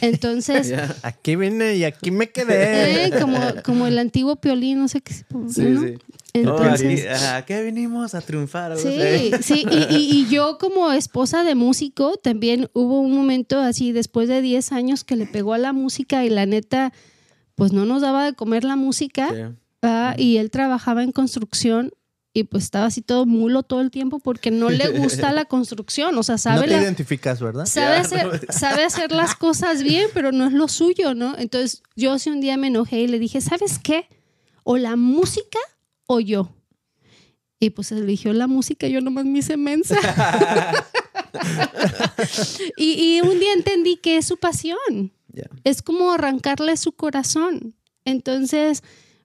Entonces. 0.00 0.72
Aquí 1.02 1.36
vine 1.36 1.76
y 1.76 1.84
aquí 1.84 2.10
me 2.10 2.30
quedé. 2.30 3.06
eh, 3.06 3.10
como, 3.20 3.38
como 3.64 3.86
el 3.86 3.98
antiguo 3.98 4.36
piolín, 4.36 4.78
no 4.78 4.88
sé 4.88 5.00
qué. 5.00 5.14
Sí, 5.14 5.24
¿no? 5.62 5.82
sí. 5.82 5.94
Oh, 5.96 6.38
Entonces, 6.38 7.06
aquí, 7.06 7.24
¿A 7.24 7.44
qué 7.44 7.62
vinimos? 7.64 8.14
A 8.14 8.20
triunfar. 8.20 8.76
Sí, 8.78 9.32
así. 9.32 9.32
sí, 9.42 9.66
y, 9.70 9.94
y- 9.96 10.10
y 10.20 10.28
yo 10.28 10.58
como 10.58 10.92
esposa 10.92 11.42
de 11.42 11.54
músico, 11.56 12.16
también 12.22 12.68
hubo 12.72 13.00
un 13.00 13.12
momento 13.12 13.58
así, 13.58 13.90
después 13.92 14.28
de 14.28 14.40
10 14.40 14.70
años, 14.72 15.02
que 15.04 15.16
le 15.16 15.26
pegó 15.26 15.54
a 15.54 15.58
la 15.58 15.72
música 15.72 16.24
y 16.24 16.30
la 16.30 16.46
neta, 16.46 16.92
pues 17.56 17.72
no 17.72 17.84
nos 17.84 18.02
daba 18.02 18.24
de 18.24 18.34
comer 18.34 18.62
la 18.64 18.76
música, 18.76 19.28
Sí. 19.82 20.22
y 20.22 20.36
él 20.36 20.50
trabajaba 20.50 21.02
en 21.02 21.10
construcción 21.10 21.90
y 22.32 22.44
pues 22.44 22.64
estaba 22.64 22.86
así 22.86 23.02
todo 23.02 23.26
mulo 23.26 23.62
todo 23.64 23.80
el 23.80 23.90
tiempo 23.90 24.20
porque 24.20 24.50
no 24.52 24.70
le 24.70 24.88
gusta 24.88 25.32
la 25.32 25.44
construcción, 25.46 26.16
o 26.16 26.22
sea, 26.22 26.34
No 26.34 26.38
sabe, 26.38 26.60
te 26.62 26.66
la- 26.68 26.82
identificas, 26.82 27.40
¿verdad? 27.40 27.66
sabe, 27.66 27.96
Ya, 27.96 28.00
hacer, 28.00 28.26
no. 28.26 28.32
sabe 28.52 28.84
hacer 28.84 29.10
las 29.12 29.34
cosas 29.34 29.82
bien, 29.82 30.08
pero 30.14 30.30
no 30.32 30.46
es 30.46 30.52
lo 30.52 30.68
suyo, 30.68 31.14
¿no? 31.14 31.36
Entonces 31.38 31.82
yo 31.96 32.18
sí 32.18 32.30
un 32.30 32.40
día 32.40 32.56
me 32.56 32.68
enojé 32.68 33.00
y 33.00 33.06
le 33.08 33.18
dije, 33.18 33.40
¿sabes 33.40 33.78
qué? 33.78 34.08
O 34.62 34.76
la 34.78 34.94
música 34.96 35.58
o 36.06 36.20
yo. 36.20 36.50
Y 37.58 37.70
pues 37.70 37.92
eligió 37.92 38.32
la 38.32 38.46
música, 38.46 38.86
yo 38.86 39.00
nomás 39.00 39.24
me 39.26 39.40
hice 39.40 39.56
mensa. 39.58 39.96
y, 42.76 43.16
y 43.16 43.20
un 43.20 43.38
día 43.38 43.52
entendí 43.52 43.96
que 43.96 44.16
es 44.16 44.26
su 44.26 44.36
pasión. 44.36 45.12
Ya. 45.28 45.44
Es 45.64 45.82
como 45.82 46.12
arrancarle 46.12 46.76
su 46.76 46.92
corazón. 46.92 47.74
Entonces, 48.04 48.82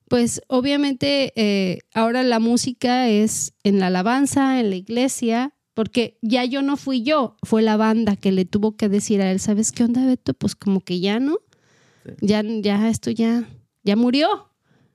pues 0.07 0.41
obviamente 0.47 1.33
eh, 1.35 1.79
ahora 1.93 2.23
la 2.23 2.39
música 2.39 3.09
es 3.09 3.53
en 3.63 3.79
la 3.79 3.87
alabanza, 3.87 4.59
en 4.59 4.69
la 4.69 4.75
iglesia, 4.75 5.53
porque 5.73 6.17
ya 6.21 6.45
yo 6.45 6.61
no 6.61 6.77
fui 6.77 7.01
yo, 7.03 7.35
fue 7.43 7.61
la 7.61 7.75
banda 7.77 8.15
que 8.15 8.31
le 8.31 8.45
tuvo 8.45 8.77
que 8.77 8.87
decir 8.87 9.21
a 9.21 9.31
él, 9.31 9.39
¿sabes 9.39 9.71
qué 9.71 9.83
onda, 9.83 10.05
Beto? 10.05 10.33
Pues 10.33 10.55
como 10.55 10.79
que 10.81 10.99
ya 10.99 11.19
no, 11.19 11.37
Sí. 12.05 12.11
ya, 12.21 12.43
ya 12.43 12.87
esto 12.89 13.09
ya, 13.09 13.49
ya 13.83 13.95
murió. 13.95 14.27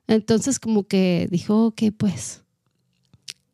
Entonces 0.07 0.59
como 0.59 0.87
que 0.87 1.27
dijo, 1.29 1.65
ok, 1.67 1.81
pues. 1.97 2.43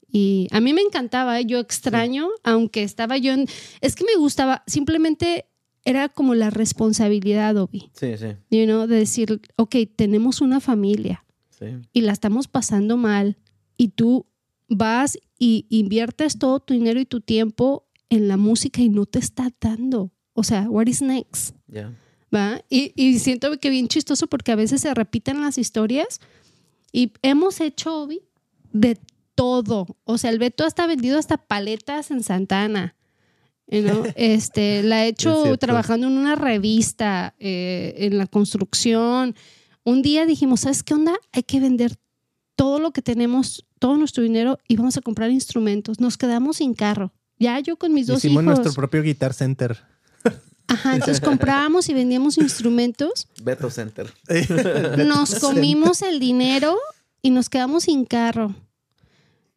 Y 0.10 0.48
a 0.52 0.62
mí 0.62 0.74
me 0.74 0.82
encantaba, 0.82 1.40
¿eh? 1.40 1.46
yo 1.46 1.60
extraño, 1.60 2.30
aunque 2.44 2.84
estaba 2.84 3.18
yo 3.18 3.34
en... 3.34 3.46
Es 3.82 3.96
que 3.96 4.06
me 4.06 4.16
gustaba, 4.18 4.64
simplemente 4.68 5.48
era 5.84 6.08
como 6.10 6.34
la 6.36 6.50
responsabilidad, 6.50 7.58
Obi, 7.58 7.90
Sí, 7.94 8.18
sí. 8.18 8.28
you 8.50 8.66
know, 8.66 8.88
de 8.88 8.98
decir, 8.98 9.42
ok, 9.58 9.76
tenemos 9.96 10.40
una 10.42 10.60
familia 10.60 11.24
Sí. 11.60 11.66
y 11.92 12.02
la 12.02 12.12
estamos 12.12 12.48
pasando 12.48 12.98
mal 12.98 13.38
y 13.78 13.90
tú 13.90 14.28
vas 14.68 15.18
y 15.40 15.66
inviertes 15.70 16.38
todo 16.38 16.60
tu 16.60 16.74
dinero 16.74 17.00
y 17.00 17.06
tu 17.06 17.22
tiempo 17.22 17.88
en 18.10 18.28
la 18.28 18.38
música 18.38 18.82
y 18.82 18.90
no 18.90 19.06
te 19.06 19.20
está 19.20 19.52
dando. 19.60 20.12
O 20.34 20.44
sea, 20.44 20.70
what 20.70 20.86
is 20.88 21.02
next? 21.02 21.56
Ya. 21.68 21.94
¿Va? 22.34 22.62
Y, 22.70 22.92
y 22.96 23.20
siento 23.20 23.58
que 23.60 23.70
bien 23.70 23.88
chistoso 23.88 24.28
porque 24.28 24.52
a 24.52 24.56
veces 24.56 24.82
se 24.82 24.94
repiten 24.94 25.42
las 25.42 25.58
historias 25.58 26.20
y 26.92 27.12
hemos 27.22 27.60
hecho 27.60 28.04
Obi, 28.04 28.22
de 28.72 29.00
todo. 29.36 29.88
O 30.04 30.18
sea, 30.18 30.30
el 30.32 30.40
Beto 30.40 30.64
hasta 30.66 30.88
vendido 30.88 31.18
hasta 31.18 31.38
paletas 31.38 32.12
en 32.12 32.24
Santana. 32.24 32.96
you 33.68 33.82
know, 33.82 34.04
Este, 34.16 34.84
la 34.84 35.06
he 35.06 35.10
hecho 35.10 35.58
trabajando 35.58 36.08
en 36.08 36.18
una 36.18 36.36
revista, 36.36 37.36
eh, 37.40 37.96
en 37.98 38.18
la 38.18 38.28
construcción. 38.28 39.36
Un 39.88 40.02
día 40.02 40.26
dijimos, 40.26 40.60
¿sabes 40.60 40.84
qué 40.84 40.94
onda? 40.94 41.14
Hay 41.32 41.44
que 41.44 41.62
vender 41.62 41.96
todo 42.58 42.78
lo 42.78 42.92
que 42.92 43.02
tenemos, 43.02 43.66
todo 43.80 43.96
nuestro 43.96 44.22
dinero 44.22 44.60
y 44.68 44.76
vamos 44.76 44.98
a 44.98 45.02
comprar 45.02 45.32
instrumentos. 45.32 46.02
Nos 46.02 46.18
quedamos 46.18 46.58
sin 46.58 46.74
carro. 46.74 47.14
Ya 47.40 47.58
yo 47.62 47.78
con 47.78 47.94
mis 47.94 48.06
dos 48.06 48.18
Hicimos 48.18 48.44
hijos. 48.44 48.58
nuestro 48.58 48.74
propio 48.74 49.02
Guitar 49.02 49.34
Center. 49.34 49.82
Ajá, 50.68 50.96
entonces 50.96 51.22
comprábamos 51.22 51.88
y 51.88 51.94
vendíamos 51.94 52.38
instrumentos. 52.38 53.30
Beto 53.42 53.70
Center. 53.70 54.14
Nos 55.08 55.36
comimos 55.36 56.02
el 56.02 56.20
dinero 56.20 56.78
y 57.22 57.30
nos 57.30 57.48
quedamos 57.48 57.86
sin 57.86 58.04
carro. 58.04 58.54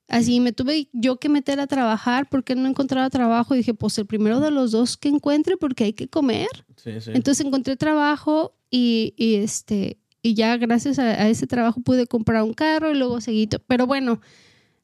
Así 0.07 0.39
me 0.39 0.53
tuve 0.53 0.89
yo 0.93 1.17
que 1.17 1.29
meter 1.29 1.59
a 1.59 1.67
trabajar 1.67 2.29
porque 2.31 2.55
no 2.55 2.69
encontraba 2.69 3.11
trabajo. 3.11 3.57
Y 3.57 3.59
dije, 3.59 3.75
pues 3.75 3.99
el 3.99 4.07
primero 4.07 4.39
de 4.39 4.53
los 4.53 4.71
dos 4.71 4.97
que 4.97 5.09
encuentre 5.09 5.57
porque 5.57 5.83
hay 5.83 5.93
que 5.93 6.07
comer. 6.07 6.47
Sí, 6.77 7.01
sí. 7.01 7.11
Entonces 7.15 7.45
encontré 7.45 7.77
trabajo 7.77 8.55
y, 8.71 9.15
y, 9.17 9.35
este, 9.35 10.00
y 10.23 10.35
ya 10.35 10.57
gracias 10.57 10.99
a, 10.99 11.05
a 11.05 11.29
ese 11.29 11.47
trabajo 11.47 11.81
pude 11.81 12.07
comprar 12.07 12.43
un 12.43 12.53
carro 12.55 12.91
y 12.93 12.97
luego 12.97 13.21
seguí. 13.21 13.49
Pero 13.67 13.87
bueno, 13.87 14.21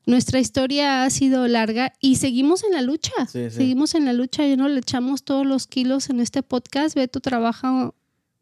nuestra 0.07 0.39
historia 0.41 1.03
ha 1.05 1.11
sido 1.11 1.49
larga 1.49 1.93
y 2.01 2.17
seguimos 2.17 2.63
en 2.65 2.73
la 2.73 2.83
lucha. 2.83 3.13
Sí, 3.29 3.51
sí. 3.51 3.57
Seguimos 3.57 3.95
en 3.95 4.05
la 4.05 4.13
lucha 4.13 4.47
y 4.47 4.57
no 4.57 4.69
le 4.69 4.79
echamos 4.79 5.25
todos 5.25 5.45
los 5.47 5.67
kilos 5.67 6.11
en 6.11 6.21
este 6.21 6.43
podcast. 6.43 6.95
Beto 6.95 7.21
trabaja 7.21 7.93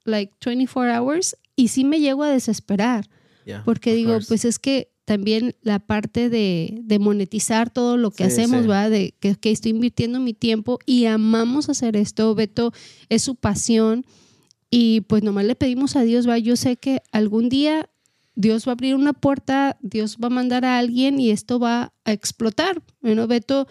like 0.05 0.33
24 0.45 0.95
hours 1.03 1.37
y 1.57 1.69
sí 1.69 1.85
me 1.85 2.01
llego 2.01 2.23
a 2.23 2.29
desesperar 2.31 3.09
Yeah, 3.47 3.63
porque 3.65 3.95
digo, 3.95 4.13
course. 4.15 4.29
pues 4.29 4.45
es 4.47 4.59
que 4.59 4.91
también 5.05 5.55
la 5.61 5.79
parte 5.79 6.31
de, 6.31 6.79
de 6.83 6.99
monetizar 6.99 7.69
todo 7.71 7.99
lo 7.99 8.11
que 8.11 8.25
Sí, 8.25 8.41
hacemos, 8.41 8.63
sí. 8.63 8.69
¿va? 8.69 8.89
De 8.89 9.15
que, 9.21 9.37
que 9.37 9.51
estoy 9.51 9.73
invirtiendo 9.73 10.19
mi 10.19 10.33
tiempo 10.33 10.79
y 10.87 11.05
amamos 11.05 11.69
hacer 11.69 11.95
esto. 11.95 12.35
Beto 12.35 12.73
es 13.11 13.21
su 13.23 13.35
pasión 13.35 14.07
y 14.77 15.03
pues 15.03 15.23
nomás 15.23 15.45
le 15.45 15.55
pedimos 15.55 15.95
a 15.95 16.03
Dios, 16.03 16.29
va. 16.29 16.37
Yo 16.39 16.57
sé 16.57 16.77
que 16.77 17.01
algún 17.13 17.49
día 17.49 17.89
Dios 18.35 18.67
va 18.67 18.73
a 18.73 18.75
abrir 18.75 18.97
una 18.97 19.13
puerta, 19.13 19.77
Dios 19.83 20.17
va 20.21 20.27
a 20.27 20.31
mandar 20.31 20.65
a 20.65 20.79
alguien 20.79 21.21
y 21.21 21.31
esto 21.31 21.61
va 21.61 21.93
a 22.05 22.13
explotar. 22.13 22.83
Bueno, 23.01 23.29
Beto 23.29 23.69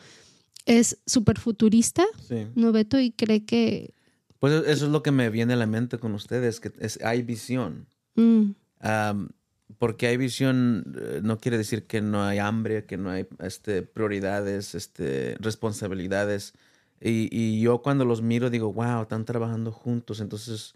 es 0.66 1.00
súper 1.06 1.40
futurista, 1.40 2.06
Sí. 2.26 2.48
¿no, 2.56 2.72
Beto? 2.72 3.00
Y 3.02 3.12
cree 3.12 3.44
que... 3.44 3.94
Pues 4.40 4.54
eso 4.66 4.86
es 4.86 4.92
lo 4.92 5.04
que 5.04 5.12
me 5.12 5.30
viene 5.30 5.54
a 5.54 5.58
la 5.58 5.68
mente 5.68 5.98
con 6.00 6.14
ustedes, 6.14 6.62
que 6.62 6.72
es, 6.80 7.00
hay 7.04 7.22
visión. 7.22 7.88
mm, 8.16 8.52
Am, 8.80 9.30
porque 9.78 10.08
hay 10.08 10.16
visión 10.18 10.94
eh, 10.98 11.20
no 11.24 11.38
quiere 11.40 11.58
decir 11.58 11.86
que 11.88 12.00
no 12.02 12.24
hay 12.24 12.38
hambre, 12.38 12.86
que 12.86 12.96
no 12.96 13.10
hay 13.10 13.26
este, 13.40 13.82
prioridades, 13.82 14.74
este, 14.76 15.36
responsabilidades. 15.40 16.54
Y, 17.02 17.28
y 17.32 17.60
yo 17.62 17.82
cuando 17.82 18.06
los 18.06 18.22
miro 18.22 18.50
digo, 18.50 18.72
wow, 18.72 19.02
están 19.02 19.26
trabajando 19.26 19.72
juntos. 19.74 20.22
Entonces, 20.22 20.76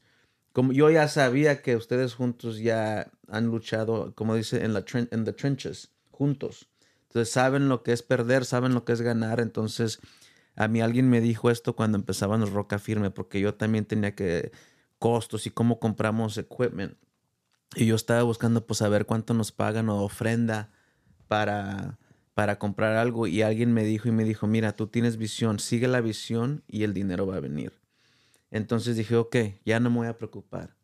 como 0.58 0.72
yo 0.72 0.89
ya 0.89 1.08
sabía 1.08 1.62
que 1.62 1.76
ustedes 1.76 2.15
juntos 2.15 2.58
ya 2.58 3.12
han 3.28 3.46
luchado, 3.46 4.15
como 4.15 4.34
dice, 4.34 4.65
en 4.65 4.74
la 4.74 4.84
en 4.91 5.24
the 5.24 5.32
trenches, 5.32 5.91
juntos. 6.10 6.67
Entonces 7.04 7.32
saben 7.32 7.70
lo 7.70 7.84
que 7.84 7.93
es 7.93 8.02
perder, 8.02 8.43
saben 8.43 8.74
lo 8.74 8.84
que 8.84 8.93
es 8.93 9.02
ganar. 9.02 9.39
Entonces, 9.39 10.00
a 10.56 10.67
mí 10.67 10.82
alguien 10.82 11.12
me 11.12 11.22
dijo 11.22 11.52
esto 11.52 11.76
cuando 11.76 12.00
empezábamos 12.00 12.54
Roca 12.54 12.80
Firme, 12.80 13.12
porque 13.12 13.39
yo 13.39 13.54
también 13.54 13.86
tenía 13.86 14.15
que 14.15 14.52
costos 14.98 15.46
y 15.46 15.52
cómo 15.52 15.78
compramos 15.78 16.39
equipment. 16.39 16.98
Y 17.76 17.86
yo 17.86 17.96
estaba 17.96 18.24
buscando 18.24 18.65
pues 18.65 18.80
saber 18.80 19.06
cuánto 19.06 19.36
nos 19.36 19.52
pagan 19.52 19.89
o 19.89 20.02
ofrenda 20.02 20.72
para, 21.28 22.00
para 22.34 22.58
comprar 22.58 22.96
algo. 22.96 23.28
Y 23.28 23.43
alguien 23.43 23.76
me 23.76 23.84
dijo 23.84 24.10
y 24.10 24.12
me 24.12 24.24
dijo, 24.24 24.48
mira, 24.48 24.76
tú 24.76 24.88
tienes 24.88 25.17
visión, 25.17 25.60
sigue 25.60 25.88
la 25.88 26.02
visión 26.02 26.63
y 26.67 26.82
el 26.82 26.96
dinero 26.96 27.28
va 27.28 27.36
a 27.36 27.41
venir. 27.41 27.74
Entonces 28.52 28.96
dije, 28.96 29.16
ok, 29.16 29.36
ya 29.66 29.80
no 29.80 29.90
me 29.90 29.98
voy 29.98 30.08
a 30.08 30.18
preocupar. 30.18 30.76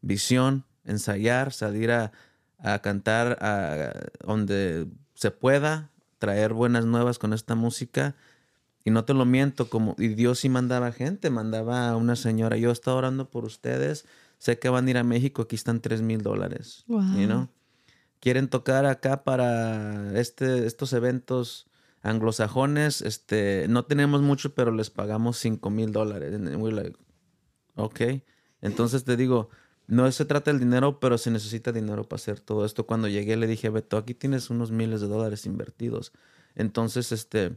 Visión, 0.00 0.64
ensayar, 0.84 1.52
salir 1.52 1.90
a, 1.90 2.12
a 2.58 2.80
cantar 2.80 3.38
a 3.40 3.92
donde 4.26 4.86
se 5.14 5.30
pueda, 5.30 5.90
traer 6.18 6.52
buenas 6.52 6.84
nuevas 6.84 7.18
con 7.18 7.32
esta 7.32 7.54
música. 7.54 8.16
Y 8.84 8.90
no 8.90 9.04
te 9.06 9.14
lo 9.14 9.24
miento, 9.24 9.70
como 9.70 9.94
y 9.98 10.08
Dios 10.08 10.40
sí 10.40 10.50
mandaba 10.50 10.92
gente, 10.92 11.30
mandaba 11.30 11.88
a 11.88 11.96
una 11.96 12.16
señora, 12.16 12.58
yo 12.58 12.70
estaba 12.70 12.98
orando 12.98 13.30
por 13.30 13.46
ustedes, 13.46 14.04
sé 14.38 14.58
que 14.58 14.68
van 14.68 14.86
a 14.86 14.90
ir 14.90 14.98
a 14.98 15.04
México, 15.04 15.42
aquí 15.42 15.56
están 15.56 15.80
tres 15.80 16.02
mil 16.02 16.20
dólares. 16.20 16.84
Wow. 16.86 17.16
You 17.16 17.26
know? 17.26 17.48
Quieren 18.20 18.48
tocar 18.48 18.84
acá 18.84 19.24
para 19.24 20.18
este, 20.20 20.66
estos 20.66 20.92
eventos 20.92 21.66
anglosajones, 22.02 23.00
este, 23.00 23.66
no 23.70 23.86
tenemos 23.86 24.20
mucho, 24.20 24.54
pero 24.54 24.70
les 24.70 24.90
pagamos 24.90 25.38
cinco 25.38 25.70
mil 25.70 25.90
dólares. 25.90 26.34
And 26.34 26.56
we're 26.56 26.74
like, 26.74 26.94
ok. 27.76 28.00
Entonces 28.60 29.04
te 29.04 29.16
digo, 29.16 29.50
no 29.86 30.10
se 30.10 30.24
trata 30.24 30.50
del 30.50 30.60
dinero, 30.60 30.98
pero 31.00 31.18
se 31.18 31.30
necesita 31.30 31.72
dinero 31.72 32.08
para 32.08 32.16
hacer 32.20 32.40
todo 32.40 32.64
esto. 32.64 32.86
Cuando 32.86 33.08
llegué 33.08 33.36
le 33.36 33.46
dije, 33.46 33.68
Beto, 33.68 33.96
aquí 33.98 34.14
tienes 34.14 34.50
unos 34.50 34.70
miles 34.70 35.00
de 35.00 35.08
dólares 35.08 35.44
invertidos. 35.46 36.12
Entonces, 36.54 37.12
este, 37.12 37.56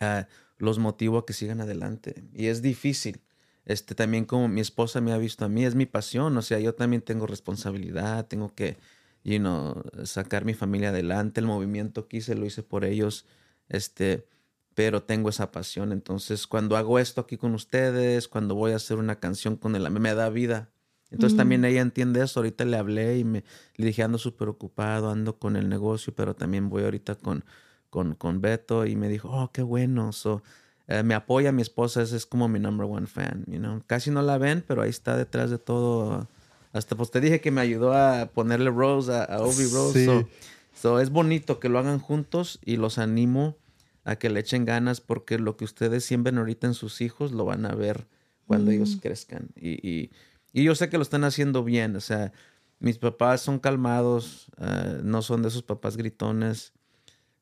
ah, 0.00 0.28
los 0.58 0.78
motivo 0.78 1.18
a 1.18 1.26
que 1.26 1.32
sigan 1.32 1.60
adelante. 1.60 2.24
Y 2.32 2.46
es 2.46 2.62
difícil. 2.62 3.20
Este, 3.64 3.94
también 3.94 4.26
como 4.26 4.48
mi 4.48 4.60
esposa 4.60 5.00
me 5.00 5.12
ha 5.12 5.18
visto 5.18 5.44
a 5.44 5.48
mí, 5.48 5.64
es 5.64 5.74
mi 5.74 5.86
pasión. 5.86 6.36
O 6.36 6.42
sea, 6.42 6.60
yo 6.60 6.74
también 6.74 7.02
tengo 7.02 7.26
responsabilidad, 7.26 8.26
tengo 8.28 8.54
que, 8.54 8.76
you 9.24 9.38
know, 9.38 9.82
sacar 10.04 10.44
mi 10.44 10.54
familia 10.54 10.90
adelante. 10.90 11.40
El 11.40 11.46
movimiento 11.46 12.06
que 12.08 12.18
hice 12.18 12.34
lo 12.36 12.46
hice 12.46 12.62
por 12.62 12.84
ellos. 12.84 13.26
Este, 13.68 14.26
pero 14.74 15.02
tengo 15.02 15.28
esa 15.28 15.50
pasión. 15.52 15.92
Entonces, 15.92 16.46
cuando 16.46 16.76
hago 16.76 16.98
esto 16.98 17.20
aquí 17.22 17.36
con 17.36 17.54
ustedes, 17.54 18.28
cuando 18.28 18.54
voy 18.54 18.72
a 18.72 18.76
hacer 18.76 18.98
una 18.98 19.20
canción 19.20 19.56
con 19.56 19.76
él, 19.76 19.88
me 19.90 20.14
da 20.14 20.28
vida. 20.30 20.70
Entonces 21.10 21.34
Mm. 21.34 21.38
también 21.38 21.64
ella 21.64 21.80
entiende 21.80 22.22
eso. 22.22 22.40
Ahorita 22.40 22.64
le 22.64 22.76
hablé 22.76 23.18
y 23.18 23.24
me 23.24 23.44
le 23.76 23.86
dije, 23.86 24.02
ando 24.02 24.18
súper 24.18 24.48
ocupado, 24.48 25.10
ando 25.10 25.38
con 25.38 25.56
el 25.56 25.68
negocio, 25.68 26.12
pero 26.14 26.34
también 26.34 26.68
voy 26.68 26.82
ahorita 26.84 27.14
con, 27.14 27.44
con, 27.90 28.14
con 28.14 28.40
Beto 28.40 28.84
y 28.84 28.96
me 28.96 29.08
dijo, 29.08 29.28
oh, 29.30 29.52
qué 29.52 29.62
bueno. 29.62 30.12
So, 30.12 30.42
eh, 30.88 31.02
me 31.04 31.14
apoya 31.14 31.52
mi 31.52 31.62
esposa, 31.62 32.02
ese 32.02 32.16
es 32.16 32.26
como 32.26 32.48
mi 32.48 32.58
number 32.58 32.86
one 32.86 33.06
fan, 33.06 33.44
you 33.46 33.58
know. 33.58 33.80
Casi 33.86 34.10
no 34.10 34.22
la 34.22 34.38
ven, 34.38 34.64
pero 34.66 34.82
ahí 34.82 34.90
está 34.90 35.16
detrás 35.16 35.50
de 35.50 35.58
todo. 35.58 36.28
Hasta 36.72 36.96
pues 36.96 37.12
te 37.12 37.20
dije 37.20 37.40
que 37.40 37.52
me 37.52 37.60
ayudó 37.60 37.92
a 37.94 38.26
ponerle 38.34 38.70
Rose 38.70 39.12
a, 39.12 39.22
a 39.22 39.40
Obi 39.42 39.66
Rose. 39.72 39.92
Sí. 40.00 40.04
So, 40.06 40.28
so, 40.74 41.00
es 41.00 41.10
bonito 41.10 41.60
que 41.60 41.68
lo 41.68 41.78
hagan 41.78 42.00
juntos 42.00 42.58
y 42.64 42.76
los 42.76 42.98
animo 42.98 43.56
a 44.04 44.16
que 44.16 44.30
le 44.30 44.40
echen 44.40 44.64
ganas 44.64 45.00
porque 45.00 45.38
lo 45.38 45.56
que 45.56 45.64
ustedes 45.64 46.04
siembren 46.04 46.38
ahorita 46.38 46.66
en 46.66 46.74
sus 46.74 47.00
hijos 47.00 47.32
lo 47.32 47.44
van 47.44 47.66
a 47.66 47.74
ver 47.74 48.06
cuando 48.46 48.70
ellos 48.70 48.98
crezcan. 49.00 49.48
Y, 49.56 49.86
y, 49.88 50.10
y 50.52 50.64
yo 50.64 50.74
sé 50.74 50.88
que 50.88 50.98
lo 50.98 51.02
están 51.02 51.24
haciendo 51.24 51.64
bien. 51.64 51.96
O 51.96 52.00
sea, 52.00 52.32
mis 52.78 52.98
papás 52.98 53.40
son 53.40 53.58
calmados, 53.58 54.46
ah, 54.58 54.98
no 55.02 55.22
son 55.22 55.42
de 55.42 55.48
esos 55.48 55.62
papás 55.62 55.96
gritones. 55.96 56.72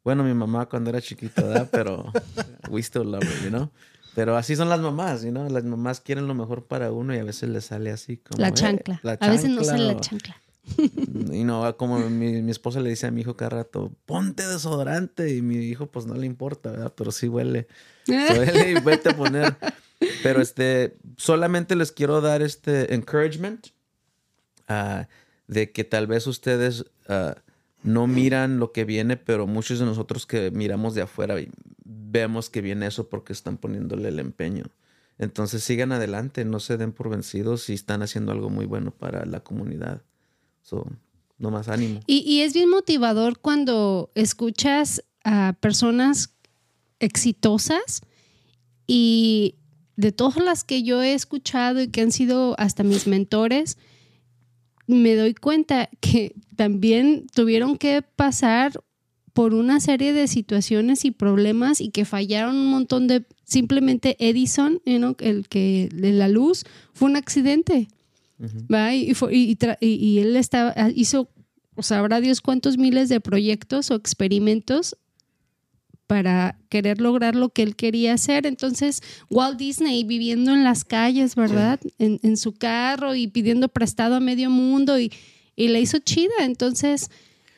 Bueno, 0.04 0.24
mi 0.24 0.34
mamá 0.34 0.68
cuando 0.68 0.90
era 0.90 1.00
chiquita, 1.00 1.42
¿verdad? 1.42 1.68
Pero 1.70 2.12
we 2.70 2.80
still 2.80 3.10
love 3.10 3.24
her, 3.24 3.42
you 3.42 3.50
know? 3.50 3.70
Pero 4.14 4.36
así 4.36 4.56
son 4.56 4.68
las 4.68 4.80
mamás, 4.80 5.22
you 5.22 5.30
know? 5.30 5.48
Las 5.48 5.64
mamás 5.64 6.00
quieren 6.00 6.26
lo 6.26 6.34
mejor 6.34 6.66
para 6.66 6.92
uno 6.92 7.14
y 7.14 7.18
a 7.18 7.24
veces 7.24 7.48
les 7.48 7.66
sale 7.66 7.90
así 7.90 8.18
como... 8.18 8.40
la 8.40 8.48
eh, 8.48 8.54
chancla. 8.54 9.00
la 9.02 9.12
a 9.12 9.30
veces 9.30 9.50
no 9.50 9.64
sale 9.64 9.84
la 9.84 10.00
chancla. 10.00 10.36
y 11.32 11.44
no, 11.44 11.76
como 11.76 11.98
mi, 11.98 12.42
mi 12.42 12.50
esposa 12.50 12.80
le 12.80 12.90
dice 12.90 13.06
a 13.06 13.10
mi 13.10 13.22
hijo 13.22 13.36
cada 13.36 13.50
rato, 13.50 13.92
ponte 14.06 14.46
desodorante. 14.46 15.34
Y 15.34 15.42
mi 15.42 15.56
hijo, 15.56 15.86
pues 15.86 16.06
no 16.06 16.14
le 16.14 16.26
importa, 16.26 16.70
¿verdad? 16.70 16.92
Pero 16.96 17.12
sí 17.12 17.28
huele. 17.28 17.66
Huele 18.08 18.72
y 18.72 18.80
vete 18.80 19.10
a 19.10 19.16
poner. 19.16 19.56
Pero 20.22 20.40
este, 20.40 20.96
solamente 21.16 21.76
les 21.76 21.92
quiero 21.92 22.20
dar 22.20 22.42
este 22.42 22.94
encouragement 22.94 23.68
ah, 24.68 25.06
de 25.46 25.70
que 25.70 25.84
tal 25.84 26.06
vez 26.06 26.26
ustedes 26.26 26.84
ah, 27.08 27.36
no 27.82 28.06
miran 28.06 28.58
lo 28.58 28.72
que 28.72 28.84
viene, 28.84 29.16
pero 29.16 29.46
muchos 29.46 29.78
de 29.78 29.84
nosotros 29.84 30.26
que 30.26 30.50
miramos 30.50 30.94
de 30.94 31.02
afuera 31.02 31.36
vemos 31.84 32.50
que 32.50 32.60
viene 32.60 32.86
eso 32.86 33.08
porque 33.08 33.32
están 33.32 33.56
poniéndole 33.56 34.08
el 34.08 34.18
empeño. 34.18 34.64
Entonces 35.18 35.62
sigan 35.62 35.92
adelante, 35.92 36.44
no 36.44 36.58
se 36.58 36.76
den 36.76 36.92
por 36.92 37.08
vencidos 37.08 37.68
y 37.70 37.74
están 37.74 38.02
haciendo 38.02 38.32
algo 38.32 38.50
muy 38.50 38.66
bueno 38.66 38.90
para 38.90 39.24
la 39.24 39.40
comunidad. 39.40 40.02
So, 40.62 40.86
no 41.38 41.50
más 41.50 41.68
ánimo. 41.68 42.00
Y, 42.06 42.18
y 42.18 42.40
es 42.40 42.54
bien 42.54 42.70
motivador 42.70 43.38
cuando 43.38 44.10
escuchas 44.14 45.02
a 45.24 45.54
personas 45.60 46.34
exitosas 47.00 48.02
y 48.86 49.56
de 49.96 50.12
todas 50.12 50.42
las 50.42 50.64
que 50.64 50.82
yo 50.82 51.02
he 51.02 51.14
escuchado 51.14 51.80
y 51.80 51.88
que 51.88 52.00
han 52.00 52.12
sido 52.12 52.54
hasta 52.58 52.82
mis 52.82 53.06
mentores, 53.06 53.76
me 54.86 55.14
doy 55.14 55.34
cuenta 55.34 55.88
que 56.00 56.34
también 56.56 57.26
tuvieron 57.34 57.76
que 57.76 58.02
pasar 58.02 58.72
por 59.32 59.54
una 59.54 59.80
serie 59.80 60.12
de 60.12 60.28
situaciones 60.28 61.04
y 61.04 61.10
problemas 61.10 61.80
y 61.80 61.90
que 61.90 62.04
fallaron 62.04 62.56
un 62.56 62.66
montón 62.66 63.06
de 63.06 63.24
simplemente 63.44 64.16
Edison, 64.18 64.80
you 64.84 64.98
know, 64.98 65.16
el 65.20 65.48
que 65.48 65.88
de 65.92 66.12
la 66.12 66.28
luz 66.28 66.64
fue 66.92 67.08
un 67.08 67.16
accidente. 67.16 67.88
¿Va? 68.72 68.94
Y, 68.94 69.14
fue- 69.14 69.34
y- 69.34 69.56
y 69.80 70.18
él 70.18 70.36
estaba, 70.36 70.74
hizo, 70.94 71.28
o 71.74 71.82
sabrá 71.82 72.20
Dios 72.20 72.40
cuántos 72.40 72.76
miles 72.78 73.08
de 73.08 73.20
proyectos 73.20 73.90
o 73.90 73.94
experimentos 73.94 74.96
para 76.06 76.58
querer 76.68 77.00
lograr 77.00 77.34
lo 77.34 77.48
que 77.50 77.62
él 77.62 77.74
quería 77.74 78.14
hacer. 78.14 78.46
Entonces, 78.46 79.02
Walt 79.30 79.58
Disney 79.58 80.04
viviendo 80.04 80.52
en 80.52 80.62
las 80.64 80.84
calles, 80.84 81.34
¿verdad? 81.36 81.80
En, 81.98 82.20
en 82.22 82.36
su 82.36 82.52
carro 82.52 83.14
y 83.14 83.28
pidiendo 83.28 83.68
prestado 83.68 84.16
a 84.16 84.20
medio 84.20 84.50
mundo 84.50 84.98
y, 84.98 85.10
y 85.56 85.68
la 85.68 85.78
hizo 85.78 85.98
chida. 86.00 86.32
Entonces, 86.40 87.08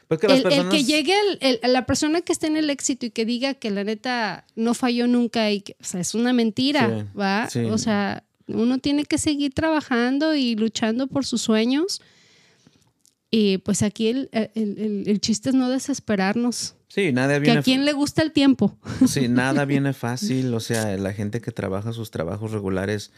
Pues 0.07 0.20
el, 0.23 0.68
que 0.68 0.85
llegue, 0.85 1.14
el- 1.40 1.59
el- 1.62 1.73
la 1.73 1.85
persona 1.87 2.20
que 2.20 2.33
esté 2.33 2.47
en 2.47 2.57
el 2.57 2.70
éxito 2.70 3.07
y 3.07 3.11
que 3.11 3.25
diga 3.25 3.55
que 3.55 3.70
la 3.70 3.83
neta 3.83 4.47
no 4.55 4.75
falló 4.75 5.09
nunca 5.09 5.51
y 5.51 5.62
que, 5.62 5.77
o 5.81 5.85
sea, 5.85 6.01
es 6.01 6.14
una 6.14 6.33
mentira, 6.33 6.88
Sí, 7.12 7.18
¿va? 7.18 7.49
sí. 7.51 7.61
O 7.64 7.79
sea, 7.79 8.23
uno 8.48 8.78
tiene 8.78 9.04
que 9.04 9.18
seguir 9.18 9.54
trabajando 9.54 10.35
y 10.35 10.57
luchando 10.57 11.07
por 11.07 11.24
sus 11.24 11.42
sueños. 11.42 12.00
Y 13.30 13.59
pues 13.59 13.83
aquí 13.83 14.09
el, 14.09 14.28
el, 14.33 15.04
el, 15.07 15.20
chiste 15.20 15.48
es 15.48 15.54
no 15.57 15.68
desesperarnos. 15.68 16.76
Sí, 16.87 17.11
nada 17.11 17.40
viene. 17.40 17.54
Que 17.54 17.59
a 17.59 17.62
quién 17.62 17.85
le 17.85 17.92
gusta 17.92 18.22
el 18.22 18.30
tiempo. 18.30 18.78
Sí, 19.09 19.26
nada 19.28 19.64
viene 19.66 19.92
fácil. 19.92 20.54
O 20.54 20.61
sea, 20.61 20.96
la 20.96 21.12
gente 21.12 21.40
que 21.40 21.50
trabaja 21.50 21.92
sus 21.92 22.12
trabajos 22.12 22.52
regulares, 22.52 23.11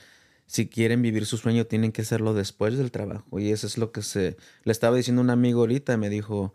si 0.46 0.68
quieren 0.68 1.02
vivir 1.02 1.26
su 1.26 1.36
sueño, 1.36 1.66
tienen 1.66 1.92
que 1.92 2.00
hacerlo 2.00 2.32
después 2.32 2.78
del 2.78 2.90
trabajo. 2.90 3.38
Y 3.38 3.50
eso 3.50 3.66
es 3.66 3.76
lo 3.76 3.92
que 3.92 4.00
se. 4.00 4.38
Le 4.64 4.72
estaba 4.72 4.96
diciendo 4.96 5.20
un 5.20 5.28
amigo 5.28 5.60
ahorita, 5.60 5.98
me 5.98 6.08
dijo, 6.08 6.54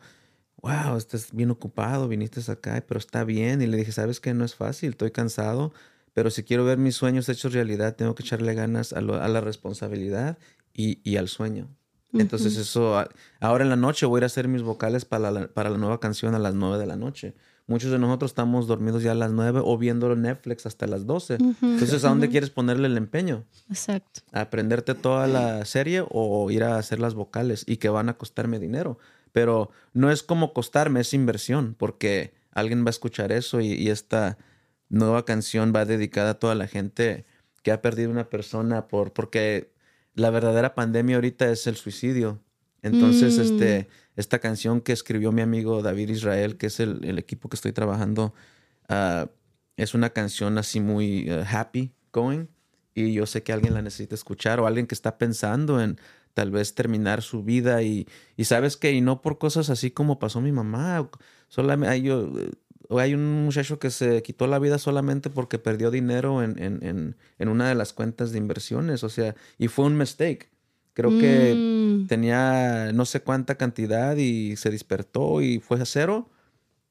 wow, 0.63 0.97
estás 0.97 1.27
bien 1.31 1.51
ocupado, 1.51 2.07
viniste 2.07 2.39
acá, 2.51 2.84
pero 2.88 2.99
está 2.99 3.23
bien. 3.23 3.62
Y 3.62 3.67
le 3.67 3.77
dije, 3.77 3.91
sabes 3.91 4.19
que 4.19 4.34
no 4.34 4.43
es 4.43 4.55
fácil, 4.55 4.91
estoy 4.91 5.12
cansado, 5.12 5.73
pero 6.13 6.30
si 6.30 6.43
quiero 6.43 6.65
ver 6.65 6.78
mis 6.78 6.95
sueños 6.95 7.30
hechos 7.30 7.54
realidad, 7.54 7.95
tengo 7.95 8.15
que 8.15 8.24
echarle 8.24 8.54
ganas 8.54 8.93
a, 8.93 9.02
la 9.02 9.41
responsabilidad 9.41 10.38
y, 10.74 11.15
al 11.17 11.28
sueño. 11.28 11.69
Entonces 12.13 12.58
eso, 12.58 13.06
ahora 13.39 13.63
en 13.63 13.69
la 13.69 13.78
noche 13.78 14.06
voy 14.06 14.17
a 14.17 14.19
ir 14.19 14.24
a 14.24 14.26
hacer 14.26 14.50
mis 14.50 14.63
vocales 14.63 15.06
para 15.06 15.32
la, 15.32 15.47
para 15.47 15.69
la 15.69 15.78
nueva 15.78 16.02
canción 16.02 16.36
a 16.36 16.39
las 16.39 16.54
nueve 16.54 16.78
de 16.78 16.86
la 16.86 16.97
noche. 16.97 17.36
Muchos 17.67 17.89
de 17.91 18.00
nosotros 18.00 18.32
estamos 18.32 18.67
dormidos 18.67 19.02
ya 19.02 19.13
a 19.13 19.15
las 19.15 19.32
nueve 19.32 19.62
o 19.63 19.78
viendo 19.78 20.13
Netflix 20.13 20.65
hasta 20.65 20.88
las 20.88 21.06
doce. 21.06 21.36
Entonces, 21.36 22.04
¿a 22.04 22.10
dónde 22.10 22.28
quieres 22.28 22.50
ponerle 22.50 22.88
el 22.88 22.97
empeño? 22.97 23.45
Exacto. 23.69 24.21
¿A 24.34 24.41
aprenderte 24.41 24.93
toda 24.93 25.26
la 25.28 25.63
serie 25.63 26.04
o 26.10 26.52
ir 26.52 26.65
a 26.65 26.78
hacer 26.78 27.00
las 27.00 27.13
vocales 27.13 27.63
y 27.65 27.78
que 27.78 27.88
van 27.88 28.10
a 28.10 28.17
costarme 28.17 28.60
dinero? 28.60 28.97
Pero 29.32 29.69
no 29.93 30.12
es 30.12 30.21
como 30.21 30.52
costarme, 30.52 31.00
es 31.00 31.13
inversión, 31.13 31.76
porque 31.78 32.34
alguien 32.52 32.84
va 32.84 32.88
a 32.88 32.91
escuchar 32.91 33.32
eso 33.32 33.62
y, 33.62 33.89
esta 33.89 34.38
nueva 34.91 35.25
canción 35.25 35.73
va 35.75 35.86
dedicada 35.86 36.32
a 36.32 36.39
toda 36.39 36.54
la 36.54 36.67
gente 36.67 37.25
que 37.63 37.71
ha 37.71 37.82
perdido 37.82 38.12
una 38.12 38.30
persona 38.30 38.88
por, 38.88 39.13
porque 39.13 39.73
la 40.13 40.30
verdadera 40.30 40.75
pandemia 40.75 41.15
ahorita 41.15 41.49
es 41.49 41.65
el 41.67 41.75
suicidio. 41.77 42.41
Entonces, 42.82 43.38
mm. 43.38 43.41
este, 43.41 43.88
esta 44.15 44.39
canción 44.39 44.82
que 44.82 44.91
escribió 44.91 45.32
mi 45.32 45.41
amigo 45.41 45.82
David 45.82 46.10
Israel, 46.10 46.58
que 46.58 46.67
es 46.67 46.80
el, 46.80 47.17
equipo 47.17 47.47
que 47.47 47.56
estoy 47.56 47.71
trabajando, 47.71 48.34
ah, 48.89 49.30
es 49.77 49.93
una 49.93 50.10
canción 50.10 50.58
así 50.58 50.80
muy 50.80 51.32
uh, 51.32 51.43
happy 51.47 51.93
going. 52.12 52.47
Y 52.93 53.13
yo 53.13 53.25
sé 53.25 53.43
que 53.43 53.54
alguien 53.54 53.73
la 53.73 53.82
necesita 53.82 54.15
escuchar 54.15 54.60
o 54.60 54.67
alguien 54.67 54.88
que 54.88 54.95
está 54.95 55.17
pensando 55.17 55.82
en 55.82 55.97
tal 56.34 56.51
vez 56.51 56.75
terminar 56.75 57.21
su 57.21 57.43
vida 57.43 57.82
y, 57.84 58.08
y 58.36 58.45
sabes 58.45 58.77
que, 58.77 58.91
y 58.91 59.01
no 59.01 59.21
por 59.21 59.38
cosas 59.38 59.69
así 59.69 59.91
como 59.91 60.19
pasó 60.19 60.41
mi 60.41 60.51
mamá, 60.51 61.10
solamente 61.47 62.01
yo, 62.01 62.32
hay 62.99 63.13
un 63.13 63.45
muchacho 63.45 63.80
que 63.80 63.89
se 63.89 64.21
quitó 64.23 64.47
la 64.47 64.60
vida 64.60 64.77
solamente 64.77 65.30
porque 65.30 65.60
perdió 65.60 65.91
dinero 65.91 66.43
en, 66.43 66.62
en, 66.62 67.15
en, 67.38 67.49
una 67.49 67.69
de 67.69 67.75
las 67.75 67.93
cuentas 67.93 68.32
de 68.32 68.38
inversiones, 68.38 69.04
o 69.04 69.10
sea, 69.10 69.36
y 69.58 69.67
fue 69.67 69.86
un 69.86 69.97
mistake. 69.97 70.49
Creo 70.93 71.10
que 71.17 71.54
mm. 71.56 72.08
tenía 72.08 72.91
no 72.93 73.06
sé 73.06 73.21
cuánta 73.21 73.56
cantidad 73.56 74.17
y 74.17 74.58
se 74.58 74.69
despertó 74.69 75.41
y 75.41 75.60
fue 75.60 75.80
a 75.80 75.86
cero 75.86 76.30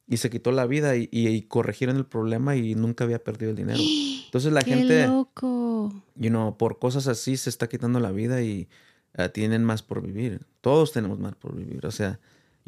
y 0.07 0.17
se 0.17 0.31
quitó 0.31 0.53
la 0.53 0.67
vida 0.67 0.97
y, 0.97 1.09
y, 1.13 1.43
corrigieron 1.43 1.97
el 1.97 2.07
problema 2.07 2.57
y 2.57 2.75
nunca 2.75 3.05
había 3.05 3.23
perdido 3.23 3.51
el 3.51 3.57
dinero. 3.57 3.81
Entonces 4.25 4.53
la 4.53 4.63
¡Qué 4.63 4.75
gente, 4.75 5.07
loco! 5.07 5.93
you 6.17 6.31
know, 6.31 6.57
por 6.57 6.79
cosas 6.79 7.07
así 7.09 7.37
se 7.37 7.51
está 7.51 7.69
quitando 7.69 8.01
la 8.01 8.11
vida 8.11 8.43
y 8.43 8.69
Ah, 9.15 9.29
tienen 9.29 9.65
más 9.65 9.83
por 9.83 10.03
vivir. 10.03 10.47
Todos 10.61 10.93
tenemos 10.93 11.19
más 11.19 11.35
por 11.35 11.57
vivir. 11.57 11.85
O 11.87 11.91
sea, 11.91 12.21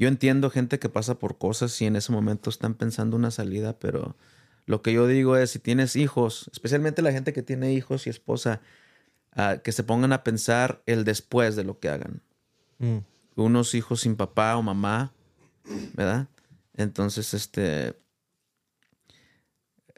yo 0.02 0.08
entiendo 0.08 0.50
gente 0.50 0.80
que 0.80 0.88
pasa 0.88 1.20
por 1.20 1.38
cosas 1.38 1.80
y 1.80 1.86
en 1.86 1.94
ese 1.94 2.10
momento 2.10 2.50
están 2.50 2.74
pensando 2.74 3.14
una 3.14 3.30
salida, 3.30 3.78
pero 3.78 4.16
lo 4.66 4.82
que 4.82 4.92
yo 4.92 5.06
digo 5.06 5.36
es, 5.36 5.52
si 5.52 5.60
tienes 5.60 5.94
hijos, 5.94 6.50
especialmente 6.50 7.02
la 7.02 7.12
gente 7.12 7.32
que 7.32 7.44
tiene 7.44 7.72
hijos 7.72 8.08
y 8.08 8.10
esposa, 8.10 8.60
ah, 9.36 9.58
que 9.62 9.70
se 9.70 9.84
pongan 9.84 10.12
a 10.12 10.24
pensar 10.24 10.82
el 10.86 11.04
después 11.04 11.54
de 11.54 11.62
lo 11.62 11.78
que 11.78 11.88
hagan. 11.88 12.20
Mm. 12.78 12.96
Unos 13.36 13.76
hijos 13.76 14.00
sin 14.00 14.16
papá 14.16 14.56
o 14.56 14.62
mamá, 14.62 15.12
¿verdad? 15.94 16.26
Entonces, 16.74 17.32
este, 17.32 17.96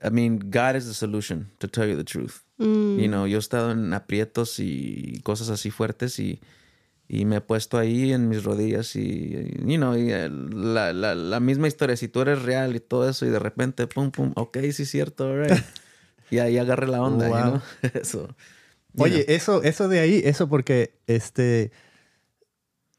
I 0.03 0.11
mean, 0.11 0.39
God 0.39 0.77
is 0.77 0.85
the 0.85 0.93
solution, 0.93 1.51
to 1.57 1.67
tell 1.67 1.89
you 1.89 1.97
the 1.97 2.05
truth. 2.05 2.43
Mm. 2.59 2.99
You 2.99 3.09
know, 3.09 3.27
yo 3.27 3.39
he 3.39 3.41
estado 3.41 3.71
en 3.71 3.95
aprietos 3.95 4.59
y 4.59 5.23
cosas 5.23 5.49
así 5.49 5.71
fuertes 5.71 6.19
y, 6.19 6.43
y 7.09 7.25
me 7.25 7.37
he 7.37 7.41
puesto 7.41 7.79
ahí 7.79 8.13
en 8.13 8.29
mis 8.29 8.45
rodillas 8.45 8.97
y, 8.97 9.53
you 9.65 9.77
know, 9.77 9.97
y 9.97 10.09
la, 10.09 10.93
la, 10.93 11.15
la, 11.15 11.41
misma 11.41 11.69
historia, 11.69 11.97
si 11.97 12.09
tú 12.09 12.23
eres 12.23 12.43
real 12.43 12.75
y 12.75 12.81
todo 12.81 13.09
eso 13.09 13.27
y 13.27 13.31
de 13.31 13.39
repente, 13.39 13.87
pum, 13.87 14.11
pum, 14.11 14.33
ok, 14.37 14.59
sí 14.73 14.83
es 14.83 14.91
cierto, 14.91 15.37
right. 15.37 15.53
y 16.31 16.39
ahí 16.39 16.59
agarré 16.59 16.87
la 16.89 17.03
onda, 17.03 17.29
wow. 17.29 17.61
eso. 17.95 18.35
Oye, 18.97 19.25
eso, 19.35 19.63
eso 19.63 19.89
de 19.89 20.01
ahí, 20.01 20.23
eso 20.25 20.49
porque, 20.49 20.99
este, 21.07 21.73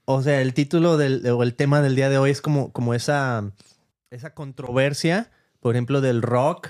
o 0.04 0.22
sea, 0.22 0.42
el 0.42 0.54
título 0.54 0.98
del, 0.98 1.26
o 1.28 1.42
el 1.42 1.56
tema 1.56 1.82
del 1.82 1.96
día 1.96 2.10
de 2.10 2.18
hoy 2.18 2.32
es 2.32 2.42
como, 2.42 2.72
como 2.74 2.94
esa, 2.94 3.52
esa 4.12 4.34
controversia, 4.34 5.32
por 5.62 5.76
ejemplo, 5.76 6.02
del 6.02 6.22
rock 6.22 6.70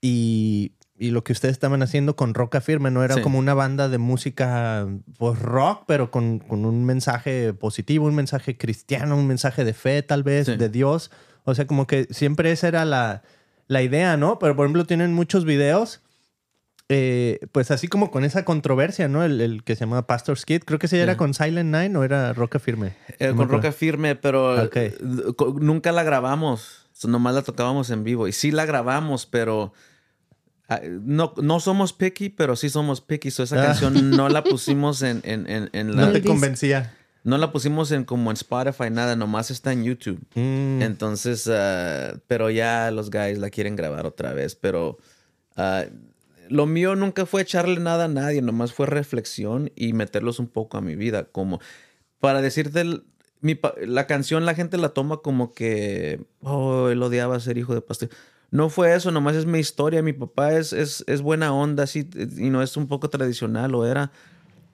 y, 0.00 0.72
lo 1.10 1.24
que 1.24 1.32
ustedes 1.32 1.52
estaban 1.52 1.82
haciendo 1.82 2.14
con 2.16 2.32
Roca 2.32 2.60
Firme, 2.60 2.90
¿no? 2.90 3.02
Era 3.02 3.20
como 3.22 3.38
una 3.38 3.54
banda 3.54 3.88
de 3.88 3.98
música, 3.98 4.86
pues 5.18 5.38
rock, 5.38 5.84
pero 5.86 6.10
con, 6.10 6.42
un 6.48 6.84
mensaje 6.84 7.52
positivo, 7.54 8.06
un 8.06 8.14
mensaje 8.14 8.56
cristiano, 8.56 9.16
un 9.16 9.26
mensaje 9.26 9.64
de 9.64 9.74
fe, 9.74 10.02
tal 10.02 10.22
vez, 10.22 10.46
de 10.46 10.68
Dios. 10.68 11.10
O 11.44 11.54
sea, 11.54 11.66
como 11.66 11.86
que 11.86 12.06
siempre 12.10 12.52
esa 12.52 12.68
era 12.68 12.84
la, 12.84 13.22
idea, 13.68 14.16
¿no? 14.16 14.38
Pero, 14.38 14.54
por 14.54 14.66
ejemplo, 14.66 14.84
tienen 14.84 15.12
muchos 15.12 15.44
videos, 15.44 16.02
eh, 16.88 17.40
pues 17.52 17.70
así 17.70 17.88
como 17.88 18.10
con 18.10 18.24
esa 18.24 18.44
controversia, 18.44 19.08
¿no? 19.08 19.24
El, 19.24 19.62
que 19.64 19.74
se 19.74 19.80
llama 19.80 20.06
Pastor's 20.06 20.44
Kid. 20.44 20.62
Creo 20.64 20.78
que 20.78 20.88
se 20.88 21.00
era 21.00 21.16
con 21.16 21.34
Silent 21.34 21.74
Nine 21.74 21.96
o 21.98 22.04
era 22.04 22.32
Roca 22.32 22.58
Firme. 22.58 22.94
Eh, 23.18 23.32
con 23.34 23.48
Roca 23.48 23.72
Firme, 23.72 24.14
pero 24.14 24.70
nunca 25.58 25.90
la 25.90 26.04
grabamos. 26.04 26.86
Nomás 27.04 27.34
la 27.34 27.42
tocábamos 27.42 27.90
en 27.90 28.04
vivo. 28.04 28.28
Y 28.28 28.32
sí 28.32 28.52
la 28.52 28.66
grabamos, 28.66 29.26
pero 29.26 29.72
no, 31.02 31.34
no 31.36 31.60
somos 31.60 31.92
picky, 31.92 32.28
pero 32.28 32.56
sí 32.56 32.70
somos 32.70 33.00
picky. 33.00 33.28
esa 33.28 33.42
ah. 33.44 33.66
canción 33.66 34.10
no 34.10 34.28
la 34.28 34.44
pusimos 34.44 35.02
en, 35.02 35.20
en, 35.24 35.70
en, 35.72 35.96
la. 35.96 36.06
No 36.06 36.12
te 36.12 36.22
convencía. 36.22 36.94
No 37.24 37.38
la 37.38 37.52
pusimos 37.52 37.92
en 37.92 38.04
como 38.04 38.30
en 38.30 38.34
Spotify, 38.34 38.90
nada, 38.90 39.14
nomás 39.14 39.50
está 39.50 39.72
en 39.72 39.84
YouTube. 39.84 40.20
Mm. 40.34 40.82
Entonces, 40.82 41.48
ah, 41.48 42.14
pero 42.26 42.50
ya 42.50 42.90
los 42.90 43.10
guys 43.10 43.38
la 43.38 43.50
quieren 43.50 43.76
grabar 43.76 44.06
otra 44.06 44.32
vez. 44.32 44.56
Pero 44.56 44.98
lo 46.48 46.66
mío 46.66 46.96
nunca 46.96 47.26
fue 47.26 47.42
echarle 47.42 47.78
nada 47.80 48.04
a 48.04 48.08
nadie, 48.08 48.42
nomás 48.42 48.72
fue 48.72 48.86
reflexión 48.86 49.70
y 49.76 49.92
meterlos 49.92 50.38
un 50.38 50.48
poco 50.48 50.78
a 50.78 50.80
mi 50.80 50.96
vida. 50.96 51.24
Como 51.24 51.60
para 52.18 52.42
decirte, 52.42 52.84
mi, 53.40 53.58
la 53.86 54.06
canción 54.06 54.44
la 54.44 54.54
gente 54.54 54.78
la 54.78 54.90
toma 54.90 55.18
como 55.18 55.52
que, 55.52 56.24
oh, 56.40 56.88
él 56.88 57.02
odiaba 57.02 57.38
ser 57.40 57.58
hijo 57.58 57.74
de 57.74 57.80
pastor 57.80 58.10
no 58.52 58.68
fue 58.68 58.94
eso, 58.94 59.10
nomás 59.10 59.34
es 59.34 59.46
mi 59.46 59.58
historia. 59.58 60.02
Mi 60.02 60.12
papá 60.12 60.52
es, 60.52 60.74
es, 60.74 61.04
es 61.08 61.22
buena 61.22 61.54
onda, 61.54 61.86
sí, 61.86 62.08
y 62.36 62.50
no 62.50 62.62
es 62.62 62.76
un 62.76 62.86
poco 62.86 63.08
tradicional, 63.08 63.74
o 63.74 63.86
era. 63.86 64.12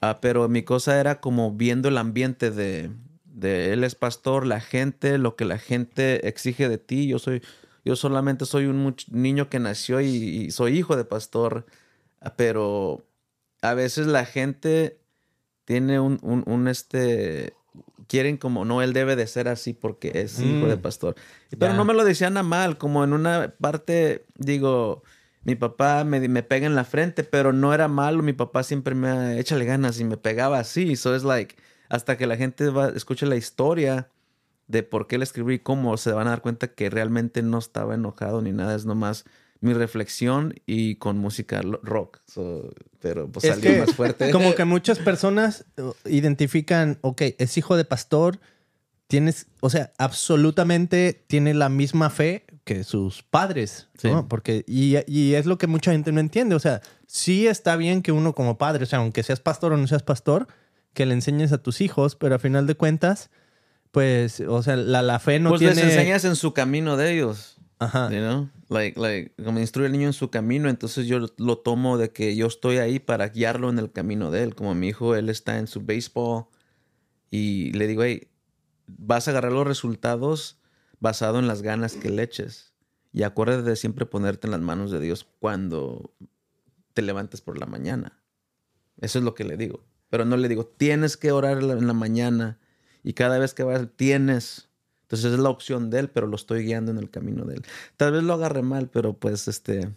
Ah, 0.00 0.18
pero 0.20 0.48
mi 0.48 0.64
cosa 0.64 0.98
era 1.00 1.20
como 1.20 1.52
viendo 1.52 1.88
el 1.88 1.96
ambiente 1.96 2.50
de, 2.50 2.90
de 3.24 3.72
él 3.72 3.84
es 3.84 3.94
pastor, 3.94 4.46
la 4.46 4.60
gente, 4.60 5.16
lo 5.18 5.36
que 5.36 5.44
la 5.44 5.58
gente 5.58 6.26
exige 6.26 6.68
de 6.68 6.78
ti. 6.78 7.06
Yo 7.06 7.20
soy, 7.20 7.40
yo 7.84 7.94
solamente 7.94 8.46
soy 8.46 8.66
un 8.66 8.96
niño 9.12 9.48
que 9.48 9.60
nació 9.60 10.00
y, 10.00 10.50
soy 10.50 10.76
hijo 10.76 10.96
de 10.96 11.04
pastor, 11.04 11.64
ah, 12.20 12.34
pero 12.36 13.06
a 13.62 13.74
veces 13.74 14.08
la 14.08 14.24
gente 14.24 14.98
tiene 15.64 16.00
un, 16.00 16.18
un 16.22 16.66
este, 16.66 17.54
quieren 18.06 18.36
como, 18.36 18.64
no, 18.64 18.82
él 18.82 18.92
debe 18.92 19.16
de 19.16 19.26
ser 19.26 19.48
así 19.48 19.74
porque 19.74 20.12
es 20.14 20.40
hijo 20.40 20.66
de 20.66 20.76
mm. 20.76 20.80
pastor. 20.80 21.14
Pero 21.58 21.74
no 21.74 21.84
me 21.84 21.94
lo 21.94 22.04
decían 22.04 22.36
a 22.36 22.42
mal, 22.42 22.78
como 22.78 23.04
en 23.04 23.12
una 23.12 23.54
parte, 23.60 24.26
digo, 24.36 25.02
mi 25.44 25.54
papá 25.54 26.04
me, 26.04 26.26
me 26.28 26.42
pega 26.42 26.66
en 26.66 26.74
la 26.74 26.84
frente, 26.84 27.24
pero 27.24 27.52
no 27.52 27.72
era 27.74 27.88
malo, 27.88 28.22
mi 28.22 28.32
papá 28.32 28.62
siempre 28.62 28.94
me 28.94 29.38
échale 29.38 29.64
ganas 29.64 30.00
y 30.00 30.04
me 30.04 30.16
pegaba 30.16 30.58
así. 30.58 30.96
So 30.96 31.14
es 31.14 31.24
like, 31.24 31.56
hasta 31.88 32.16
que 32.16 32.26
la 32.26 32.36
gente 32.36 32.68
va, 32.70 32.88
escuche 32.88 33.26
la 33.26 33.36
historia 33.36 34.10
de 34.66 34.82
por 34.82 35.06
qué 35.06 35.18
le 35.18 35.24
escribí 35.24 35.54
y 35.54 35.58
cómo, 35.58 35.96
se 35.96 36.12
van 36.12 36.26
a 36.26 36.30
dar 36.30 36.42
cuenta 36.42 36.68
que 36.68 36.90
realmente 36.90 37.42
no 37.42 37.58
estaba 37.58 37.94
enojado 37.94 38.42
ni 38.42 38.52
nada, 38.52 38.74
es 38.74 38.84
nomás 38.84 39.24
mi 39.60 39.72
reflexión 39.72 40.54
y 40.66 40.96
con 40.96 41.18
música 41.18 41.60
rock. 41.82 42.20
pero 43.00 43.30
pues 43.30 43.46
salió 43.46 43.78
más 43.78 43.94
fuerte. 43.94 44.30
Como 44.32 44.54
que 44.54 44.64
muchas 44.64 44.98
personas 44.98 45.64
uh, 45.78 45.92
identifican, 46.04 46.98
ok, 47.00 47.22
es 47.38 47.58
hijo 47.58 47.76
de 47.76 47.84
pastor, 47.84 48.38
tienes, 49.08 49.46
o 49.60 49.70
sea, 49.70 49.92
absolutamente 49.98 51.24
tiene 51.26 51.54
la 51.54 51.68
misma 51.68 52.10
fe 52.10 52.44
que 52.64 52.84
sus 52.84 53.22
padres, 53.22 53.88
¿no? 54.02 54.28
Porque, 54.28 54.64
y, 54.66 54.96
y, 55.06 55.34
es 55.34 55.46
lo 55.46 55.56
que 55.56 55.66
mucha 55.66 55.92
gente 55.92 56.12
no 56.12 56.20
entiende, 56.20 56.54
o 56.54 56.60
sea, 56.60 56.82
sí 57.06 57.46
está 57.46 57.76
bien 57.76 58.02
que 58.02 58.12
uno 58.12 58.34
como 58.34 58.58
padre, 58.58 58.84
o 58.84 58.86
sea, 58.86 58.98
aunque 58.98 59.22
seas 59.22 59.40
pastor 59.40 59.72
o 59.72 59.78
no 59.78 59.86
seas 59.86 60.02
pastor, 60.02 60.46
que 60.92 61.06
le 61.06 61.14
enseñes 61.14 61.52
a 61.52 61.58
tus 61.58 61.80
hijos, 61.80 62.14
pero 62.14 62.34
a 62.34 62.38
final 62.38 62.66
de 62.66 62.74
cuentas, 62.74 63.30
pues, 63.90 64.40
o 64.40 64.62
sea, 64.62 64.76
la, 64.76 65.00
la 65.00 65.18
fe 65.18 65.40
no 65.40 65.50
pues 65.50 65.60
tiene... 65.60 65.74
Pues 65.74 65.86
les 65.86 65.94
enseñas 65.94 66.24
en 66.26 66.36
su 66.36 66.52
camino 66.52 66.98
de 66.98 67.14
ellos. 67.14 67.57
Ajá. 67.78 68.10
You 68.10 68.18
know? 68.18 68.48
Like, 68.68 68.98
like, 68.98 69.32
como 69.42 69.60
instruye 69.60 69.86
al 69.86 69.92
niño 69.92 70.08
en 70.08 70.12
su 70.12 70.30
camino, 70.30 70.68
entonces 70.68 71.06
yo 71.06 71.20
lo 71.36 71.58
tomo 71.58 71.96
de 71.96 72.10
que 72.10 72.34
yo 72.36 72.46
estoy 72.46 72.78
ahí 72.78 72.98
para 72.98 73.28
guiarlo 73.28 73.70
en 73.70 73.78
el 73.78 73.92
camino 73.92 74.30
de 74.30 74.42
él. 74.42 74.54
Como 74.54 74.74
mi 74.74 74.88
hijo, 74.88 75.14
él 75.14 75.28
está 75.28 75.58
en 75.58 75.66
su 75.68 75.82
béisbol 75.82 76.46
y 77.30 77.72
le 77.72 77.86
digo, 77.86 78.02
hey, 78.04 78.28
vas 78.86 79.28
a 79.28 79.30
agarrar 79.32 79.52
los 79.52 79.66
resultados 79.66 80.58
basado 81.00 81.38
en 81.38 81.46
las 81.46 81.62
ganas 81.62 81.94
que 81.94 82.10
le 82.10 82.22
eches. 82.22 82.72
Y 83.12 83.22
acuérdate 83.22 83.62
de 83.62 83.76
siempre 83.76 84.06
ponerte 84.06 84.46
en 84.46 84.50
las 84.52 84.60
manos 84.60 84.90
de 84.90 85.00
Dios 85.00 85.26
cuando 85.38 86.12
te 86.94 87.02
levantes 87.02 87.40
por 87.40 87.58
la 87.58 87.66
mañana. 87.66 88.20
Eso 89.00 89.18
es 89.18 89.24
lo 89.24 89.34
que 89.34 89.44
le 89.44 89.56
digo. 89.56 89.84
Pero 90.10 90.24
no 90.24 90.36
le 90.36 90.48
digo, 90.48 90.66
tienes 90.66 91.16
que 91.16 91.32
orar 91.32 91.58
en 91.58 91.86
la- 91.86 91.92
mañana 91.92 92.58
y 93.04 93.12
cada 93.14 93.38
vez 93.38 93.54
que 93.54 93.62
vas, 93.62 93.86
tienes. 93.96 94.67
Entonces 95.08 95.32
es 95.32 95.38
la 95.38 95.48
opción 95.48 95.88
de 95.88 96.00
él, 96.00 96.10
pero 96.10 96.26
lo 96.26 96.36
estoy 96.36 96.64
guiando 96.64 96.92
en 96.92 96.98
el 96.98 97.08
camino 97.08 97.46
de 97.46 97.56
él. 97.56 97.62
Tal 97.96 98.12
vez 98.12 98.22
lo 98.22 98.34
agarre 98.34 98.60
mal, 98.60 98.90
pero 98.92 99.14
pues 99.14 99.48
este, 99.48 99.88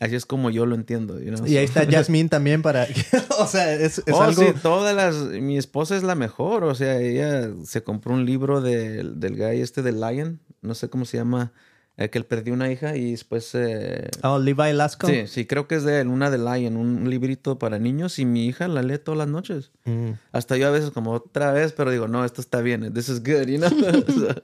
así 0.00 0.14
es 0.14 0.24
como 0.24 0.48
yo 0.48 0.64
lo 0.64 0.74
entiendo. 0.74 1.20
you 1.20 1.30
know? 1.30 1.46
Y 1.46 1.58
ahí 1.58 1.66
está 1.66 1.84
Jasmine 1.84 2.30
también 2.30 2.62
para... 2.62 2.86
o 3.38 3.46
sea, 3.46 3.74
es, 3.74 3.98
es 4.06 4.14
oh, 4.14 4.22
algo... 4.22 4.42
sí, 4.42 4.54
todas 4.62 4.96
las. 4.96 5.14
Mi 5.42 5.58
esposa 5.58 5.94
es 5.94 6.04
la 6.04 6.14
mejor. 6.14 6.64
O 6.64 6.74
sea, 6.74 6.98
ella 6.98 7.50
se 7.66 7.82
compró 7.82 8.14
un 8.14 8.24
libro 8.24 8.62
del 8.62 9.20
del 9.20 9.36
guy 9.36 9.60
este 9.60 9.82
de 9.82 9.92
Lion. 9.92 10.40
No 10.62 10.74
sé 10.74 10.88
cómo 10.88 11.04
se 11.04 11.18
llama. 11.18 11.52
Eh, 11.98 12.10
que 12.10 12.18
él 12.18 12.24
perdió 12.26 12.52
una 12.54 12.70
hija 12.70 12.96
y 12.96 13.12
después. 13.12 13.50
eh, 13.54 14.08
Oh, 14.22 14.38
Levi 14.38 14.72
Lasco. 14.72 15.06
sí, 15.06 15.26
sí, 15.26 15.46
creo 15.46 15.66
que 15.66 15.76
es 15.76 15.84
de 15.84 16.00
él, 16.00 16.08
una 16.08 16.30
de 16.30 16.38
Lion, 16.38 16.76
un 16.76 17.08
librito 17.08 17.58
para 17.58 17.78
niños. 17.78 18.18
Y 18.18 18.24
mi 18.26 18.46
hija 18.46 18.68
la 18.68 18.82
lee 18.82 18.98
todas 18.98 19.18
las 19.18 19.28
noches. 19.28 19.70
Mm. 19.84 20.10
Hasta 20.32 20.56
yo 20.56 20.68
a 20.68 20.70
veces, 20.70 20.90
como 20.90 21.12
otra 21.12 21.52
vez, 21.52 21.72
pero 21.72 21.90
digo, 21.90 22.06
no, 22.08 22.24
esto 22.24 22.40
está 22.40 22.60
bien. 22.60 22.92
This 22.92 23.08
is 23.08 23.20
good, 23.22 23.46
you 23.46 23.58
know? 23.58 23.70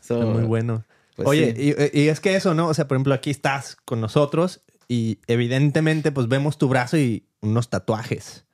So- 0.00 0.22
muy 0.22 0.44
bueno. 0.44 0.84
pues 1.16 1.28
Oye, 1.28 1.54
sí. 1.56 1.74
y, 1.92 2.00
y 2.02 2.08
es 2.08 2.20
que 2.20 2.36
eso, 2.36 2.54
¿no? 2.54 2.68
O 2.68 2.74
sea, 2.74 2.86
por 2.88 2.96
ejemplo, 2.96 3.14
aquí 3.14 3.30
estás 3.30 3.76
con 3.84 4.00
nosotros 4.00 4.60
y 4.86 5.18
evidentemente 5.26 6.12
pues 6.12 6.28
vemos 6.28 6.58
tu 6.58 6.68
brazo 6.68 6.96
y 6.96 7.24
unos 7.40 7.68
tatuajes, 7.68 8.44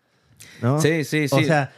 ¿no? 0.62 0.81
Sí, 0.81 1.05
sí, 1.05 1.29
sí. 1.29 1.35
O 1.35 1.45
sea, 1.45 1.72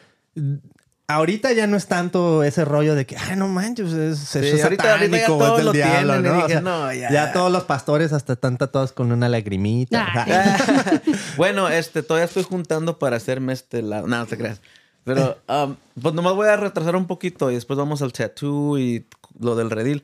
ahorita 1.09 1.52
ya 1.52 1.66
no 1.66 1.76
es 1.76 1.86
tanto 1.86 2.42
ese 2.42 2.64
rollo 2.64 2.94
de 2.94 3.07
que, 3.07 3.16
ay, 3.16 3.36
no 3.36 3.48
manches, 3.48 3.92
es, 3.92 4.18
Sí, 4.18 4.38
eso 4.40 4.57
es 4.57 4.64
ahorita- 4.64 4.92
ahorita 4.92 5.18
ya 5.18 5.26
todos 5.26 5.50
es 5.50 5.57
del 5.57 5.64
lo 5.66 5.72
diablo, 5.72 6.12
tienen. 6.14 6.32
O 6.32 6.48
sea, 6.48 6.61
no, 6.61 6.92
ya. 6.92 7.32
todos 7.32 7.52
los 7.52 7.64
pastores 7.64 8.12
hasta 8.12 8.34
están 8.34 8.57
tatuados 8.59 8.92
con 8.92 9.12
una 9.12 9.28
lagrimita. 9.28 10.07
Ay. 10.14 11.00
bueno, 11.36 11.68
este, 11.68 12.02
todavía 12.02 12.24
estoy 12.26 12.42
juntando 12.42 12.98
para 12.98 13.16
hacerme 13.16 13.52
este 13.52 13.82
lado. 13.82 14.07
No, 14.07 14.18
no 14.18 14.26
te 14.26 14.36
creas. 14.36 14.61
Pero, 15.04 15.38
um, 15.48 15.76
pues 16.02 16.14
nomás 16.14 16.34
voy 16.34 16.48
a 16.48 16.57
retrasar 16.57 16.96
un 16.96 17.07
poquito 17.07 17.50
y 17.52 17.54
después 17.54 17.78
vamos 17.78 18.02
al 18.02 18.12
tattoo 18.12 18.76
y 18.78 19.07
lo 19.38 19.54
del 19.54 19.70
redil. 19.70 20.02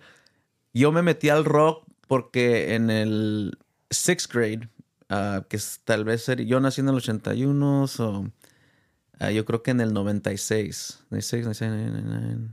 Yo 0.72 0.92
me 0.92 1.02
metí 1.02 1.28
al 1.28 1.44
rock 1.44 1.84
porque 2.06 2.74
en 2.74 2.88
el 2.88 3.58
sixth 3.90 4.32
grade, 4.32 4.68
ah, 5.10 5.42
que 5.48 5.56
es 5.56 5.80
tal 5.84 6.04
vez 6.04 6.22
ser, 6.22 6.44
yo 6.44 6.60
nací 6.60 6.82
en 6.82 6.88
el 6.88 6.94
81, 6.94 7.88
so, 7.88 8.26
ah, 9.18 9.30
yo 9.30 9.44
creo 9.44 9.62
que 9.62 9.70
en 9.72 9.80
el 9.80 9.92
96, 9.92 11.04
96, 11.10 11.44
96, 11.44 11.70
99, 11.70 12.48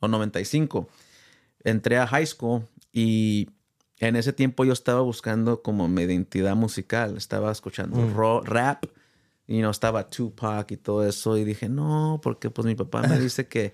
o 0.00 0.08
95, 0.08 0.88
entré 1.64 1.98
a 1.98 2.06
high 2.06 2.26
school 2.26 2.62
y 2.92 3.48
en 3.98 4.16
ese 4.16 4.32
tiempo 4.32 4.64
yo 4.64 4.72
estaba 4.72 5.00
buscando 5.00 5.62
como 5.62 5.88
mi 5.88 6.02
identidad 6.02 6.54
musical. 6.56 7.16
Estaba 7.16 7.50
escuchando 7.50 7.96
Mm. 7.98 8.14
ro- 8.14 8.40
rap 8.42 8.84
y 9.46 9.60
no 9.60 9.70
estaba 9.70 10.08
Tupac 10.08 10.70
y 10.72 10.76
todo 10.76 11.06
eso. 11.06 11.36
Y 11.38 11.44
dije, 11.44 11.68
no, 11.68 12.20
porque 12.22 12.50
pues 12.50 12.66
mi 12.66 12.74
papá 12.74 13.02
me 13.02 13.18
dice 13.18 13.48
que 13.48 13.72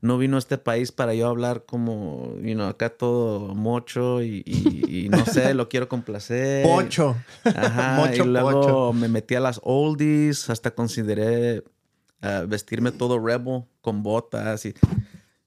no 0.00 0.16
vino 0.18 0.36
a 0.36 0.38
este 0.38 0.58
país 0.58 0.92
para 0.92 1.12
yo 1.14 1.26
hablar 1.26 1.64
como, 1.66 2.34
you 2.40 2.54
know, 2.54 2.68
acá 2.68 2.90
todo 2.90 3.54
mocho 3.54 4.22
y, 4.22 4.42
y- 4.46 5.06
y 5.06 5.08
no 5.08 5.24
sé, 5.26 5.54
lo 5.54 5.68
quiero 5.68 5.88
complacer. 5.88 6.62
Pocho. 6.64 7.16
Ajá, 7.44 7.96
Mocho, 7.96 8.24
y 8.24 8.26
luego 8.28 8.60
pocho. 8.60 8.92
me 8.92 9.08
metí 9.08 9.34
a 9.34 9.40
las 9.40 9.60
oldies, 9.64 10.50
hasta 10.50 10.70
consideré 10.72 11.64
ah, 12.22 12.44
vestirme 12.46 12.92
todo 12.92 13.18
rebel 13.18 13.64
con 13.80 14.02
botas 14.04 14.66
y, 14.66 14.74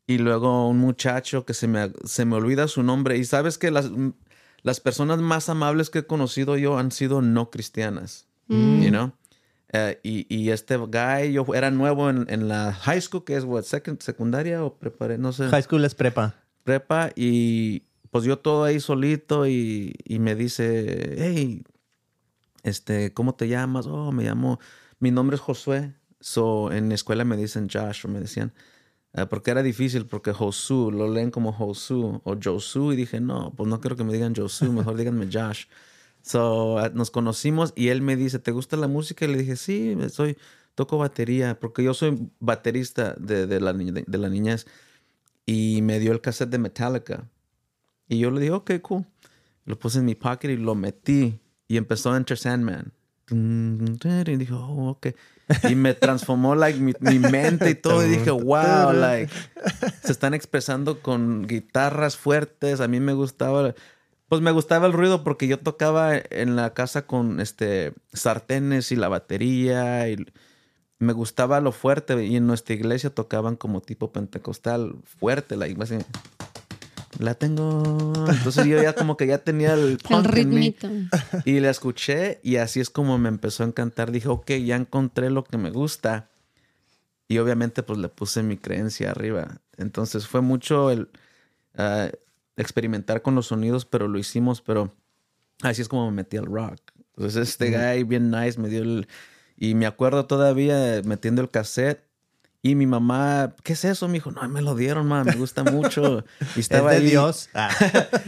y 0.07 0.17
luego 0.17 0.67
un 0.67 0.79
muchacho 0.79 1.45
que 1.45 1.53
se 1.53 1.67
me, 1.67 1.91
se 2.03 2.25
me 2.25 2.35
olvida 2.35 2.67
su 2.67 2.83
nombre. 2.83 3.17
Y 3.17 3.23
sabes 3.23 3.57
que 3.57 3.71
las, 3.71 3.89
las 4.63 4.79
personas 4.81 5.19
más 5.19 5.47
amables 5.47 5.89
que 5.89 5.99
he 5.99 6.05
conocido 6.05 6.57
yo 6.57 6.77
han 6.77 6.91
sido 6.91 7.21
no 7.21 7.49
cristianas, 7.51 8.27
Mm. 8.47 8.81
you 8.81 8.89
know? 8.89 9.13
Eh, 9.73 9.99
y, 10.03 10.25
y 10.35 10.49
este 10.49 10.75
guy, 10.75 11.31
yo 11.31 11.45
era 11.53 11.71
nuevo 11.71 12.09
en, 12.09 12.25
en 12.29 12.49
la 12.49 12.73
high 12.73 13.01
school, 13.01 13.23
que 13.23 13.37
es 13.37 13.45
what, 13.45 13.63
second, 13.63 14.01
secundaria 14.01 14.63
o 14.63 14.75
preparé, 14.77 15.17
no 15.17 15.31
sé 15.31 15.47
High 15.47 15.63
school 15.63 15.85
es 15.85 15.95
prepa. 15.95 16.35
prepa 16.63 17.11
y 17.15 17.83
pues 18.09 18.25
yo 18.25 18.37
todo 18.37 18.65
ahí 18.65 18.81
solito 18.81 19.47
y, 19.47 19.93
y 20.03 20.19
me 20.19 20.35
dice, 20.35 21.15
hey, 21.17 21.63
este, 22.63 23.13
¿cómo 23.13 23.35
te 23.35 23.47
llamas? 23.47 23.87
Oh, 23.87 24.11
me 24.11 24.25
llamo, 24.25 24.59
mi 24.99 25.11
nombre 25.11 25.35
es 25.35 25.41
Josué. 25.41 25.93
So, 26.19 26.71
en 26.71 26.89
la 26.89 26.95
escuela 26.95 27.23
me 27.23 27.37
dicen 27.37 27.67
Josh 27.71 28.05
o 28.05 28.09
me 28.09 28.19
decían, 28.19 28.53
ah, 29.13 29.27
porque 29.27 29.51
era 29.51 29.63
difícil, 29.63 30.05
porque 30.05 30.33
Josu, 30.33 30.91
lo 30.91 31.09
leen 31.09 31.31
como 31.31 31.53
Josu 31.53 32.21
o 32.23 32.37
Josu 32.41 32.91
y 32.91 32.95
dije, 32.97 33.21
no, 33.21 33.53
pues 33.55 33.69
no 33.69 33.79
quiero 33.79 33.95
que 33.95 34.03
me 34.03 34.13
digan 34.13 34.35
Josu, 34.35 34.71
mejor 34.71 34.95
díganme 34.97 35.29
Josh. 35.31 35.65
So, 36.21 36.77
ah, 36.79 36.91
nos 36.93 37.11
conocimos 37.11 37.73
y 37.75 37.89
él 37.89 38.01
me 38.01 38.15
dice, 38.15 38.39
¿te 38.39 38.51
gusta 38.51 38.77
la 38.77 38.87
música? 38.87 39.25
Y 39.25 39.29
le 39.29 39.37
dije, 39.39 39.55
sí, 39.55 39.97
soy, 40.09 40.37
toco 40.75 40.97
batería, 40.97 41.59
porque 41.59 41.83
yo 41.83 41.93
soy 41.93 42.29
baterista 42.39 43.15
de, 43.17 43.47
de 43.47 43.59
la, 43.59 43.73
de, 43.73 44.03
de 44.05 44.17
la 44.17 44.29
niñez. 44.29 44.67
Y 45.45 45.81
me 45.81 45.99
dio 45.99 46.11
el 46.11 46.21
cassette 46.21 46.49
de 46.49 46.59
Metallica. 46.59 47.27
Y 48.07 48.19
yo 48.19 48.31
le 48.31 48.41
dije, 48.41 48.53
ok, 48.53 48.71
cool. 48.81 49.05
Lo 49.65 49.79
puse 49.79 49.99
en 49.99 50.05
mi 50.05 50.15
pocket 50.15 50.49
y 50.49 50.57
lo 50.57 50.75
metí. 50.75 51.39
Y 51.67 51.77
empezó 51.77 52.11
a 52.11 52.17
Enter 52.17 52.37
Sandman. 52.37 52.93
Y 53.31 54.35
dije, 54.35 54.53
oh, 54.53 54.89
ok. 54.89 55.07
Y 55.69 55.75
me 55.75 55.93
transformó 55.93 56.53
like, 56.55 56.79
mi, 56.79 56.93
mi 56.99 57.19
mente 57.19 57.69
y 57.69 57.75
todo. 57.75 58.05
Y 58.05 58.09
dije, 58.09 58.31
wow, 58.31 58.91
like, 58.93 59.31
se 60.03 60.11
están 60.11 60.33
expresando 60.33 61.01
con 61.01 61.47
guitarras 61.47 62.17
fuertes. 62.17 62.81
A 62.81 62.87
mí 62.87 62.99
me 62.99 63.13
gustaba, 63.13 63.73
pues 64.31 64.41
me 64.41 64.51
gustaba 64.51 64.87
el 64.87 64.93
ruido 64.93 65.25
porque 65.25 65.45
yo 65.45 65.59
tocaba 65.59 66.13
en 66.15 66.55
la 66.55 66.73
casa 66.73 67.05
con 67.05 67.41
este 67.41 67.91
sartenes 68.13 68.93
y 68.93 68.95
la 68.95 69.09
batería. 69.09 70.07
Y 70.07 70.25
me 70.99 71.11
gustaba 71.11 71.59
lo 71.59 71.73
fuerte. 71.73 72.25
Y 72.25 72.37
en 72.37 72.47
nuestra 72.47 72.73
iglesia 72.73 73.09
tocaban 73.09 73.57
como 73.57 73.81
tipo 73.81 74.13
pentecostal 74.13 74.95
fuerte, 75.03 75.57
like, 75.57 75.83
así, 75.83 75.97
la 77.19 77.33
tengo. 77.33 78.13
Entonces 78.29 78.67
yo 78.67 78.81
ya 78.81 78.93
como 78.93 79.17
que 79.17 79.27
ya 79.27 79.39
tenía 79.39 79.73
el 79.73 79.81
El 79.81 79.97
punk 79.97 80.27
en 80.37 80.49
mí. 80.49 80.77
ritmito. 80.77 80.89
Y 81.43 81.59
la 81.59 81.69
escuché 81.69 82.39
y 82.41 82.55
así 82.55 82.79
es 82.79 82.89
como 82.89 83.17
me 83.17 83.27
empezó 83.27 83.63
a 83.63 83.67
encantar. 83.67 84.13
Dije, 84.13 84.29
ok, 84.29 84.49
ya 84.65 84.77
encontré 84.77 85.29
lo 85.29 85.43
que 85.43 85.57
me 85.57 85.71
gusta. 85.71 86.29
Y 87.27 87.37
obviamente 87.39 87.83
pues 87.83 87.99
le 87.99 88.07
puse 88.07 88.43
mi 88.43 88.55
creencia 88.55 89.11
arriba. 89.11 89.59
Entonces 89.75 90.25
fue 90.25 90.39
mucho 90.39 90.89
el 90.89 91.09
ah, 91.75 92.11
experimentar 92.57 93.21
con 93.21 93.35
los 93.35 93.47
sonidos, 93.47 93.85
pero 93.85 94.07
lo 94.07 94.17
hicimos, 94.19 94.61
pero 94.61 94.93
así 95.61 95.81
es 95.81 95.87
como 95.87 96.09
me 96.09 96.17
metí 96.17 96.37
al 96.37 96.45
rock. 96.45 96.79
Entonces 97.15 97.49
este 97.49 97.71
guy 97.71 98.03
bien 98.03 98.31
nice 98.31 98.59
me 98.59 98.69
dio 98.69 98.81
el... 98.83 99.07
Y 99.57 99.75
me 99.75 99.85
acuerdo 99.85 100.25
todavía 100.25 101.01
metiendo 101.05 101.41
el 101.41 101.49
cassette. 101.51 102.03
Y 102.63 102.75
mi 102.75 102.85
mamá, 102.85 103.55
¿qué 103.63 103.73
es 103.73 103.85
eso? 103.85 104.07
Me 104.07 104.15
dijo, 104.15 104.31
no, 104.31 104.47
me 104.47 104.61
lo 104.61 104.75
dieron, 104.75 105.07
mamá, 105.07 105.23
me 105.23 105.35
gusta 105.35 105.63
mucho. 105.63 106.23
Y 106.55 106.59
estaba 106.59 106.93
es 106.93 106.99
de 106.99 107.05
ahí- 107.05 107.11
Dios. 107.11 107.49
Ah. 107.55 107.69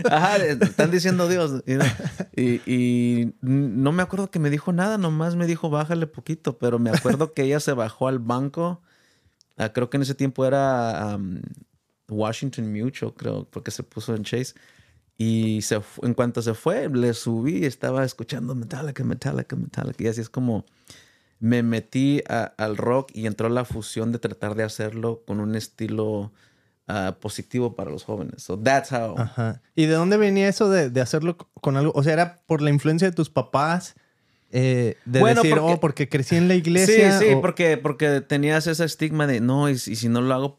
Ajá, 0.09 0.38
están 0.38 0.89
diciendo 0.91 1.28
Dios. 1.28 1.63
you 1.67 1.76
know. 1.78 1.88
Y, 2.36 2.61
y 2.71 3.34
no 3.41 3.91
me 3.91 4.01
acuerdo 4.03 4.32
que 4.32 4.39
me 4.39 4.49
dijo 4.49 4.74
nada, 4.74 4.97
nomás 4.97 5.36
me 5.36 5.45
dijo 5.45 5.69
bájale 5.69 6.07
poquito, 6.07 6.57
pero 6.57 6.80
me 6.80 6.89
acuerdo 6.89 7.34
que 7.34 7.43
ella 7.43 7.59
se 7.59 7.74
bajó 7.74 8.07
al 8.07 8.17
banco. 8.19 8.82
Ah, 9.55 9.69
creo 9.71 9.89
que 9.91 9.97
en 9.97 10.03
ese 10.03 10.15
tiempo 10.15 10.45
era 10.47 11.15
um, 11.15 11.39
Washington 12.10 12.72
Mutual, 12.72 13.14
creo, 13.16 13.47
porque 13.49 13.72
se 13.72 13.84
puso 13.84 14.16
en 14.16 14.24
Chase. 14.24 14.54
Y 15.18 15.62
se 15.62 15.80
en 16.01 16.14
cuanto 16.16 16.41
se 16.41 16.54
fue, 16.56 16.89
le 16.89 17.14
subí 17.14 17.60
y 17.60 17.66
estaba 17.66 18.04
escuchando 18.04 18.56
Metallica, 18.56 19.04
Metallica, 19.04 19.56
Metallica. 19.56 20.04
Y 20.04 20.08
así 20.08 20.22
es 20.22 20.30
como 20.30 20.66
me 21.39 21.62
metí 21.62 22.22
a- 22.30 22.54
al 22.58 22.78
rock 22.78 23.12
y 23.14 23.28
entró 23.28 23.49
la 23.49 23.64
fusión 23.66 24.12
de 24.12 24.20
tratar 24.20 24.56
de 24.56 24.64
hacerlo 24.64 25.22
con 25.28 25.39
un 25.39 25.56
estilo 25.56 26.32
ah, 26.88 27.16
positivo 27.22 27.76
para 27.76 27.91
los 27.91 28.04
jóvenes. 28.04 28.43
So 28.43 28.58
that's 28.60 28.91
how. 28.91 29.16
Ajá. 29.18 29.62
¿Y 29.76 29.86
de 29.86 29.93
dónde 29.93 30.18
venía 30.18 30.47
eso 30.49 30.70
de, 30.70 30.89
de 30.89 30.99
hacerlo 31.01 31.38
con 31.38 31.78
algo? 31.78 31.93
O 31.95 32.04
sea, 32.04 32.14
¿era 32.14 32.41
por 32.45 32.62
la 32.62 32.72
influencia 32.72 33.10
de 33.10 33.16
tus 33.16 33.30
papás? 33.30 33.93
Eh, 34.51 34.97
de 35.06 35.20
Bueno, 35.22 35.41
decir, 35.43 35.58
porque- 35.58 35.74
oh, 35.74 35.80
porque 35.80 36.10
crecí 36.10 36.36
en 36.36 36.47
la 36.47 36.56
iglesia. 36.56 37.20
Sí, 37.20 37.26
sí, 37.28 37.34
o- 37.36 37.41
porque, 37.41 37.78
porque 37.78 38.20
tenías 38.22 38.68
ese 38.68 38.84
estigma 38.84 39.28
de 39.28 39.39
no, 39.41 39.70
y, 39.70 39.74
y 39.74 39.78
si 39.78 40.10
no 40.10 40.22
lo 40.22 40.34
hago 40.34 40.56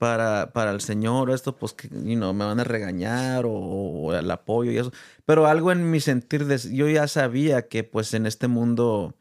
para, 0.00 0.54
para 0.54 0.70
el 0.70 0.80
Señor 0.80 1.30
esto, 1.30 1.56
pues 1.56 1.74
que 1.74 1.90
me 1.90 2.16
van 2.16 2.58
a 2.58 2.64
regañar 2.64 3.44
o, 3.44 3.52
o 3.52 4.14
el 4.14 4.30
apoyo 4.30 4.72
y 4.72 4.78
eso. 4.78 4.92
Pero 5.26 5.46
algo 5.46 5.72
en 5.72 5.90
mi 5.90 6.00
sentir, 6.00 6.46
de, 6.46 6.56
yo 6.74 6.88
ya 6.88 7.06
sabía 7.06 7.68
que 7.68 7.84
pues 7.84 8.14
en 8.14 8.24
este 8.24 8.48
mundo 8.48 9.14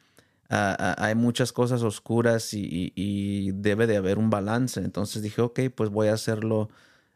ah, 0.49 0.77
ah, 0.79 0.95
hay 1.05 1.15
muchas 1.15 1.51
cosas 1.51 1.83
oscuras 1.83 2.53
y, 2.53 3.51
debe 3.55 3.87
de 3.87 3.97
haber 3.97 4.19
un 4.19 4.29
balance. 4.29 4.79
Entonces 4.79 5.21
dije, 5.21 5.41
ok, 5.41 5.59
pues 5.75 5.89
voy 5.89 6.07
a 6.07 6.13
hacerlo 6.13 6.69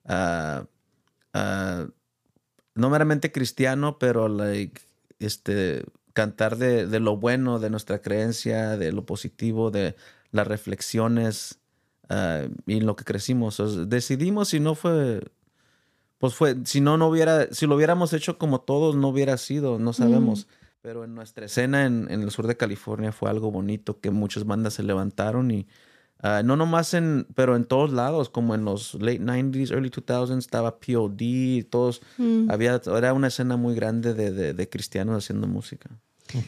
ah, 0.05 0.66
no 2.76 2.89
meramente 2.89 3.32
cristiano, 3.32 3.97
pero 3.97 4.28
este, 5.20 5.86
cantar 6.11 6.57
de, 6.57 6.99
lo 6.99 7.16
bueno, 7.16 7.59
de 7.59 7.70
nuestra 7.70 8.01
creencia, 8.01 8.76
de 8.76 8.91
lo 8.91 9.05
positivo, 9.05 9.72
de 9.72 9.95
las 10.32 10.47
reflexiones 10.47 11.62
uh, 12.10 12.49
y 12.66 12.82
lo 12.82 12.95
que 12.95 13.04
crecimos. 13.04 13.62
decidimos 13.89 14.49
si 14.49 14.60
no 14.60 14.76
fue, 14.76 15.22
pues 16.18 16.34
fue, 16.36 16.56
si 16.66 16.82
no, 16.82 16.97
no 16.97 17.08
hubiera, 17.08 17.51
si 17.51 17.68
lo 17.68 17.76
hubiéramos 17.76 18.14
hecho 18.14 18.38
como 18.38 18.62
todos, 18.62 18.95
no 18.95 19.10
hubiera 19.10 19.38
sido, 19.38 19.80
no 19.80 19.93
sabemos. 19.93 20.45
Mm. 20.47 20.64
Pero 20.82 21.04
en 21.06 21.16
nuestra 21.16 21.45
escena 21.45 21.86
en, 21.86 22.12
en, 22.12 22.24
el 22.24 22.32
sur 22.32 22.45
de 22.45 22.58
California 22.58 23.14
fue 23.14 23.30
algo 23.30 23.51
bonito 23.51 24.01
que 24.01 24.12
muchas 24.12 24.45
bandas 24.45 24.74
se 24.74 24.84
levantaron 24.84 25.49
y 25.51 25.68
Uh, 26.24 26.41
no 26.41 26.56
nomás 26.56 26.93
en, 26.93 27.28
pero 27.36 27.58
en 27.58 27.66
todos 27.66 27.91
lados, 27.91 28.30
como 28.30 28.56
en 28.56 28.64
los 28.64 28.93
late 28.93 29.20
90s, 29.20 29.72
early 29.72 29.89
2000s, 29.89 30.38
estaba 30.38 30.80
POD, 30.80 31.66
todos, 31.70 32.01
mm. 32.18 32.49
había, 32.49 32.80
era 32.95 33.12
una 33.12 33.28
escena 33.28 33.58
muy 33.58 33.76
grande 33.76 34.14
de, 34.14 34.32
de, 34.32 34.54
de 34.54 34.70
cristianos 34.70 35.18
haciendo 35.18 35.47
música. 35.47 35.89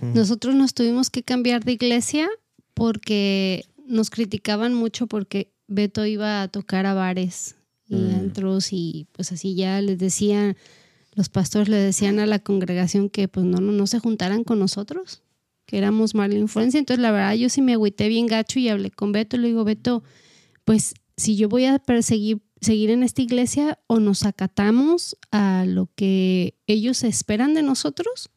Nosotros 0.01 0.55
nos 0.55 0.73
tuvimos 0.73 1.09
que 1.09 1.23
cambiar 1.23 1.65
de 1.65 1.73
iglesia 1.73 2.29
porque 2.73 3.65
nos 3.85 4.09
criticaban 4.09 4.73
mucho 4.73 5.07
porque 5.07 5.53
Beto 5.67 6.05
iba 6.05 6.41
a 6.41 6.47
tocar 6.47 6.85
a 6.85 6.93
bares 6.93 7.55
y 7.87 7.95
mm. 7.95 8.15
antros 8.15 8.71
y 8.71 9.07
pues 9.11 9.31
así 9.31 9.55
ya 9.55 9.81
les 9.81 9.97
decían, 9.97 10.57
los 11.13 11.29
pastores 11.29 11.69
le 11.69 11.77
decían 11.77 12.19
a 12.19 12.25
la 12.25 12.39
congregación 12.39 13.09
que 13.09 13.27
pues 13.27 13.45
no, 13.45 13.59
no, 13.59 13.71
no 13.71 13.87
se 13.87 13.99
juntaran 13.99 14.43
con 14.43 14.59
nosotros 14.59 15.21
que 15.65 15.77
éramos 15.77 16.15
mala 16.15 16.35
influencia. 16.35 16.79
Entonces, 16.79 17.01
la 17.01 17.11
verdad, 17.11 17.33
yo 17.33 17.49
sí 17.49 17.61
me 17.61 17.73
agüité 17.73 18.07
bien 18.07 18.27
gacho 18.27 18.59
y 18.59 18.69
hablé 18.69 18.91
con 18.91 19.11
Beto. 19.11 19.37
Le 19.37 19.47
digo, 19.47 19.63
Beto, 19.63 20.03
pues 20.63 20.93
si 21.17 21.35
yo 21.35 21.49
voy 21.49 21.65
a 21.65 21.79
perseguir, 21.79 22.41
seguir 22.61 22.89
en 22.89 23.03
esta 23.03 23.21
iglesia 23.21 23.79
o 23.87 23.99
nos 23.99 24.25
acatamos 24.25 25.17
a 25.31 25.65
lo 25.67 25.89
que 25.95 26.55
ellos 26.67 27.03
esperan 27.03 27.53
de 27.53 27.63
nosotros 27.63 28.29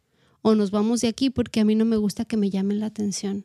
o 0.43 0.55
nos 0.55 0.71
vamos 0.71 1.01
de 1.01 1.09
aquí 1.09 1.31
porque 1.31 1.61
a 1.61 1.65
mí 1.65 1.75
no 1.75 1.85
me 1.85 1.97
gusta 1.97 2.25
que 2.25 2.37
me 2.37 2.51
llamen 2.51 2.81
la 2.81 2.87
atención. 2.87 3.45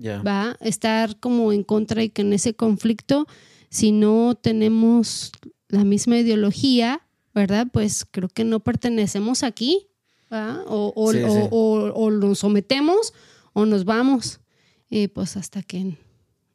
Va 0.00 0.50
a 0.50 0.56
estar 0.60 1.18
como 1.18 1.52
en 1.52 1.62
contra 1.62 2.02
y 2.02 2.10
que 2.10 2.22
en 2.22 2.32
ese 2.32 2.54
conflicto, 2.54 3.26
si 3.68 3.92
no 3.92 4.34
tenemos 4.34 5.32
la 5.68 5.84
misma 5.84 6.18
ideología, 6.18 7.02
¿verdad? 7.34 7.66
Pues 7.72 8.06
creo 8.10 8.28
que 8.28 8.44
no 8.44 8.60
pertenecemos 8.60 9.42
aquí. 9.42 9.86
O, 10.32 10.92
o, 10.94 12.10
nos 12.10 12.38
sometemos 12.38 13.12
o 13.52 13.66
nos 13.66 13.84
vamos. 13.84 14.40
Y 14.88 15.08
pues 15.08 15.36
hasta 15.36 15.62
que 15.62 15.96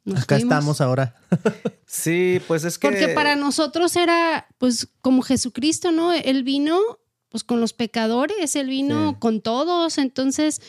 nos 0.04 0.22
Acá 0.22 0.36
estamos 0.36 0.80
ahora. 0.80 1.14
sí, 1.86 2.40
pues 2.46 2.64
es 2.64 2.78
que... 2.78 2.88
Porque 2.88 3.08
para 3.08 3.36
nosotros 3.36 3.96
era 3.96 4.46
pues 4.58 4.88
como 5.02 5.22
Jesucristo, 5.22 5.92
¿no? 5.92 6.12
Él 6.12 6.42
vino 6.42 6.78
pues 7.28 7.44
con 7.44 7.60
los 7.60 7.74
pecadores, 7.74 8.56
él 8.56 8.68
vino 8.68 9.18
con 9.18 9.42
todos, 9.42 9.98
entonces 9.98 10.62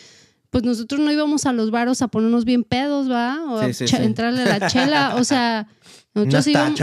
pues 0.49 0.63
nosotros 0.63 1.01
no 1.01 1.11
íbamos 1.11 1.45
a 1.45 1.53
los 1.53 1.71
baros 1.71 2.01
a 2.01 2.07
ponernos 2.07 2.45
bien 2.45 2.63
pedos, 2.63 3.09
¿va? 3.09 3.43
O 3.49 3.59
a 3.59 3.67
entrarle 4.03 4.43
a 4.43 4.57
la 4.57 4.67
chela, 4.67 5.15
o 5.15 5.23
sea, 5.23 5.67
nosotros 6.13 6.47
íbamos, 6.47 6.79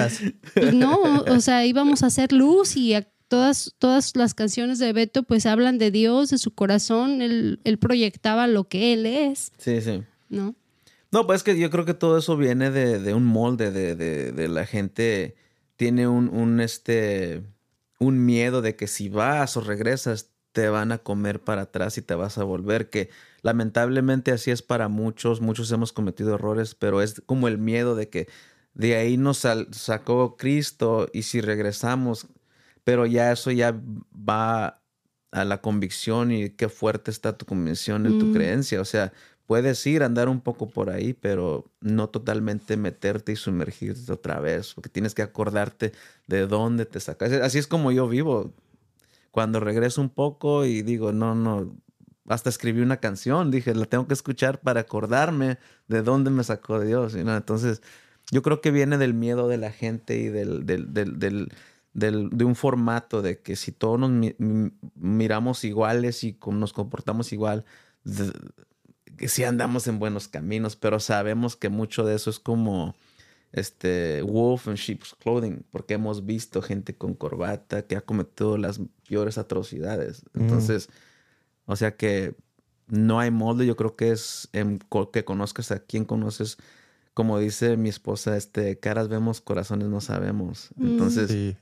pues, 0.54 0.74
no, 0.74 1.24
o 1.28 1.40
sea, 1.40 1.64
íbamos 1.64 2.02
a 2.02 2.06
hacer 2.06 2.32
luz 2.32 2.76
y 2.76 2.94
a 2.94 3.08
todas, 3.28 3.74
todas 3.78 4.16
las 4.16 4.34
canciones 4.34 4.78
de 4.78 4.92
Beto 4.92 5.22
pues 5.22 5.46
hablan 5.46 5.78
de 5.78 5.90
Dios, 5.90 6.30
de 6.30 6.38
su 6.38 6.54
corazón, 6.54 7.22
él, 7.22 7.78
proyectaba 7.80 8.46
lo 8.46 8.68
que 8.68 8.92
él 8.92 9.06
es. 9.06 9.52
Sí, 9.58 9.80
sí. 9.80 10.02
¿No? 10.28 10.54
No, 11.10 11.26
pues 11.26 11.38
es 11.38 11.42
que 11.44 11.58
yo 11.58 11.70
creo 11.70 11.84
que 11.84 11.94
todo 11.94 12.18
eso 12.18 12.36
viene 12.36 12.70
de, 12.70 13.14
un 13.14 13.24
molde, 13.24 13.70
de, 13.70 13.94
de, 13.94 14.48
la 14.48 14.66
gente 14.66 15.36
tiene 15.76 16.08
un, 16.08 16.28
un, 16.28 16.60
este, 16.60 17.42
un 17.98 18.24
miedo 18.24 18.62
de 18.62 18.74
que 18.76 18.88
si 18.88 19.08
vas 19.08 19.56
o 19.56 19.60
regresas 19.60 20.30
te 20.52 20.68
van 20.68 20.92
a 20.92 20.98
comer 20.98 21.40
para 21.40 21.62
atrás 21.62 21.98
y 21.98 22.02
te 22.02 22.14
vas 22.14 22.38
a 22.38 22.44
volver, 22.44 22.90
que 22.90 23.10
lamentablemente 23.44 24.32
así 24.32 24.50
es 24.50 24.62
para 24.62 24.88
muchos, 24.88 25.42
muchos 25.42 25.70
hemos 25.70 25.92
cometido 25.92 26.34
errores, 26.34 26.74
pero 26.74 27.02
es 27.02 27.22
como 27.26 27.46
el 27.46 27.58
miedo 27.58 27.94
de 27.94 28.08
que 28.08 28.26
de 28.72 28.96
ahí 28.96 29.18
nos 29.18 29.46
sacó 29.70 30.36
Cristo 30.38 31.08
y 31.12 31.22
si 31.22 31.42
regresamos, 31.42 32.26
pero 32.84 33.04
ya 33.04 33.30
eso 33.30 33.50
ya 33.50 33.78
va 34.12 34.80
a 35.30 35.44
la 35.44 35.60
convicción 35.60 36.32
y 36.32 36.50
qué 36.50 36.70
fuerte 36.70 37.10
está 37.10 37.36
tu 37.36 37.44
convicción 37.44 38.06
en 38.06 38.18
tu 38.18 38.26
mm. 38.26 38.32
creencia. 38.32 38.80
O 38.80 38.84
sea, 38.86 39.12
puedes 39.44 39.86
ir 39.86 40.02
andar 40.02 40.30
un 40.30 40.40
poco 40.40 40.70
por 40.70 40.88
ahí, 40.88 41.12
pero 41.12 41.70
no 41.82 42.08
totalmente 42.08 42.78
meterte 42.78 43.32
y 43.32 43.36
sumergirte 43.36 44.10
otra 44.10 44.40
vez, 44.40 44.72
porque 44.72 44.88
tienes 44.88 45.14
que 45.14 45.20
acordarte 45.20 45.92
de 46.28 46.46
dónde 46.46 46.86
te 46.86 46.98
sacas. 46.98 47.30
Así 47.32 47.58
es 47.58 47.66
como 47.66 47.92
yo 47.92 48.08
vivo. 48.08 48.54
Cuando 49.32 49.60
regreso 49.60 50.00
un 50.00 50.08
poco 50.08 50.64
y 50.64 50.80
digo, 50.80 51.12
no, 51.12 51.34
no, 51.34 51.76
hasta 52.28 52.48
escribí 52.48 52.80
una 52.80 52.98
canción, 52.98 53.50
dije, 53.50 53.74
la 53.74 53.86
tengo 53.86 54.06
que 54.06 54.14
escuchar 54.14 54.60
para 54.60 54.80
acordarme 54.80 55.58
de 55.88 56.02
dónde 56.02 56.30
me 56.30 56.44
sacó 56.44 56.80
Dios. 56.80 57.14
Entonces, 57.14 57.82
yo 58.30 58.42
creo 58.42 58.60
que 58.60 58.70
viene 58.70 58.98
del 58.98 59.14
miedo 59.14 59.48
de 59.48 59.58
la 59.58 59.70
gente 59.70 60.16
y 60.16 60.28
del, 60.28 60.64
del, 60.64 60.92
del 60.92 61.48
de 61.94 62.44
un 62.44 62.56
formato 62.56 63.22
de 63.22 63.38
que 63.40 63.56
si 63.56 63.72
todos 63.72 63.98
nos 63.98 64.10
miramos 64.96 65.64
iguales 65.64 66.24
y 66.24 66.36
nos 66.46 66.72
comportamos 66.72 67.32
igual, 67.32 67.64
que 69.16 69.28
sí 69.28 69.44
andamos 69.44 69.86
en 69.86 69.98
buenos 69.98 70.26
caminos, 70.28 70.76
pero 70.76 70.98
sabemos 70.98 71.56
que 71.56 71.68
mucho 71.68 72.04
de 72.04 72.16
eso 72.16 72.30
es 72.30 72.40
como 72.40 72.96
este 73.52 74.22
wolf 74.22 74.66
and 74.66 74.76
sheep's 74.76 75.14
clothing, 75.22 75.64
porque 75.70 75.94
hemos 75.94 76.26
visto 76.26 76.60
gente 76.60 76.96
con 76.96 77.14
corbata 77.14 77.86
que 77.86 77.94
ha 77.94 78.00
cometido 78.00 78.58
las 78.58 78.80
peores 79.08 79.38
atrocidades. 79.38 80.24
Mm. 80.32 80.48
O 81.66 81.76
sea 81.76 81.96
que 81.96 82.34
no 82.86 83.20
hay 83.20 83.30
molde, 83.30 83.66
yo 83.66 83.76
creo 83.76 83.96
que 83.96 84.10
es 84.10 84.48
que 85.12 85.24
conozcas 85.24 85.70
a 85.70 85.80
quien 85.80 86.04
conoces, 86.04 86.58
como 87.14 87.38
dice 87.38 87.76
mi 87.76 87.88
esposa, 87.88 88.36
este, 88.36 88.78
caras 88.78 89.08
vemos, 89.08 89.40
corazones 89.40 89.88
no 89.88 90.00
sabemos. 90.00 90.70
Mm. 90.76 90.86
Entonces, 90.86 91.56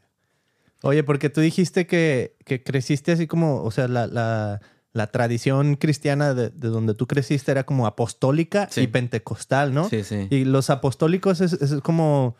Oye, 0.82 1.04
porque 1.04 1.30
tú 1.30 1.40
dijiste 1.40 1.86
que, 1.86 2.34
que 2.44 2.62
creciste 2.62 3.12
así 3.12 3.26
como, 3.26 3.62
o 3.62 3.70
sea, 3.70 3.86
la, 3.86 4.08
la, 4.08 4.60
la 4.92 5.06
tradición 5.06 5.76
cristiana 5.76 6.34
de, 6.34 6.50
de, 6.50 6.68
donde 6.68 6.94
tú 6.94 7.06
creciste 7.06 7.52
era 7.52 7.64
como 7.64 7.86
apostólica 7.86 8.68
y 8.76 8.88
pentecostal, 8.88 9.72
¿no? 9.72 9.88
Sí, 9.88 10.02
sí. 10.02 10.26
Y 10.30 10.44
los 10.44 10.70
apostólicos 10.70 11.40
es, 11.40 11.52
es 11.52 11.80
como, 11.82 12.34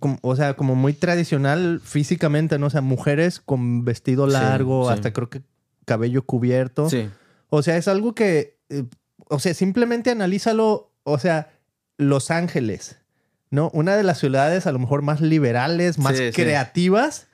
como, 0.00 0.18
o 0.22 0.34
sea, 0.36 0.54
como 0.54 0.74
muy 0.74 0.94
tradicional 0.94 1.80
físicamente, 1.84 2.58
¿no? 2.58 2.68
O 2.68 2.70
sea, 2.70 2.80
mujeres 2.80 3.40
con 3.40 3.84
vestido 3.84 4.26
largo, 4.26 4.88
hasta 4.88 5.12
creo 5.12 5.28
que 5.28 5.42
cabello 5.86 6.26
cubierto. 6.26 6.90
Sí. 6.90 7.08
O 7.48 7.62
sea, 7.62 7.78
es 7.78 7.88
algo 7.88 8.14
que, 8.14 8.58
eh, 8.68 8.84
o 9.28 9.38
sea, 9.38 9.54
simplemente 9.54 10.10
analízalo, 10.10 10.92
o 11.04 11.18
sea, 11.18 11.50
Los 11.96 12.30
Ángeles, 12.30 12.98
¿no? 13.50 13.70
Una 13.72 13.96
de 13.96 14.02
las 14.02 14.18
ciudades 14.18 14.66
a 14.66 14.72
lo 14.72 14.78
mejor 14.78 15.00
más 15.00 15.22
liberales, 15.22 15.98
más 15.98 16.20
creativas 16.34 17.28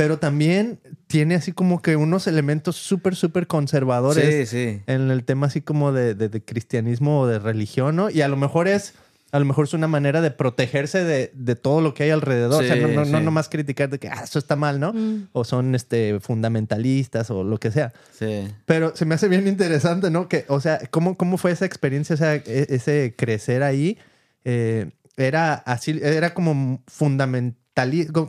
pero 0.00 0.18
también 0.18 0.80
tiene 1.08 1.34
así 1.34 1.52
como 1.52 1.82
que 1.82 1.94
unos 1.94 2.26
elementos 2.26 2.76
súper, 2.76 3.14
súper 3.16 3.46
conservadores 3.46 4.54
en 4.54 5.10
el 5.10 5.24
tema 5.24 5.48
así 5.48 5.60
como 5.60 5.92
de, 5.92 6.14
de, 6.14 6.42
cristianismo 6.42 7.20
o 7.20 7.26
de 7.26 7.38
religión, 7.38 7.96
¿no? 7.96 8.08
Y 8.08 8.22
a 8.22 8.28
lo 8.28 8.38
mejor 8.38 8.66
es, 8.66 8.94
a 9.32 9.38
lo 9.38 9.44
mejor 9.44 9.64
es 9.64 9.74
una 9.74 9.88
manera 9.88 10.20
de 10.20 10.30
protegerse 10.30 11.04
de, 11.04 11.30
de 11.34 11.56
todo 11.56 11.80
lo 11.80 11.94
que 11.94 12.04
hay 12.04 12.10
alrededor. 12.10 12.62
o 12.62 12.66
sea, 12.66 12.76
no, 12.76 12.88
no, 12.88 13.04
no 13.04 13.20
nomás 13.20 13.48
criticar 13.48 13.88
de 13.88 13.98
que 13.98 14.08
ah, 14.08 14.22
eso 14.24 14.38
está 14.38 14.56
mal, 14.56 14.80
¿no? 14.80 14.92
Mm. 14.92 15.28
O 15.32 15.44
son 15.44 15.74
este, 15.74 16.20
fundamentalistas 16.20 17.30
o 17.30 17.44
lo 17.44 17.58
que 17.58 17.70
sea. 17.70 17.92
Sí. 18.18 18.48
Pero 18.66 18.94
se 18.96 19.04
me 19.04 19.14
hace 19.14 19.28
bien 19.28 19.46
interesante, 19.46 20.10
¿no? 20.10 20.28
Que, 20.28 20.44
o 20.48 20.60
sea, 20.60 20.80
¿cómo, 20.90 21.16
cómo 21.16 21.38
fue 21.38 21.52
esa 21.52 21.64
experiencia, 21.64 22.14
o 22.14 22.18
sea, 22.18 22.34
e, 22.34 22.42
ese 22.44 23.14
crecer 23.16 23.62
ahí? 23.62 23.98
Eh, 24.44 24.90
era 25.16 25.54
así, 25.54 26.00
era 26.02 26.34
como 26.34 26.82
fundamental 26.86 27.60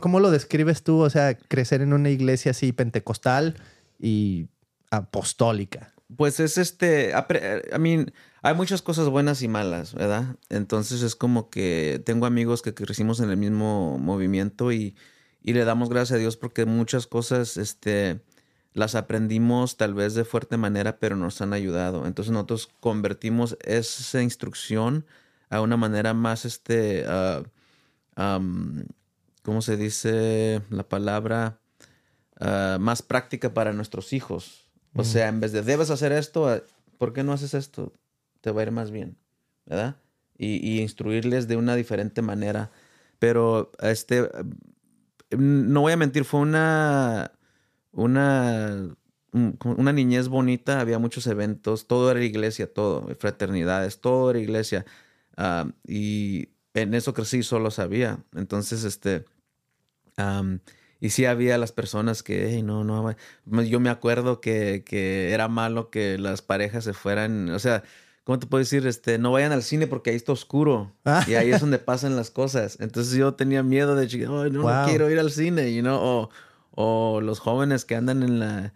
¿Cómo 0.00 0.20
lo 0.20 0.30
describes 0.30 0.82
tú? 0.82 1.00
O 1.00 1.10
sea, 1.10 1.34
crecer 1.34 1.82
en 1.82 1.92
una 1.92 2.10
iglesia 2.10 2.52
así 2.52 2.72
pentecostal 2.72 3.56
y 3.98 4.48
apostólica. 4.90 5.91
Pues 6.16 6.40
es 6.40 6.58
este, 6.58 7.12
I 7.12 7.78
mean, 7.78 8.12
hay 8.42 8.54
muchas 8.54 8.82
cosas 8.82 9.08
buenas 9.08 9.42
y 9.42 9.48
malas, 9.48 9.94
¿verdad? 9.94 10.36
Entonces 10.48 11.02
es 11.02 11.14
como 11.16 11.48
que 11.50 12.02
tengo 12.04 12.26
amigos 12.26 12.62
que 12.62 12.74
crecimos 12.74 13.20
en 13.20 13.30
el 13.30 13.36
mismo 13.36 13.98
movimiento 13.98 14.72
y, 14.72 14.96
y 15.42 15.52
le 15.52 15.64
damos 15.64 15.88
gracias 15.88 16.16
a 16.16 16.20
Dios 16.20 16.36
porque 16.36 16.66
muchas 16.66 17.06
cosas, 17.06 17.56
este, 17.56 18.20
las 18.74 18.94
aprendimos 18.94 19.76
tal 19.76 19.94
vez 19.94 20.14
de 20.14 20.24
fuerte 20.24 20.56
manera, 20.56 20.98
pero 20.98 21.16
nos 21.16 21.40
han 21.40 21.52
ayudado. 21.52 22.06
Entonces 22.06 22.32
nosotros 22.32 22.70
convertimos 22.80 23.56
esa 23.62 24.22
instrucción 24.22 25.06
a 25.50 25.60
una 25.60 25.76
manera 25.76 26.14
más, 26.14 26.44
este, 26.44 27.04
uh, 27.06 27.44
¿cómo 29.42 29.62
se 29.62 29.76
dice 29.76 30.62
la 30.70 30.88
palabra? 30.88 31.60
Ah, 32.44 32.78
más 32.80 33.02
práctica 33.02 33.54
para 33.54 33.72
nuestros 33.72 34.12
hijos. 34.12 34.66
O 34.94 35.04
sea, 35.04 35.28
en 35.28 35.40
vez 35.40 35.52
de 35.52 35.62
debes 35.62 35.90
hacer 35.90 36.12
esto, 36.12 36.48
ah, 36.48 36.62
¿por 36.98 37.12
qué 37.12 37.24
no 37.24 37.32
haces 37.32 37.54
esto? 37.54 37.92
Te 38.40 38.50
va 38.50 38.60
a 38.60 38.64
ir 38.64 38.70
más 38.70 38.90
bien, 38.90 39.16
¿verdad? 39.66 39.96
Y, 40.36 40.80
instruirles 40.80 41.48
de 41.48 41.56
una 41.56 41.76
diferente 41.76 42.20
manera. 42.20 42.70
Pero, 43.18 43.70
este, 43.80 44.28
no 45.30 45.80
voy 45.82 45.92
a 45.92 45.96
mentir, 45.96 46.24
fue 46.24 46.40
una, 46.40 47.32
una, 47.92 48.96
una 49.32 49.92
niñez 49.92 50.28
bonita, 50.28 50.80
había 50.80 50.98
muchos 50.98 51.26
eventos, 51.26 51.86
todo 51.86 52.10
era 52.10 52.22
iglesia, 52.22 52.72
todo, 52.72 53.08
fraternidades, 53.18 54.00
todo 54.00 54.30
era 54.30 54.40
iglesia. 54.40 54.84
Ah, 55.36 55.70
y 55.86 56.48
en 56.74 56.94
eso 56.94 57.14
crecí, 57.14 57.42
solo 57.42 57.70
sabía. 57.70 58.24
Entonces, 58.34 58.84
este, 58.84 59.24
y 61.02 61.10
sí 61.10 61.26
había 61.26 61.58
las 61.58 61.72
personas 61.72 62.22
que, 62.22 62.62
no, 62.62 62.84
no, 62.84 63.12
yo 63.64 63.80
me 63.80 63.90
acuerdo 63.90 64.40
que, 64.40 64.84
que, 64.86 65.32
era 65.32 65.48
malo 65.48 65.90
que 65.90 66.16
las 66.16 66.42
parejas 66.42 66.84
se 66.84 66.92
fueran, 66.92 67.50
o 67.50 67.58
sea, 67.58 67.82
¿cómo 68.22 68.38
te 68.38 68.46
puedo 68.46 68.60
decir? 68.60 68.86
Este, 68.86 69.18
no 69.18 69.32
vayan 69.32 69.50
al 69.50 69.64
cine 69.64 69.88
porque 69.88 70.10
ahí 70.10 70.16
está 70.16 70.30
oscuro. 70.30 70.94
Ah. 71.04 71.24
Y 71.26 71.34
ahí 71.34 71.50
es 71.50 71.60
donde 71.60 71.78
pasan 71.80 72.14
las 72.14 72.30
cosas. 72.30 72.78
Entonces 72.78 73.14
yo 73.14 73.34
tenía 73.34 73.64
miedo 73.64 73.96
de, 73.96 74.06
no, 74.18 74.48
no 74.48 74.86
quiero 74.86 75.10
ir 75.10 75.18
al 75.18 75.32
cine, 75.32 75.74
you 75.74 75.82
know? 75.82 75.98
o, 76.00 76.30
o 76.70 77.20
los 77.20 77.40
jóvenes 77.40 77.84
que 77.84 77.96
andan 77.96 78.22
en 78.22 78.38
la, 78.38 78.72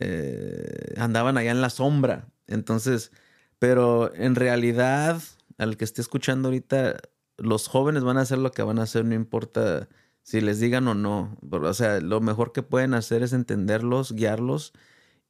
eh, 0.00 0.94
andaban 0.96 1.38
allá 1.38 1.52
en 1.52 1.60
la 1.60 1.70
sombra. 1.70 2.26
Entonces, 2.48 3.12
pero 3.60 4.12
en 4.16 4.34
realidad, 4.34 5.22
al 5.58 5.76
que 5.76 5.84
esté 5.84 6.00
escuchando 6.00 6.48
ahorita, 6.48 6.96
los 7.36 7.68
jóvenes 7.68 8.02
van 8.02 8.18
a 8.18 8.22
hacer 8.22 8.38
lo 8.38 8.50
que 8.50 8.64
van 8.64 8.80
a 8.80 8.82
hacer, 8.82 9.04
no 9.04 9.14
importa 9.14 9.88
si 10.28 10.42
les 10.42 10.60
digan 10.60 10.86
o 10.88 10.94
no. 10.94 11.38
O 11.50 11.72
sea, 11.72 12.00
lo 12.02 12.20
mejor 12.20 12.52
que 12.52 12.62
pueden 12.62 12.92
hacer 12.92 13.22
es 13.22 13.32
entenderlos, 13.32 14.12
guiarlos 14.12 14.74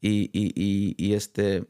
y, 0.01 0.29
y, 0.33 0.53
y, 0.97 1.15
este, 1.15 1.69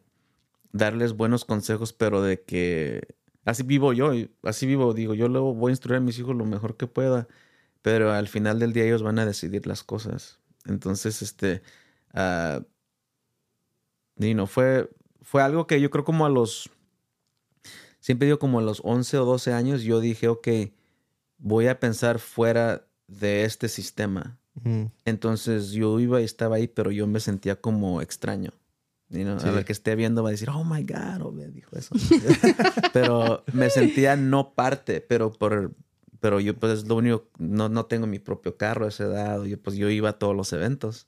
darles 0.72 1.12
buenos 1.12 1.44
consejos, 1.44 1.92
pero 1.92 2.22
de 2.22 2.42
que 2.42 3.06
así 3.44 3.64
vivo 3.64 3.92
yo, 3.92 4.12
así 4.44 4.64
vivo, 4.66 4.94
digo, 4.94 5.12
yo 5.12 5.28
luego 5.28 5.52
voy 5.52 5.68
a 5.68 5.72
instruir 5.72 5.98
a 5.98 6.00
mis 6.00 6.18
hijos 6.18 6.34
lo 6.36 6.46
mejor 6.46 6.78
que 6.78 6.86
pueda, 6.86 7.28
pero 7.82 8.12
al 8.12 8.28
final 8.28 8.60
del 8.60 8.72
día 8.72 8.84
ellos 8.84 9.02
van 9.02 9.18
a 9.18 9.26
decidir 9.26 9.66
las 9.66 9.84
cosas. 9.84 10.40
Entonces, 10.64 11.20
este, 11.20 11.60
uh, 12.14 12.64
y 14.16 14.32
no, 14.32 14.46
fue, 14.46 14.88
fue 15.20 15.42
algo 15.42 15.66
que 15.66 15.82
yo 15.82 15.90
creo 15.90 16.04
como 16.04 16.24
a 16.24 16.30
los 16.30 16.70
siempre 18.00 18.24
digo 18.24 18.38
como 18.38 18.60
a 18.60 18.62
los 18.62 18.80
11 18.84 19.18
o 19.18 19.26
12 19.26 19.52
años, 19.52 19.82
yo 19.82 20.00
dije, 20.00 20.28
ok, 20.28 20.48
voy 21.36 21.66
a 21.66 21.78
pensar 21.78 22.20
fuera 22.20 22.87
de 23.08 23.44
este 23.44 23.68
sistema. 23.68 24.38
Entonces 25.04 25.70
yo 25.70 26.00
iba 26.00 26.20
y 26.20 26.24
estaba 26.24 26.56
ahí, 26.56 26.66
pero 26.66 26.90
yo 26.90 27.06
me 27.06 27.20
sentía 27.20 27.60
como 27.60 28.02
extraño. 28.02 28.50
You 29.10 29.26
A 29.26 29.50
ver 29.52 29.64
que 29.64 29.72
esté 29.72 29.96
viendo 29.96 30.22
va 30.22 30.28
a 30.28 30.32
decir, 30.32 30.50
oh 30.50 30.64
my 30.64 30.82
God, 30.82 31.22
oh, 31.22 31.32
dijo 31.32 31.76
eso. 31.76 31.94
pero 32.92 33.42
me 33.52 33.70
sentía 33.70 34.16
no 34.16 34.52
parte, 34.52 35.00
pero 35.00 35.32
por, 35.32 35.72
pero 36.20 36.40
yo 36.40 36.54
pues 36.54 36.80
es 36.80 36.88
lo 36.88 36.96
único, 36.96 37.26
no, 37.38 37.70
no 37.70 37.86
tengo 37.86 38.06
mi 38.06 38.18
propio 38.18 38.56
carro 38.56 38.84
a 38.84 38.88
esa 38.88 39.04
edad, 39.04 39.42
yo 39.44 39.58
pues 39.58 39.76
yo 39.76 39.88
iba 39.88 40.10
a 40.10 40.18
todos 40.18 40.36
los 40.36 40.52
eventos, 40.52 41.06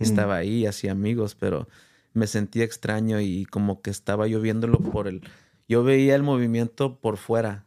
estaba 0.00 0.36
ahí, 0.36 0.64
hacía 0.64 0.92
amigos, 0.92 1.34
pero 1.34 1.68
me 2.14 2.26
sentía 2.26 2.64
extraño 2.64 3.20
y 3.20 3.44
como 3.44 3.82
que 3.82 3.90
estaba 3.90 4.26
yo 4.28 4.40
viéndolo 4.40 4.78
por 4.78 5.06
el, 5.06 5.22
yo 5.68 5.84
veía 5.84 6.14
el 6.14 6.22
movimiento 6.22 7.00
por 7.00 7.18
fuera. 7.18 7.66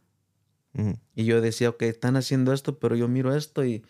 Y 1.16 1.24
yo 1.24 1.40
decía, 1.40 1.70
ok, 1.70 1.84
están 1.84 2.18
haciendo 2.18 2.52
esto, 2.52 2.78
pero 2.80 2.96
yo 2.96 3.08
miro 3.08 3.34
esto 3.34 3.64
y 3.64 3.84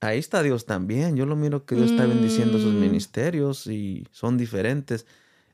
ahí 0.00 0.18
está 0.18 0.42
Dios 0.42 0.66
también. 0.66 1.16
Yo 1.16 1.24
lo 1.24 1.36
miro 1.36 1.64
que 1.64 1.74
Dios 1.74 1.90
está 1.90 2.06
bendiciendo 2.06 2.58
sus 2.58 2.74
mm. 2.74 2.80
ministerios 2.80 3.66
y 3.66 4.06
son 4.10 4.36
diferentes. 4.36 5.06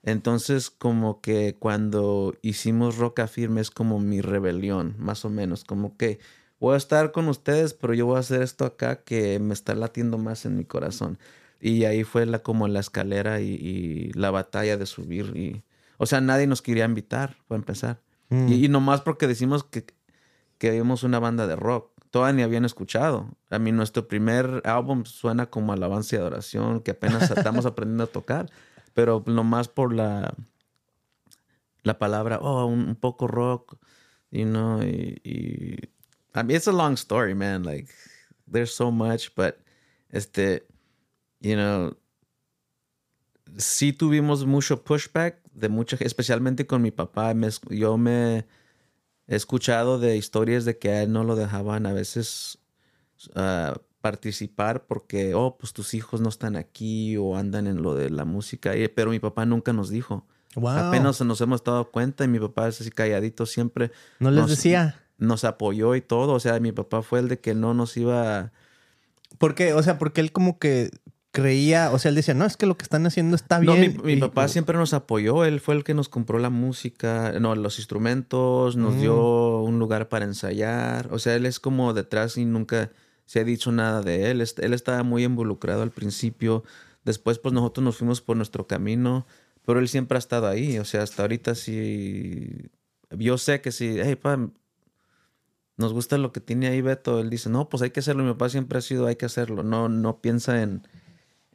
Entonces, 0.02 0.70
como 0.70 1.20
que 1.20 1.56
cuando 1.58 2.34
hicimos 2.42 2.98
Roca 2.98 3.28
Firme 3.28 3.60
es 3.60 3.70
como 3.70 4.00
mi 4.00 4.20
rebelión, 4.20 4.96
más 4.98 5.24
o 5.24 5.30
menos. 5.30 5.64
Como 5.64 5.96
que 5.96 6.18
voy 6.58 6.74
a 6.74 6.78
estar 6.78 7.12
con 7.12 7.28
ustedes, 7.28 7.74
pero 7.74 7.94
yo 7.94 8.06
voy 8.06 8.16
a 8.16 8.20
hacer 8.20 8.42
esto 8.42 8.64
acá 8.64 9.02
que 9.04 9.38
me 9.38 9.54
está 9.54 9.74
latiendo 9.74 10.18
más 10.18 10.44
en 10.44 10.56
mi 10.56 10.64
corazón. 10.64 11.18
Y 11.60 11.84
ahí 11.84 12.02
fue 12.04 12.26
la, 12.26 12.40
como 12.40 12.66
la 12.68 12.80
escalera 12.80 13.40
y, 13.40 13.54
y 13.54 14.12
la 14.14 14.30
batalla 14.30 14.76
de 14.76 14.86
subir 14.86 15.36
y 15.36 15.62
o 15.98 16.06
sea, 16.06 16.20
nadie 16.20 16.46
nos 16.46 16.62
quería 16.62 16.84
invitar, 16.84 17.36
para 17.48 17.58
empezar. 17.58 18.00
Mm. 18.30 18.48
Y, 18.48 18.68
nomás 18.68 19.02
porque 19.02 19.26
decimos 19.26 19.64
que, 19.64 19.84
que 20.58 20.70
vimos 20.70 21.02
una 21.02 21.18
banda 21.18 21.46
de 21.46 21.56
rock. 21.56 21.92
Todavía 22.10 22.34
ni 22.34 22.42
habían 22.42 22.64
escuchado. 22.64 23.28
A 23.50 23.58
mí 23.58 23.72
nuestro 23.72 24.08
primer 24.08 24.62
álbum 24.64 25.04
suena 25.04 25.46
como 25.46 25.72
alabanza 25.72 26.16
y 26.16 26.18
adoración, 26.18 26.80
que 26.80 26.92
apenas 26.92 27.30
estamos 27.30 27.66
aprendiendo 27.66 28.04
a 28.04 28.08
tocar. 28.08 28.50
Pero 28.94 29.22
nomás 29.26 29.68
por 29.68 29.92
la, 29.94 30.34
la 31.82 31.98
palabra, 31.98 32.38
oh, 32.40 32.66
un, 32.66 32.96
poco 32.96 33.26
rock, 33.28 33.78
you 34.30 34.44
know, 34.44 34.82
y, 34.82 35.20
y... 35.22 35.90
I 36.34 36.42
mean, 36.44 36.56
it's 36.56 36.68
a 36.68 36.72
long 36.72 36.94
story, 36.94 37.34
man. 37.34 37.62
Like, 37.62 37.88
there's 38.50 38.74
so 38.74 38.90
much, 38.90 39.34
but, 39.34 39.58
este, 40.10 40.66
you 41.40 41.56
know, 41.56 41.96
sí 43.56 43.92
tuvimos 43.92 44.46
mucho 44.46 44.82
pushback 44.82 45.40
de 45.52 45.68
mucha 45.68 45.96
especialmente 46.00 46.66
con 46.66 46.82
mi 46.82 46.90
papá. 46.90 47.34
yo 47.70 47.96
me 47.96 48.46
he 49.28 49.36
escuchado 49.36 49.98
de 49.98 50.16
historias 50.16 50.64
de 50.64 50.78
que 50.78 50.90
a 50.90 51.02
él 51.02 51.12
no 51.12 51.22
lo 51.22 51.36
dejaban 51.36 51.86
a 51.86 51.92
veces 51.92 52.58
ah, 53.34 53.78
participar 54.00 54.86
porque, 54.86 55.34
oh, 55.34 55.56
pues 55.58 55.72
tus 55.72 55.94
hijos 55.94 56.20
no 56.20 56.30
están 56.30 56.56
aquí 56.56 57.16
o 57.16 57.36
andan 57.36 57.66
en 57.66 57.82
lo 57.82 57.94
de 57.94 58.10
la 58.10 58.24
música. 58.24 58.72
Pero 58.94 59.10
mi 59.10 59.20
papá 59.20 59.44
nunca 59.44 59.72
nos 59.72 59.90
dijo. 59.90 60.26
Apenas 60.56 61.20
nos 61.20 61.40
hemos 61.40 61.62
dado 61.62 61.90
cuenta 61.90 62.24
y 62.24 62.28
mi 62.28 62.40
papá 62.40 62.68
es 62.68 62.80
así 62.80 62.90
calladito 62.90 63.44
siempre. 63.44 63.92
¿No 64.18 64.30
les 64.30 64.48
decía? 64.48 65.00
Nos 65.18 65.44
apoyó 65.44 65.94
y 65.94 66.00
todo. 66.00 66.32
O 66.32 66.40
sea, 66.40 66.58
mi 66.58 66.72
papá 66.72 67.02
fue 67.02 67.20
el 67.20 67.28
de 67.28 67.38
que 67.38 67.54
no 67.54 67.74
nos 67.74 67.96
iba... 67.96 68.52
¿Por 69.36 69.54
qué? 69.54 69.74
O 69.74 69.82
sea, 69.82 69.98
porque 69.98 70.22
él 70.22 70.32
como 70.32 70.58
que 70.58 70.90
creía, 71.30 71.90
o 71.92 71.98
sea, 71.98 72.08
él 72.08 72.14
decía, 72.14 72.34
no, 72.34 72.44
es 72.44 72.56
que 72.56 72.66
lo 72.66 72.76
que 72.76 72.82
están 72.82 73.06
haciendo 73.06 73.36
está 73.36 73.58
bien. 73.58 73.96
No, 73.96 74.02
mi, 74.02 74.16
papá 74.16 74.48
siempre 74.48 74.76
nos 74.76 74.94
apoyó, 74.94 75.44
él 75.44 75.60
fue 75.60 75.74
el 75.74 75.84
que 75.84 75.94
nos 75.94 76.08
compró 76.08 76.38
la 76.38 76.50
música, 76.50 77.34
no, 77.38 77.54
los 77.54 77.78
instrumentos, 77.78 78.76
nos 78.76 78.98
dio 79.00 79.14
mm. 79.14 79.64
un 79.64 79.78
lugar 79.78 80.08
para 80.08 80.24
ensayar, 80.24 81.08
o 81.12 81.18
sea, 81.18 81.36
él 81.36 81.46
es 81.46 81.60
como 81.60 81.92
detrás 81.92 82.36
y 82.38 82.44
nunca 82.44 82.90
se 83.26 83.40
ha 83.40 83.44
dicho 83.44 83.72
nada 83.72 84.00
de 84.00 84.30
él, 84.30 84.40
él 84.40 84.74
estaba 84.74 85.02
muy 85.02 85.24
involucrado 85.24 85.82
al 85.82 85.90
principio, 85.90 86.64
después 87.04 87.38
pues 87.38 87.52
nosotros 87.52 87.84
nos 87.84 87.98
fuimos 87.98 88.22
por 88.22 88.36
nuestro 88.36 88.66
camino, 88.66 89.26
pero 89.66 89.80
él 89.80 89.88
siempre 89.88 90.16
ha 90.16 90.20
estado 90.20 90.48
ahí, 90.48 90.78
o 90.78 90.84
sea, 90.86 91.02
hasta 91.02 91.22
ahorita 91.22 91.54
sí, 91.54 92.70
yo 93.10 93.36
sé 93.36 93.60
que 93.60 93.70
sí, 93.70 93.98
hey, 94.02 94.16
pa, 94.16 94.38
nos 95.76 95.92
gusta 95.92 96.16
lo 96.16 96.32
que 96.32 96.40
tiene 96.40 96.68
ahí 96.68 96.80
Beto, 96.80 97.20
él 97.20 97.28
dice, 97.28 97.50
no, 97.50 97.68
pues 97.68 97.82
hay 97.82 97.90
que 97.90 98.00
hacerlo, 98.00 98.24
mi 98.24 98.32
papá 98.32 98.48
siempre 98.48 98.78
ha 98.78 98.82
sido, 98.82 99.06
hay 99.06 99.16
que 99.16 99.26
hacerlo, 99.26 99.62
no, 99.62 99.90
no 99.90 100.22
piensa 100.22 100.62
en 100.62 100.82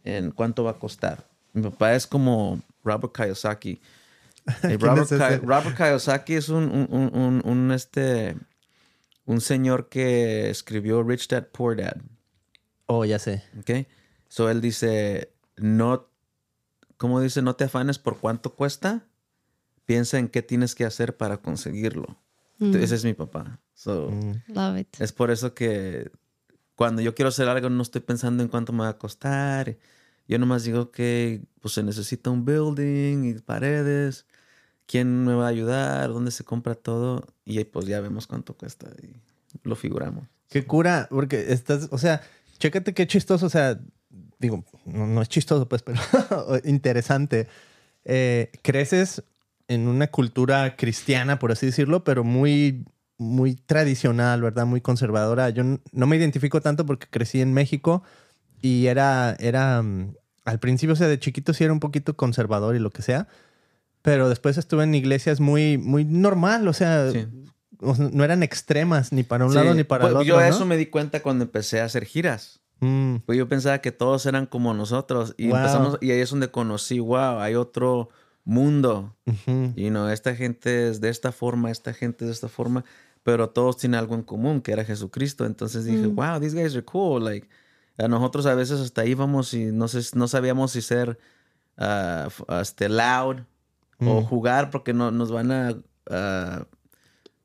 en 0.03 0.31
cuánto 0.31 0.63
va 0.63 0.71
a 0.71 0.79
costar. 0.79 1.27
Mi 1.53 1.61
papá 1.61 1.93
es 1.95 2.07
como 2.07 2.61
Robert 2.83 3.13
Kiyosaki. 3.15 3.79
Robert, 4.79 5.43
Robert, 5.43 5.77
Kiyosaki 5.77 6.33
es 6.35 6.49
un, 6.49 6.87
un, 6.89 7.41
un, 7.45 7.71
este, 7.71 8.35
un 9.25 9.39
señor 9.39 9.87
que 9.87 10.49
escribió 10.49 11.03
Rich 11.03 11.29
Dad 11.29 11.47
Poor 11.47 11.77
Dad. 11.77 11.97
Oh, 12.87 13.05
ya 13.05 13.19
sé. 13.19 13.43
Ok. 13.59 13.87
So 14.27 14.49
él 14.49 14.59
dice, 14.61 15.33
no, 15.55 16.09
¿cómo 16.97 17.21
dice? 17.21 17.41
No 17.41 17.55
te 17.55 17.65
afanes 17.65 17.99
por 17.99 18.19
cuánto 18.19 18.55
cuesta. 18.55 19.05
Piensa 19.85 20.17
en 20.17 20.27
qué 20.27 20.41
tienes 20.41 20.75
que 20.75 20.85
hacer 20.85 21.15
para 21.15 21.37
conseguirlo. 21.37 22.17
Mm. 22.59 22.75
Ese 22.75 22.95
es 22.95 23.05
mi 23.05 23.13
papá. 23.13 23.59
So, 23.73 24.09
mm. 24.09 24.53
Love 24.53 24.79
it. 24.79 24.87
Es 24.99 25.13
por 25.13 25.31
eso 25.31 25.53
que 25.53 26.11
cuando 26.75 27.01
yo 27.01 27.15
quiero 27.15 27.29
hacer 27.29 27.47
algo 27.47 27.69
no 27.69 27.81
estoy 27.81 28.01
pensando 28.01 28.43
en 28.43 28.49
cuánto 28.49 28.73
me 28.73 28.79
va 28.79 28.89
a 28.89 28.97
costar. 28.97 29.77
Yo 30.27 30.39
nomás 30.39 30.63
digo 30.63 30.91
que 30.91 31.41
pues 31.61 31.73
se 31.73 31.83
necesita 31.83 32.29
un 32.29 32.45
building 32.45 33.25
y 33.25 33.33
paredes. 33.35 34.25
¿Quién 34.85 35.25
me 35.25 35.33
va 35.33 35.45
a 35.45 35.49
ayudar? 35.49 36.09
¿Dónde 36.09 36.31
se 36.31 36.43
compra 36.43 36.75
todo? 36.75 37.25
Y 37.45 37.63
pues 37.63 37.85
ya 37.85 38.01
vemos 38.01 38.27
cuánto 38.27 38.55
cuesta 38.55 38.89
y 39.01 39.15
lo 39.63 39.75
figuramos. 39.75 40.25
Qué 40.49 40.65
cura, 40.65 41.07
porque 41.09 41.51
estás, 41.53 41.87
o 41.91 41.97
sea, 41.97 42.21
chécate 42.59 42.93
qué 42.93 43.07
chistoso, 43.07 43.45
o 43.45 43.49
sea, 43.49 43.79
digo, 44.39 44.63
no, 44.85 45.21
es 45.21 45.29
chistoso 45.29 45.67
pues, 45.67 45.81
pero 45.83 45.99
interesante. 46.63 47.47
Eh, 48.05 48.51
creces 48.61 49.23
en 49.67 49.87
una 49.87 50.07
cultura 50.07 50.75
cristiana, 50.75 51.39
por 51.39 51.51
así 51.51 51.65
decirlo, 51.65 52.03
pero 52.03 52.23
muy 52.23 52.85
muy 53.17 53.55
tradicional, 53.55 54.41
¿verdad? 54.41 54.65
Muy 54.65 54.81
conservadora. 54.81 55.49
Yo 55.49 55.63
no 55.63 56.07
me 56.07 56.15
identifico 56.15 56.61
tanto 56.61 56.85
porque 56.85 57.07
crecí 57.09 57.41
en 57.41 57.53
México 57.53 58.03
y 58.61 58.87
era, 58.87 59.35
era, 59.39 59.81
mm, 59.81 60.15
al 60.45 60.59
principio, 60.59 60.93
o 60.93 60.95
sea, 60.95 61.07
de 61.07 61.19
chiquito 61.19 61.53
sí 61.53 61.63
era 61.63 61.73
un 61.73 61.79
poquito 61.79 62.15
conservador 62.15 62.75
y 62.75 62.79
lo 62.79 62.89
que 62.89 63.01
sea, 63.01 63.27
pero 64.01 64.29
después 64.29 64.57
estuve 64.57 64.83
en 64.83 64.95
iglesias 64.95 65.39
muy, 65.39 65.77
muy 65.77 66.05
normal, 66.05 66.67
o 66.67 66.73
sea, 66.73 67.11
no 67.79 68.23
eran 68.23 68.43
extremas 68.43 69.11
ni 69.11 69.23
para 69.23 69.45
un 69.45 69.53
lado 69.53 69.73
ni 69.73 69.83
para 69.83 70.05
el 70.05 70.13
pues, 70.13 70.21
otro. 70.27 70.39
Yo 70.39 70.41
eso 70.41 70.65
me 70.65 70.77
di 70.77 70.87
cuenta 70.87 71.21
cuando 71.21 71.45
empecé 71.45 71.81
a 71.81 71.85
hacer 71.85 72.05
giras. 72.05 72.61
Mm. 72.79 73.17
Pues 73.25 73.37
yo 73.37 73.47
pensaba 73.47 73.79
que 73.79 73.91
todos 73.91 74.25
eran 74.25 74.45
como 74.45 74.73
nosotros 74.73 75.35
y 75.37 75.45
empezamos, 75.45 75.97
y 76.01 76.11
ahí 76.11 76.19
es 76.19 76.29
donde 76.29 76.51
conocí, 76.51 76.99
wow, 76.99 77.39
hay 77.39 77.55
otro 77.55 78.09
mundo. 78.43 79.15
Y 79.75 79.89
no, 79.89 80.09
esta 80.09 80.35
gente 80.35 80.89
es 80.89 80.99
de 81.01 81.09
esta 81.09 81.31
forma, 81.31 81.71
esta 81.71 81.93
gente 81.93 82.25
es 82.25 82.27
de 82.29 82.33
esta 82.33 82.49
forma 82.49 82.83
pero 83.23 83.49
todos 83.49 83.77
tienen 83.77 83.97
algo 83.97 84.15
en 84.15 84.23
común, 84.23 84.59
que 84.61 84.73
era 84.73 84.83
Jesucristo. 84.83 85.45
Entonces 85.45 85.85
dije, 85.85 86.07
mm. 86.09 86.15
wow, 86.15 86.41
these 86.41 86.53
guys 86.53 86.73
are 86.73 86.83
cool. 86.83 87.23
Like, 87.23 87.47
A 87.97 88.09
nosotros 88.09 88.45
a 88.45 88.53
veces 88.53 88.81
hasta 88.81 89.05
íbamos 89.05 89.53
y 89.53 89.67
no, 89.67 89.87
sé, 89.87 90.01
no 90.17 90.27
sabíamos 90.27 90.71
si 90.71 90.81
ser 90.81 91.17
uh, 91.77 92.27
este, 92.59 92.89
loud 92.89 93.37
o 93.99 94.21
Mm. 94.21 94.25
jugar 94.25 94.69
porque 94.71 94.93
no, 94.93 95.09
nos 95.11 95.31
van 95.31 95.51
a... 95.53 95.71
Uh, 95.71 96.65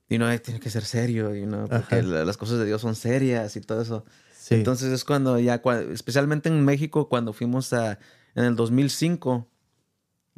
y 0.09 0.19
no, 0.19 0.37
tiene 0.41 0.59
que 0.59 0.71
ser 0.71 0.85
serio, 0.85 1.33
you 1.33 1.47
know, 1.47 1.69
porque 1.69 2.03
la- 2.03 2.25
las 2.25 2.37
cosas 2.37 2.59
de 2.59 2.65
Dios 2.65 2.81
son 2.81 2.97
serias 2.97 3.55
y 3.55 3.61
todo 3.61 3.81
eso. 3.83 4.05
Sí. 4.37 4.57
Entonces 4.57 4.91
es 4.91 5.05
cuando 5.05 5.39
ya, 5.39 5.63
especialmente 5.93 6.49
en 6.49 6.65
México, 6.65 7.09
cuando 7.09 7.33
fuimos 7.33 7.73
a, 7.73 8.01
en 8.35 8.45
el 8.47 8.57
2005, 8.57 9.47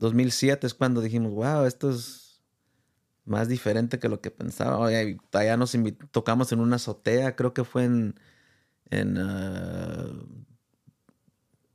2007 0.00 0.66
es 0.66 0.74
cuando 0.74 1.00
dijimos, 1.00 1.32
wow, 1.32 1.64
esto 1.66 1.90
es 1.90 2.40
más 3.24 3.48
diferente 3.48 3.98
que 3.98 4.08
lo 4.08 4.20
que 4.20 4.30
pensaba. 4.30 4.78
Oye, 4.78 5.18
allá 5.32 5.56
nos 5.56 5.76
tocamos 6.10 6.50
en 6.52 6.60
una 6.60 6.76
azotea, 6.76 7.36
creo 7.36 7.54
que 7.54 7.64
fue 7.64 7.84
en, 7.84 8.18
en 8.90 9.16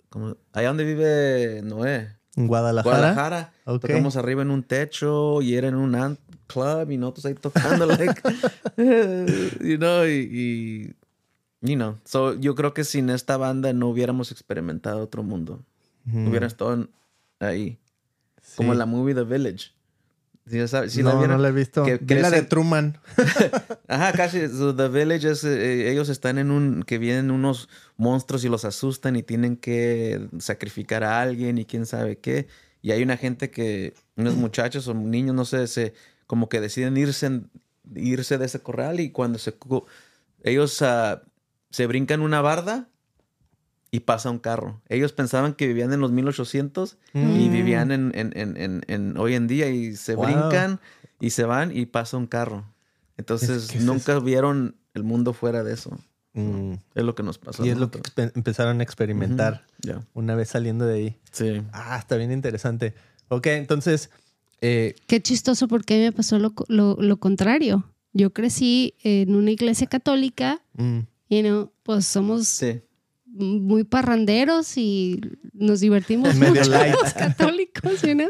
¿cómo? 0.10 0.36
allá 0.54 0.68
donde 0.70 0.84
vive 0.86 1.62
Noé, 1.64 2.18
en 2.36 2.48
Guadalajara. 2.48 2.98
Guadalajara. 2.98 3.54
Ok. 3.66 3.82
Tocamos 3.82 4.18
arriba 4.18 4.42
en 4.42 4.52
un 4.52 4.64
techo 4.64 5.42
y 5.42 5.56
era 5.56 5.68
en 5.68 5.76
un 5.76 6.18
club 6.48 6.92
y 6.92 6.98
nosotros 6.98 7.26
ahí 7.28 7.36
tocando, 7.36 7.86
like, 7.98 8.22
you 9.62 9.78
know, 9.78 10.06
y, 10.06 10.28
y, 10.32 10.96
you 11.62 11.76
know, 11.76 11.98
so 12.04 12.34
yo 12.34 12.56
creo 12.56 12.74
que 12.74 12.84
sin 12.84 13.10
esta 13.10 13.38
banda 13.38 13.72
no 13.74 13.88
hubiéramos 13.88 14.32
experimentado 14.32 15.02
otro 15.02 15.24
mundo. 15.24 15.64
Estado 16.48 16.74
en- 16.74 16.90
ahí, 17.40 17.80
como 18.56 18.74
la 18.74 18.86
movie 18.86 19.14
The 19.14 19.24
Village. 19.24 19.72
¿Sí, 20.48 20.58
ya 20.58 20.68
sabes? 20.68 20.94
¿Sí 20.94 21.02
no, 21.02 21.10
la 21.10 21.16
vieron? 21.16 21.38
no 21.38 21.42
la 21.42 21.50
he 21.50 21.52
visto. 21.52 21.84
Que 21.84 21.98
Vi 21.98 22.16
la 22.16 22.30
de 22.30 22.44
Truman. 22.44 23.00
Ajá, 23.88 24.12
casi. 24.14 24.48
so, 24.48 24.76
The 24.76 24.90
Village 24.90 25.32
es, 25.32 25.44
eh, 25.44 25.92
ellos 25.92 26.10
están 26.10 26.38
en 26.38 26.52
un, 26.52 26.84
que 26.84 27.00
vienen 27.00 27.32
unos 27.32 27.68
monstruos 27.98 28.46
y 28.46 28.50
los 28.50 28.64
asustan 28.64 29.16
y 29.16 29.24
tienen 29.24 29.58
que 29.58 30.28
sacrificar 30.38 31.04
a 31.04 31.22
alguien 31.22 31.58
y 31.58 31.66
quién 31.66 31.88
sabe 31.88 32.20
qué. 32.20 32.48
Y 32.84 32.92
hay 32.92 33.02
una 33.02 33.18
gente 33.18 33.50
que, 33.50 33.96
unos 34.16 34.36
muchachos 34.36 34.88
o 34.88 34.94
niños, 34.94 35.34
no 35.34 35.46
sé, 35.46 35.66
se, 35.66 35.96
como 36.28 36.48
que 36.48 36.62
deciden 36.62 36.96
irse, 36.96 37.42
irse 37.96 38.38
de 38.38 38.46
ese 38.46 38.60
corral 38.60 39.00
y 39.00 39.10
cuando 39.10 39.40
se, 39.40 39.56
ellos 40.44 40.82
ah, 40.84 41.24
se 41.72 41.88
brincan 41.88 42.22
una 42.22 42.42
barda 42.42 42.90
y 43.96 44.00
pasa 44.02 44.30
un 44.30 44.40
carro. 44.40 44.82
Ellos 44.90 45.14
pensaban 45.14 45.54
que 45.54 45.68
vivían 45.68 45.94
en 45.94 46.00
los 46.02 46.12
1800 46.12 46.98
y 47.14 47.18
Mm. 47.20 47.52
vivían 47.52 47.92
en, 47.92 48.12
en- 48.16 48.32
en- 48.36 48.58
en- 48.58 48.84
en 48.88 49.18
hoy 49.18 49.36
en 49.36 49.48
día 49.48 49.70
y 49.70 49.96
se 49.96 50.16
Wow. 50.16 50.26
brincan 50.26 50.80
y 51.20 51.30
se 51.30 51.44
van 51.46 51.76
y 51.76 51.86
pasa 51.86 52.18
un 52.18 52.28
carro. 52.28 52.66
Entonces 53.18 53.68
¿qué 53.68 53.78
es 53.78 53.84
nunca 53.86 54.20
vieron 54.20 54.76
el 54.94 55.04
mundo 55.04 55.34
fuera 55.34 55.64
de 55.64 55.74
eso. 55.74 55.98
Mm. 56.34 56.74
Es 56.96 57.04
lo 57.04 57.16
que 57.16 57.24
nos 57.24 57.38
pasó. 57.38 57.66
Y 57.66 57.70
es 57.70 57.78
lo 57.78 57.90
que 57.90 58.02
empezaron 58.36 58.82
a 58.82 58.84
experimentar 58.84 59.66
una 60.14 60.36
vez 60.36 60.50
saliendo 60.50 60.86
de 60.86 60.96
ahí. 60.96 61.18
Sí. 61.32 61.62
Ah, 61.72 61.98
está 61.98 62.18
bien 62.18 62.32
interesante. 62.34 62.94
Ok, 63.30 63.48
entonces, 63.48 64.10
eh, 64.62 64.96
Qué 65.08 65.22
chistoso 65.22 65.68
porque 65.70 65.98
me 66.04 66.12
pasó 66.12 66.38
lo, 66.40 66.54
lo- 66.68 66.98
lo 67.00 67.18
contrario. 67.18 67.86
Yo 68.12 68.32
crecí 68.34 68.94
en 69.04 69.36
una 69.36 69.52
iglesia 69.52 69.88
católica 69.88 70.62
mm, 70.78 71.00
y 71.30 71.42
no, 71.44 71.72
pues 71.84 72.06
somos 72.06 72.48
Sí. 72.48 72.82
Muy 73.38 73.84
parranderos 73.84 74.78
y 74.78 75.20
nos 75.54 75.82
divertimos 75.82 76.36
mucho 76.36 76.64
los 76.70 77.14
católicos, 77.14 78.02
you 78.02 78.14
know? 78.14 78.30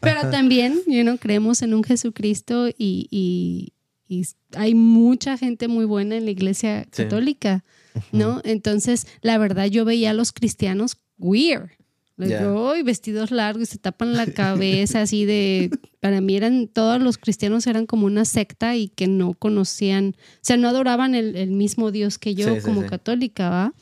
Pero 0.00 0.30
también, 0.30 0.80
you 0.86 1.02
know, 1.02 1.16
creemos 1.18 1.62
en 1.62 1.74
un 1.74 1.82
Jesucristo 1.82 2.68
y, 2.68 3.06
y- 3.10 3.72
y 4.08 4.26
hay 4.56 4.74
mucha 4.74 5.38
gente 5.38 5.68
muy 5.68 5.86
buena 5.86 6.16
en 6.16 6.26
la 6.26 6.30
iglesia 6.32 6.82
Sí. 6.92 7.04
católica, 7.04 7.64
¿no? 8.12 8.42
Entonces, 8.44 9.06
la 9.22 9.38
verdad, 9.38 9.66
yo 9.66 9.84
veía 9.86 10.10
a 10.10 10.14
los 10.14 10.32
cristianos 10.32 10.98
weird. 11.18 11.70
Ya. 12.18 12.46
"Ay, 12.70 12.82
vestidos 12.82 13.30
largos, 13.30 13.70
se 13.70 13.78
tapan 13.78 14.12
la 14.12 14.26
cabeza, 14.26 15.00
así 15.00 15.24
de. 15.24 15.70
Para 15.98 16.20
mí 16.20 16.36
eran. 16.36 16.68
Todos 16.68 17.00
los 17.00 17.16
cristianos 17.16 17.66
eran 17.66 17.86
como 17.86 18.04
una 18.06 18.24
secta 18.26 18.76
y 18.76 18.88
que 18.88 19.06
no 19.08 19.32
conocían. 19.32 20.14
O 20.18 20.38
sea, 20.42 20.56
no 20.58 20.68
adoraban 20.68 21.14
el, 21.14 21.34
el 21.34 21.50
mismo 21.50 21.90
Dios 21.90 22.18
que 22.18 22.34
yo 22.34 22.54
sí, 22.56 22.60
como 22.60 22.82
sí. 22.82 22.88
católica, 22.88 23.48
¿va? 23.48 23.74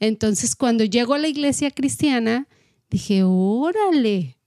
Entonces, 0.00 0.56
cuando 0.56 0.84
llego 0.84 1.14
a 1.14 1.18
la 1.18 1.28
iglesia 1.28 1.70
cristiana, 1.70 2.48
dije, 2.90 3.22
órale, 3.22 4.38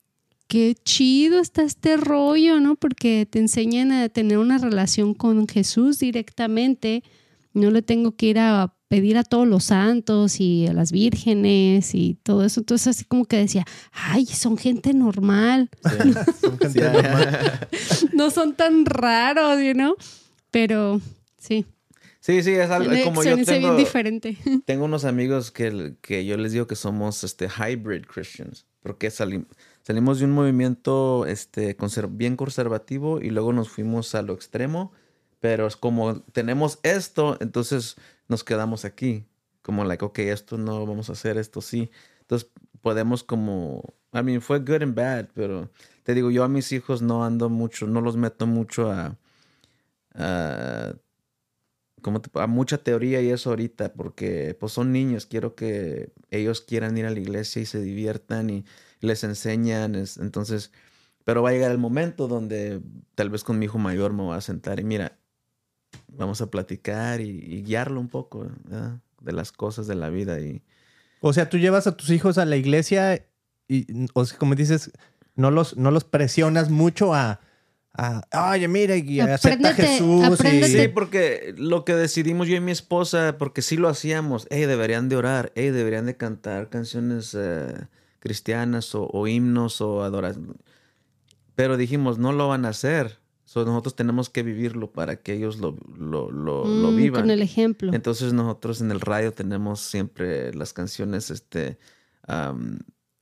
qué 0.48 0.76
chido 0.84 1.40
está 1.40 1.64
este 1.64 1.96
rollo, 1.96 2.60
¿no? 2.60 2.76
Porque 2.76 3.28
te 3.30 3.40
enseñan 3.40 3.92
a 3.92 4.10
tener 4.10 4.40
una 4.40 4.58
relación 4.58 5.14
con 5.14 5.48
Jesús 5.48 6.00
directamente. 6.00 7.04
No 7.54 7.70
le 7.70 7.84
tengo 7.84 8.16
que 8.16 8.28
ir 8.28 8.40
a 8.40 8.76
pedir 8.88 9.18
a 9.18 9.24
todos 9.24 9.48
los 9.48 9.66
santos 9.66 10.40
y 10.40 10.68
a 10.68 10.74
las 10.74 10.92
vírgenes 10.92 11.96
y 11.96 12.16
todo 12.22 12.44
eso. 12.44 12.60
Entonces, 12.60 12.88
así 12.88 13.06
como 13.06 13.26
que 13.26 13.38
decía, 13.38 13.66
ay, 13.92 14.26
son 14.26 14.58
gente 14.58 14.94
normal. 14.94 15.70
Sí. 15.84 16.14
son 16.42 16.60
gente 16.60 16.82
normal. 16.82 17.70
No 18.14 18.30
son 18.30 18.56
tan 18.56 18.86
raros, 18.86 19.58
¿no? 19.76 19.96
Pero 20.52 21.02
sí, 21.40 21.66
Sí, 22.26 22.42
sí, 22.42 22.52
es 22.52 22.70
algo 22.70 22.90
como 23.04 23.22
yo 23.22 23.32
experiencia 23.32 23.58
bien 23.58 23.64
tengo, 23.72 23.78
diferente. 23.78 24.38
tengo 24.66 24.86
unos 24.86 25.04
amigos 25.04 25.52
que, 25.52 25.96
que 26.02 26.24
yo 26.26 26.38
les 26.38 26.54
digo 26.54 26.68
que 26.68 26.76
somos 26.78 27.22
este, 27.26 27.50
hybrid 27.50 28.06
Christians, 28.06 28.66
porque 28.82 29.10
salim- 29.10 29.46
salimos 29.82 30.20
de 30.20 30.26
un 30.26 30.32
movimiento 30.32 31.26
este, 31.26 31.76
conser- 31.76 32.08
bien 32.10 32.38
conservativo 32.38 33.20
y 33.20 33.30
luego 33.30 33.52
nos 33.52 33.68
fuimos 33.68 34.16
a 34.16 34.22
lo 34.22 34.32
extremo, 34.34 34.94
pero 35.42 35.68
es 35.68 35.76
como 35.76 36.22
tenemos 36.32 36.80
esto, 36.84 37.36
entonces 37.42 37.98
nos 38.30 38.46
quedamos 38.46 38.86
aquí, 38.86 39.26
como 39.62 39.84
like, 39.84 40.06
ok, 40.06 40.20
esto 40.20 40.58
no 40.58 40.86
vamos 40.86 41.10
a 41.10 41.12
hacer, 41.14 41.38
esto 41.38 41.60
sí. 41.60 41.92
Entonces 42.22 42.50
podemos 42.80 43.22
como, 43.26 43.96
I 44.14 44.24
mean, 44.24 44.40
fue 44.42 44.60
good 44.60 44.82
and 44.82 44.96
bad, 44.96 45.28
pero 45.34 45.70
te 46.04 46.14
digo, 46.14 46.32
yo 46.32 46.46
a 46.46 46.48
mis 46.48 46.72
hijos 46.72 47.02
no 47.02 47.26
ando 47.26 47.50
mucho, 47.50 47.86
no 47.86 48.00
los 48.00 48.16
meto 48.16 48.48
mucho 48.48 48.90
a... 48.90 49.18
a 50.16 50.94
como 52.04 52.22
a 52.36 52.46
mucha 52.46 52.78
teoría 52.78 53.20
y 53.22 53.30
eso 53.32 53.50
ahorita, 53.50 53.94
porque 53.94 54.56
pues 54.60 54.72
son 54.74 54.92
niños, 54.92 55.26
quiero 55.26 55.56
que 55.56 56.12
ellos 56.30 56.62
quieran 56.62 56.96
ir 56.98 57.08
a 57.08 57.10
la 57.10 57.20
iglesia 57.20 57.62
y 57.62 57.66
se 57.66 57.82
diviertan 57.82 58.52
y 58.52 58.66
les 59.00 59.24
enseñan, 59.24 59.96
es- 59.96 60.18
entonces, 60.18 60.72
pero 61.24 61.42
va 61.42 61.50
a 61.50 61.54
llegar 61.54 61.72
el 61.72 61.80
momento 61.80 62.28
donde 62.28 62.82
tal 63.16 63.32
vez 63.32 63.44
con 63.44 63.58
mi 63.58 63.66
hijo 63.66 63.80
mayor 63.80 64.14
me 64.14 64.22
voy 64.24 64.38
a 64.38 64.42
sentar 64.42 64.80
y 64.80 64.84
mira, 64.84 65.18
vamos 66.08 66.42
a 66.42 66.52
platicar 66.52 67.22
y, 67.22 67.30
y 67.30 67.64
guiarlo 67.64 68.00
un 68.00 68.10
poco 68.10 68.48
¿verdad? 68.66 69.00
de 69.22 69.32
las 69.32 69.52
cosas 69.52 69.88
de 69.88 69.96
la 69.96 70.10
vida 70.10 70.40
y 70.40 70.62
O 71.22 71.34
sea, 71.34 71.50
tú 71.50 71.58
llevas 71.58 71.88
a 71.88 71.96
tus 71.98 72.10
hijos 72.12 72.38
a 72.38 72.46
la 72.46 72.56
iglesia 72.58 73.26
y, 73.68 73.88
o 74.14 74.26
sea, 74.26 74.38
como 74.38 74.56
dices, 74.56 74.92
no 75.36 75.50
los, 75.52 75.78
no 75.78 75.90
los 75.92 76.04
presionas 76.04 76.70
mucho 76.70 77.14
a, 77.14 77.40
a 77.96 78.52
oye, 78.52 78.68
mira, 78.68 78.96
y 78.96 79.20
acepta 79.20 79.70
a 79.70 79.74
Jesús. 79.74 80.24
y- 80.44 80.64
Sí, 80.84 80.88
porque 80.88 81.54
lo 81.58 81.86
que 81.86 81.94
decidimos 81.96 82.48
yo 82.48 82.56
y 82.56 82.60
mi 82.60 82.72
esposa, 82.72 83.36
porque 83.38 83.62
sí 83.62 83.78
lo 83.78 83.88
hacíamos, 83.90 84.48
hey, 84.50 84.66
deberían 84.66 85.10
de 85.10 85.16
orar, 85.16 85.52
hey, 85.56 85.70
deberían 85.70 86.06
de 86.08 86.18
cantar 86.18 86.70
canciones 86.70 87.36
eh, 87.40 87.74
cristianas 88.20 88.96
o, 88.96 89.08
o 89.12 89.28
himnos 89.28 89.80
o 89.82 90.04
adoración. 90.04 90.58
Pero 91.56 91.78
dijimos, 91.78 92.18
no 92.18 92.32
lo 92.32 92.48
van 92.48 92.66
a 92.66 92.70
hacer. 92.70 93.20
So, 93.46 93.64
nosotros 93.66 93.96
tenemos 93.96 94.30
que 94.32 94.42
vivirlo 94.42 94.92
para 94.92 95.18
que 95.18 95.34
ellos 95.34 95.58
lo, 95.60 95.78
lo, 95.96 96.32
lo, 96.32 96.66
lo 96.66 96.92
Mm, 96.92 96.96
vivan. 96.96 97.22
Con 97.22 97.30
el 97.30 97.44
ejemplo. 97.44 97.94
Entonces 97.94 98.34
nosotros 98.34 98.82
en 98.82 98.90
el 98.90 99.02
radio 99.02 99.32
tenemos 99.34 99.82
siempre 99.82 100.52
las 100.56 100.74
canciones, 100.74 101.30
este, 101.30 101.78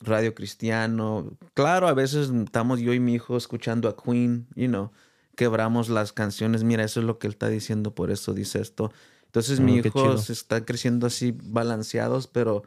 radio 0.02 0.34
cristiano. 0.34 1.38
Claro, 1.54 1.88
a 1.88 1.94
veces 1.94 2.30
estamos 2.30 2.80
yo 2.80 2.94
y 2.94 3.00
mi 3.00 3.14
hijo 3.14 3.38
escuchando 3.38 3.88
a 3.90 3.96
Queen, 3.96 4.48
you 4.56 4.68
know, 4.68 4.92
quebramos 5.36 5.90
las 5.90 6.14
canciones. 6.14 6.64
Mira, 6.64 6.84
eso 6.84 7.00
es 7.00 7.06
lo 7.06 7.20
que 7.20 7.28
él 7.28 7.34
está 7.34 7.48
diciendo, 7.50 7.96
por 7.96 8.12
eso 8.12 8.34
dice 8.34 8.60
esto. 8.62 8.92
Entonces 9.26 9.60
Oh, 9.60 9.64
mi 9.64 9.78
hijo 9.78 10.18
se 10.18 10.34
está 10.34 10.66
creciendo 10.66 11.08
así 11.08 11.36
balanceados, 11.44 12.28
pero 12.28 12.64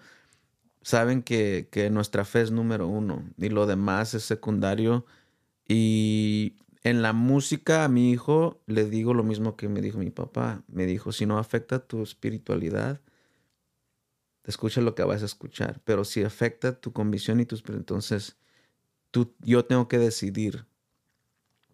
saben 0.82 1.22
que, 1.22 1.68
que 1.70 1.90
nuestra 1.90 2.24
fe 2.24 2.42
es 2.42 2.50
número 2.50 2.88
uno 2.88 3.24
y 3.36 3.48
lo 3.48 3.66
demás 3.66 4.14
es 4.14 4.24
secundario. 4.24 5.04
Y 5.68 6.56
en 6.82 7.02
la 7.02 7.12
música 7.12 7.84
a 7.84 7.88
mi 7.88 8.10
hijo 8.10 8.60
le 8.66 8.84
digo 8.88 9.14
lo 9.14 9.24
mismo 9.24 9.56
que 9.56 9.68
me 9.68 9.80
dijo 9.80 9.98
mi 9.98 10.10
papá. 10.10 10.62
Me 10.68 10.86
dijo, 10.86 11.12
si 11.12 11.26
no 11.26 11.38
afecta 11.38 11.80
tu 11.80 12.02
espiritualidad, 12.02 13.00
escucha 14.44 14.80
lo 14.80 14.94
que 14.94 15.04
vas 15.04 15.22
a 15.22 15.26
escuchar. 15.26 15.80
Pero 15.84 16.04
si 16.04 16.22
afecta 16.22 16.78
tu 16.80 16.92
convicción 16.92 17.40
y 17.40 17.46
tus... 17.46 17.62
Entonces, 17.68 18.36
tú, 19.10 19.34
yo 19.40 19.64
tengo 19.64 19.88
que 19.88 19.98
decidir 19.98 20.66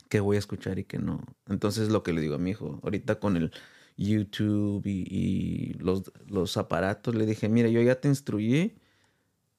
qué 0.08 0.20
voy 0.20 0.36
a 0.36 0.40
escuchar 0.40 0.78
y 0.78 0.84
qué 0.84 0.98
no. 0.98 1.22
Entonces, 1.48 1.88
lo 1.90 2.02
que 2.02 2.12
le 2.12 2.20
digo 2.20 2.34
a 2.34 2.38
mi 2.38 2.50
hijo, 2.50 2.80
ahorita 2.82 3.20
con 3.20 3.36
el 3.36 3.52
YouTube 3.96 4.82
y, 4.86 5.74
los, 5.78 6.12
los 6.26 6.56
aparatos, 6.56 7.14
le 7.14 7.26
dije, 7.26 7.48
mira, 7.48 7.68
yo 7.68 7.82
ya 7.82 8.00
te 8.00 8.08
instruí 8.08 8.76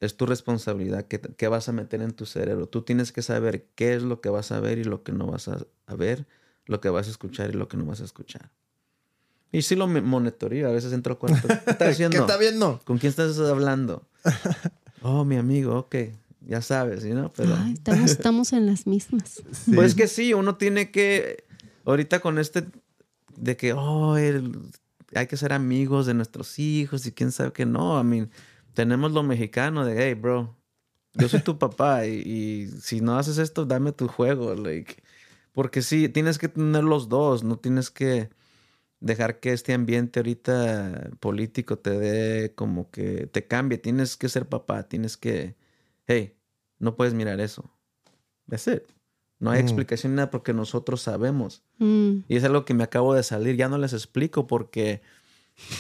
es 0.02 0.18
tu 0.18 0.26
responsabilidad 0.26 1.06
qué, 1.06 1.48
vas 1.48 1.70
a 1.70 1.72
meter 1.72 2.02
en 2.02 2.12
tu 2.12 2.26
cerebro. 2.26 2.68
Tú 2.68 2.82
tienes 2.82 3.12
que 3.12 3.22
saber 3.22 3.68
qué 3.76 3.94
es 3.94 4.02
lo 4.02 4.20
que 4.20 4.30
vas 4.30 4.52
a 4.52 4.60
ver 4.60 4.80
y 4.80 4.84
lo 4.84 5.04
que 5.04 5.12
no 5.12 5.28
vas 5.28 5.48
a 5.48 5.96
ver, 5.96 6.26
lo 6.66 6.82
que 6.82 6.90
vas 6.90 7.08
a 7.08 7.12
escuchar 7.12 7.52
y 7.52 7.54
lo 7.54 7.68
que 7.68 7.78
no 7.78 7.86
vas 7.86 8.02
a 8.02 8.06
escuchar. 8.06 8.52
Y 9.52 9.62
sí 9.64 9.76
lo 9.76 9.88
me- 9.88 10.02
monitorio, 10.02 10.70
a 10.70 10.72
veces 10.72 10.94
entro 10.94 11.20
cuarto. 11.20 11.48
¿Qué 11.48 11.54
estás 11.54 11.78
¿Qué 11.78 11.84
haciendo? 11.86 12.18
está 12.20 12.38
viendo? 12.38 12.80
¿Con 12.86 12.98
quién 12.98 13.10
estás 13.10 13.38
hablando? 13.40 14.08
oh, 15.02 15.26
mi 15.26 15.36
amigo, 15.38 15.78
ok. 15.78 15.96
Ya 16.48 16.62
sabes, 16.62 17.04
¿no? 17.06 17.32
Pero... 17.36 17.56
Ay, 17.56 17.74
estamos, 17.74 18.12
estamos 18.12 18.54
en 18.54 18.66
las 18.66 18.88
mismas. 18.88 19.42
Sí. 19.52 19.72
Pues 19.76 19.94
que 19.96 20.08
sí, 20.08 20.34
uno 20.34 20.56
tiene 20.56 20.90
que, 20.92 21.44
ahorita 21.86 22.20
con 22.20 22.40
este, 22.40 22.66
de 23.36 23.58
que, 23.58 23.74
oh, 23.74 24.18
el- 24.18 24.58
hay 25.14 25.28
que 25.28 25.36
ser 25.38 25.52
amigos 25.54 26.06
de 26.06 26.14
nuestros 26.14 26.58
hijos 26.58 27.06
y 27.06 27.12
quién 27.12 27.32
sabe 27.34 27.52
que 27.52 27.66
no. 27.66 28.00
I 28.00 28.04
mean, 28.06 28.32
tenemos 28.74 29.12
lo 29.12 29.22
mexicano 29.24 29.86
de, 29.86 30.02
hey, 30.08 30.14
bro, 30.14 30.56
yo 31.16 31.28
soy 31.28 31.42
tu 31.42 31.60
papá 31.60 32.06
y, 32.08 32.22
y 32.22 32.68
si 32.82 33.02
no 33.02 33.18
haces 33.18 33.38
esto, 33.38 33.66
dame 33.66 33.92
tu 33.92 34.08
juego. 34.08 34.56
Like, 34.56 35.04
porque 35.52 35.82
sí, 35.82 36.08
tienes 36.08 36.38
que 36.38 36.48
tener 36.48 36.86
los 36.86 37.10
dos, 37.10 37.44
no 37.44 37.58
tienes 37.58 37.90
que 37.92 38.30
dejar 39.02 39.40
que 39.40 39.52
este 39.52 39.74
ambiente 39.74 40.20
ahorita 40.20 41.10
político 41.20 41.78
te 41.78 41.90
dé 42.00 42.54
como 42.56 42.90
que 42.92 43.28
te 43.28 43.46
cambie. 43.48 43.78
Tienes 43.78 44.16
que 44.16 44.30
ser 44.30 44.48
papá, 44.48 44.84
tienes 44.84 45.18
que, 45.18 45.56
hey, 46.08 46.36
no 46.80 46.96
puedes 46.96 47.14
mirar 47.14 47.42
eso. 47.42 47.70
That's 48.50 48.68
it. 48.68 48.84
No 49.40 49.50
hay 49.52 49.62
Mm. 49.62 49.66
explicación 49.66 50.12
ni 50.14 50.18
nada 50.18 50.30
porque 50.30 50.54
nosotros 50.54 51.02
sabemos. 51.02 51.64
Mm. 51.80 52.20
Y 52.28 52.36
es 52.38 52.44
algo 52.44 52.64
que 52.64 52.74
me 52.76 52.84
acabo 52.84 53.14
de 53.16 53.24
salir. 53.24 53.56
Ya 53.58 53.68
no 53.70 53.78
les 53.80 53.92
explico 53.94 54.46
porque, 54.48 55.02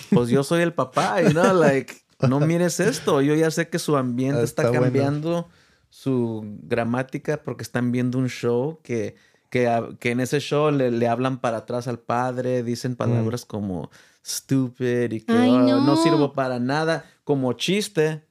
pues 0.09 0.29
yo 0.29 0.43
soy 0.43 0.61
el 0.63 0.73
papá, 0.73 1.21
y 1.21 1.31
no, 1.33 1.53
like, 1.53 1.93
no 2.27 2.39
mires 2.47 2.79
esto. 2.79 3.21
Yo 3.21 3.35
ya 3.35 3.51
sé 3.51 3.69
que 3.69 3.77
su 3.79 3.95
ambiente 3.97 4.41
Ah, 4.41 4.43
está, 4.43 4.63
bueno. 4.69 4.81
cambiando 4.83 5.47
su 5.89 6.43
gramática 6.63 7.43
porque 7.43 7.61
están 7.63 7.91
viendo 7.91 8.17
un 8.17 8.29
show 8.29 8.79
que, 8.81 9.15
que, 9.51 9.95
que 9.99 10.09
en 10.11 10.19
ese 10.21 10.39
show 10.39 10.71
le, 10.71 10.89
le 10.89 11.07
hablan 11.07 11.39
para 11.39 11.57
atrás 11.57 11.87
al 11.87 11.99
padre, 11.99 12.63
dicen 12.63 12.95
palabras 12.95 13.45
como 13.45 13.91
stupid 14.25 15.11
y 15.11 15.21
que 15.21 15.37
Ay, 15.37 15.49
"Oh, 15.49 15.61
no. 15.61 15.81
no 15.81 15.95
sirvo 15.97 16.33
para 16.33 16.57
nada, 16.59 17.05
como 17.23 17.53
chiste. 17.53 18.25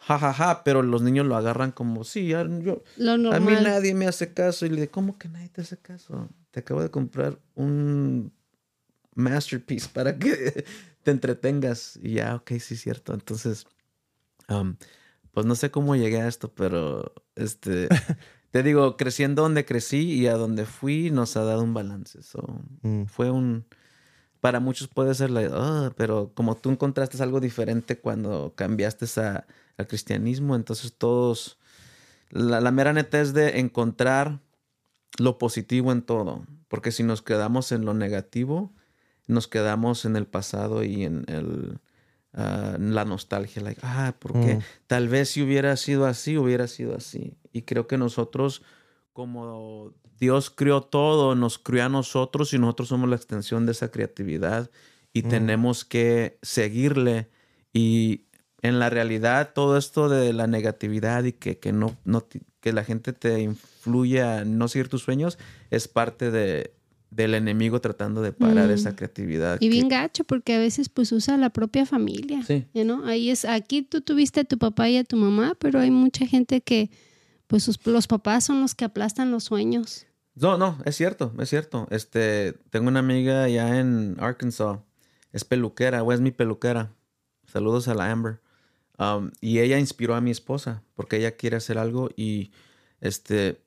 Ja, 0.00 0.18
ja, 0.18 0.32
ja, 0.32 0.62
pero 0.64 0.82
los 0.82 1.02
niños 1.02 1.26
lo 1.26 1.36
agarran 1.36 1.72
como, 1.72 2.04
sí, 2.04 2.28
ya- 2.28 2.46
yo, 2.60 2.82
Lo 2.96 3.12
a 3.32 3.40
mí 3.40 3.52
nadie 3.52 3.94
me 3.94 4.06
hace 4.06 4.32
caso. 4.32 4.64
Y 4.64 4.70
le 4.70 4.80
digo, 4.82 4.92
¿cómo 4.92 5.18
que 5.18 5.28
nadie 5.28 5.48
te 5.50 5.60
hace 5.62 5.76
caso? 5.76 6.28
Te 6.52 6.60
acabo 6.60 6.80
de 6.82 6.90
comprar 6.90 7.38
un 7.56 8.32
masterpiece 9.14 9.88
para 9.92 10.16
que 10.18 10.64
te 11.02 11.10
entretengas. 11.10 11.98
Y 12.02 12.14
ya, 12.14 12.36
ok, 12.36 12.52
sí, 12.60 12.76
cierto. 12.76 13.12
Entonces, 13.12 13.66
um, 14.48 14.76
pues 15.32 15.46
no 15.46 15.54
sé 15.56 15.70
cómo 15.70 15.96
llegué 15.96 16.20
a 16.20 16.28
esto, 16.28 16.52
pero 16.54 17.12
este, 17.34 17.88
te 18.58 18.64
digo, 18.64 18.96
creciendo 18.96 19.42
donde 19.42 19.64
crecí 19.64 20.14
y 20.14 20.26
a 20.26 20.34
donde 20.34 20.64
fui, 20.66 21.12
nos 21.12 21.36
ha 21.36 21.44
dado 21.44 21.62
un 21.62 21.74
balance. 21.74 22.22
So, 22.24 22.42
Mm. 22.82 23.04
fue 23.04 23.30
un. 23.30 23.66
Para 24.40 24.58
muchos 24.58 24.88
puede 24.88 25.14
ser 25.14 25.30
la. 25.30 25.48
"Ah", 25.52 25.92
pero 25.96 26.32
como 26.34 26.56
tú 26.56 26.70
encontraste 26.70 27.22
algo 27.22 27.38
diferente 27.38 28.00
cuando 28.00 28.54
cambiaste 28.56 29.06
a- 29.20 29.46
al 29.76 29.86
cristianismo, 29.86 30.56
entonces 30.56 30.92
todos. 30.96 31.58
La, 32.30 32.60
la 32.60 32.72
mera 32.72 32.92
neta 32.92 33.20
es 33.20 33.32
de 33.32 33.60
encontrar 33.60 34.40
lo 35.20 35.38
positivo 35.38 35.92
en 35.92 36.02
todo. 36.02 36.44
Porque 36.66 36.90
si 36.90 37.04
nos 37.04 37.22
quedamos 37.22 37.70
en 37.70 37.84
lo 37.84 37.94
negativo, 37.94 38.72
nos 39.28 39.46
quedamos 39.46 40.04
en 40.04 40.16
el 40.16 40.26
pasado 40.26 40.82
y 40.82 41.04
en 41.04 41.24
el. 41.28 41.78
Ah, 42.38 42.76
la 42.78 43.04
nostalgia, 43.04 43.60
like, 43.62 43.80
ah, 43.84 44.14
porque 44.18 44.54
Mm. 44.56 44.60
tal 44.86 45.08
vez 45.08 45.30
si 45.30 45.42
hubiera 45.42 45.76
sido 45.76 46.06
así, 46.06 46.38
hubiera 46.38 46.66
sido 46.68 46.94
así. 46.96 47.34
Y 47.52 47.62
creo 47.62 47.86
que 47.86 47.98
nosotros, 47.98 48.62
como 49.12 49.92
Dios 50.18 50.50
crió 50.50 50.80
todo, 50.82 51.34
nos 51.34 51.58
crió 51.58 51.84
a 51.84 51.88
nosotros 51.88 52.52
y 52.54 52.58
nosotros 52.58 52.88
somos 52.88 53.08
la 53.10 53.16
extensión 53.16 53.66
de 53.66 53.72
esa 53.72 53.90
creatividad 53.90 54.70
y 55.12 55.22
Mm. 55.24 55.28
tenemos 55.28 55.84
que 55.84 56.38
seguirle. 56.42 57.28
Y 57.72 58.24
en 58.62 58.78
la 58.78 58.90
realidad, 58.90 59.52
todo 59.54 59.76
esto 59.76 60.08
de 60.08 60.32
la 60.32 60.46
negatividad 60.46 61.24
y 61.24 61.32
que, 61.32 61.58
que 61.58 61.72
no, 61.72 61.96
no 62.04 62.26
que 62.60 62.72
la 62.72 62.82
gente 62.84 63.12
te 63.12 63.40
influye 63.40 64.22
a 64.22 64.44
no 64.44 64.66
seguir 64.68 64.88
tus 64.88 65.02
sueños 65.02 65.38
es 65.70 65.86
parte 65.86 66.30
de, 66.32 66.72
del 67.10 67.34
enemigo 67.34 67.80
tratando 67.80 68.20
de 68.22 68.32
parar 68.32 68.68
Mm. 68.68 68.72
esa 68.72 68.94
creatividad. 68.96 69.56
Y 69.60 69.66
que- 69.66 69.68
bien 69.70 69.88
gacho, 69.88 70.24
porque 70.24 70.54
a 70.54 70.58
veces 70.58 70.88
pues 70.88 71.10
usa 71.12 71.36
la 71.36 71.50
propia 71.50 71.86
familia. 71.86 72.42
Sí. 72.44 72.66
know? 72.72 73.04
Ahí 73.06 73.30
es, 73.30 73.44
aquí 73.44 73.82
tú 73.82 74.00
tuviste 74.02 74.40
a 74.40 74.44
tu 74.44 74.58
papá 74.58 74.88
y 74.90 74.96
a 74.98 75.04
tu 75.04 75.16
mamá, 75.16 75.54
pero 75.58 75.80
hay 75.80 75.90
mucha 75.90 76.26
gente 76.26 76.60
que 76.60 76.90
pues 77.46 77.62
sus- 77.62 77.84
los 77.86 78.06
papás 78.06 78.44
son 78.44 78.60
los 78.60 78.74
que 78.74 78.84
aplastan 78.84 79.30
los 79.30 79.44
sueños. 79.44 80.04
No, 80.34 80.58
no, 80.58 80.78
es 80.84 80.96
cierto, 80.96 81.32
es 81.40 81.48
cierto. 81.48 81.88
Este, 81.90 82.52
tengo 82.70 82.88
una 82.88 83.00
amiga 83.00 83.44
allá 83.44 83.80
en 83.80 84.16
Arkansas, 84.20 84.78
es 85.32 85.44
peluquera, 85.44 86.02
o 86.02 86.12
es 86.12 86.20
mi 86.20 86.30
peluquera. 86.30 86.92
Saludos 87.50 87.88
a 87.88 87.94
la 87.94 88.10
Amber. 88.12 88.40
Um, 88.98 89.30
y 89.40 89.60
ella 89.60 89.78
inspiró 89.78 90.14
a 90.14 90.20
mi 90.20 90.30
esposa 90.30 90.82
porque 90.94 91.16
ella 91.16 91.36
quiere 91.36 91.56
hacer 91.56 91.78
algo 91.78 92.10
y 92.16 92.50
este, 93.00 93.62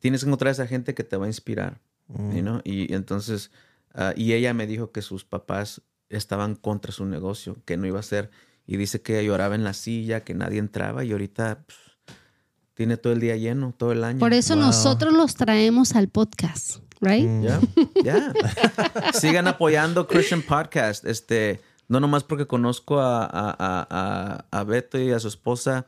tienes 0.00 0.22
que 0.22 0.26
encontrar 0.28 0.48
a 0.48 0.52
esa 0.52 0.66
gente 0.66 0.94
que 0.94 1.04
te 1.04 1.16
va 1.16 1.24
a 1.24 1.28
inspirar, 1.28 1.80
Mm. 2.08 2.32
you 2.36 2.42
know? 2.42 2.60
Y 2.64 2.92
entonces, 2.94 3.50
ah, 3.94 4.12
y 4.16 4.32
ella 4.32 4.54
me 4.54 4.66
dijo 4.66 4.90
que 4.92 5.02
sus 5.02 5.24
papás 5.24 5.82
estaban 6.08 6.54
contra 6.56 6.90
su 6.92 7.04
negocio, 7.04 7.56
que 7.64 7.76
no 7.76 7.86
iba 7.86 8.00
a 8.00 8.02
ser. 8.02 8.30
Y 8.66 8.76
dice 8.76 9.00
que 9.02 9.24
lloraba 9.24 9.54
en 9.54 9.64
la 9.64 9.72
silla, 9.74 10.24
que 10.24 10.34
nadie 10.34 10.58
entraba 10.58 11.04
y 11.04 11.12
ahorita 11.12 11.64
pff, 11.66 11.76
tiene 12.74 12.96
todo 12.96 13.12
el 13.12 13.20
día 13.20 13.36
lleno, 13.36 13.74
todo 13.76 13.92
el 13.92 14.04
año. 14.04 14.18
Por 14.20 14.32
eso 14.34 14.54
Wow. 14.54 14.64
nosotros 14.66 15.12
los 15.14 15.34
traemos 15.34 15.94
al 15.96 16.08
podcast, 16.08 16.78
right? 17.00 17.26
Mm. 17.26 17.42
Ya, 17.42 17.60
ya. 18.04 18.32
Sigan 19.14 19.48
apoyando 19.48 20.06
Christian 20.06 20.42
Podcast. 20.42 21.04
Este, 21.06 21.60
no 21.88 21.98
nomás 22.00 22.24
porque 22.24 22.46
conozco 22.46 23.00
a, 23.00 23.24
a, 23.24 23.50
a- 23.58 23.86
a- 23.90 24.44
a 24.50 24.64
Beto 24.64 24.98
y 24.98 25.10
a 25.12 25.18
su 25.18 25.28
esposa, 25.28 25.86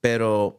pero 0.00 0.58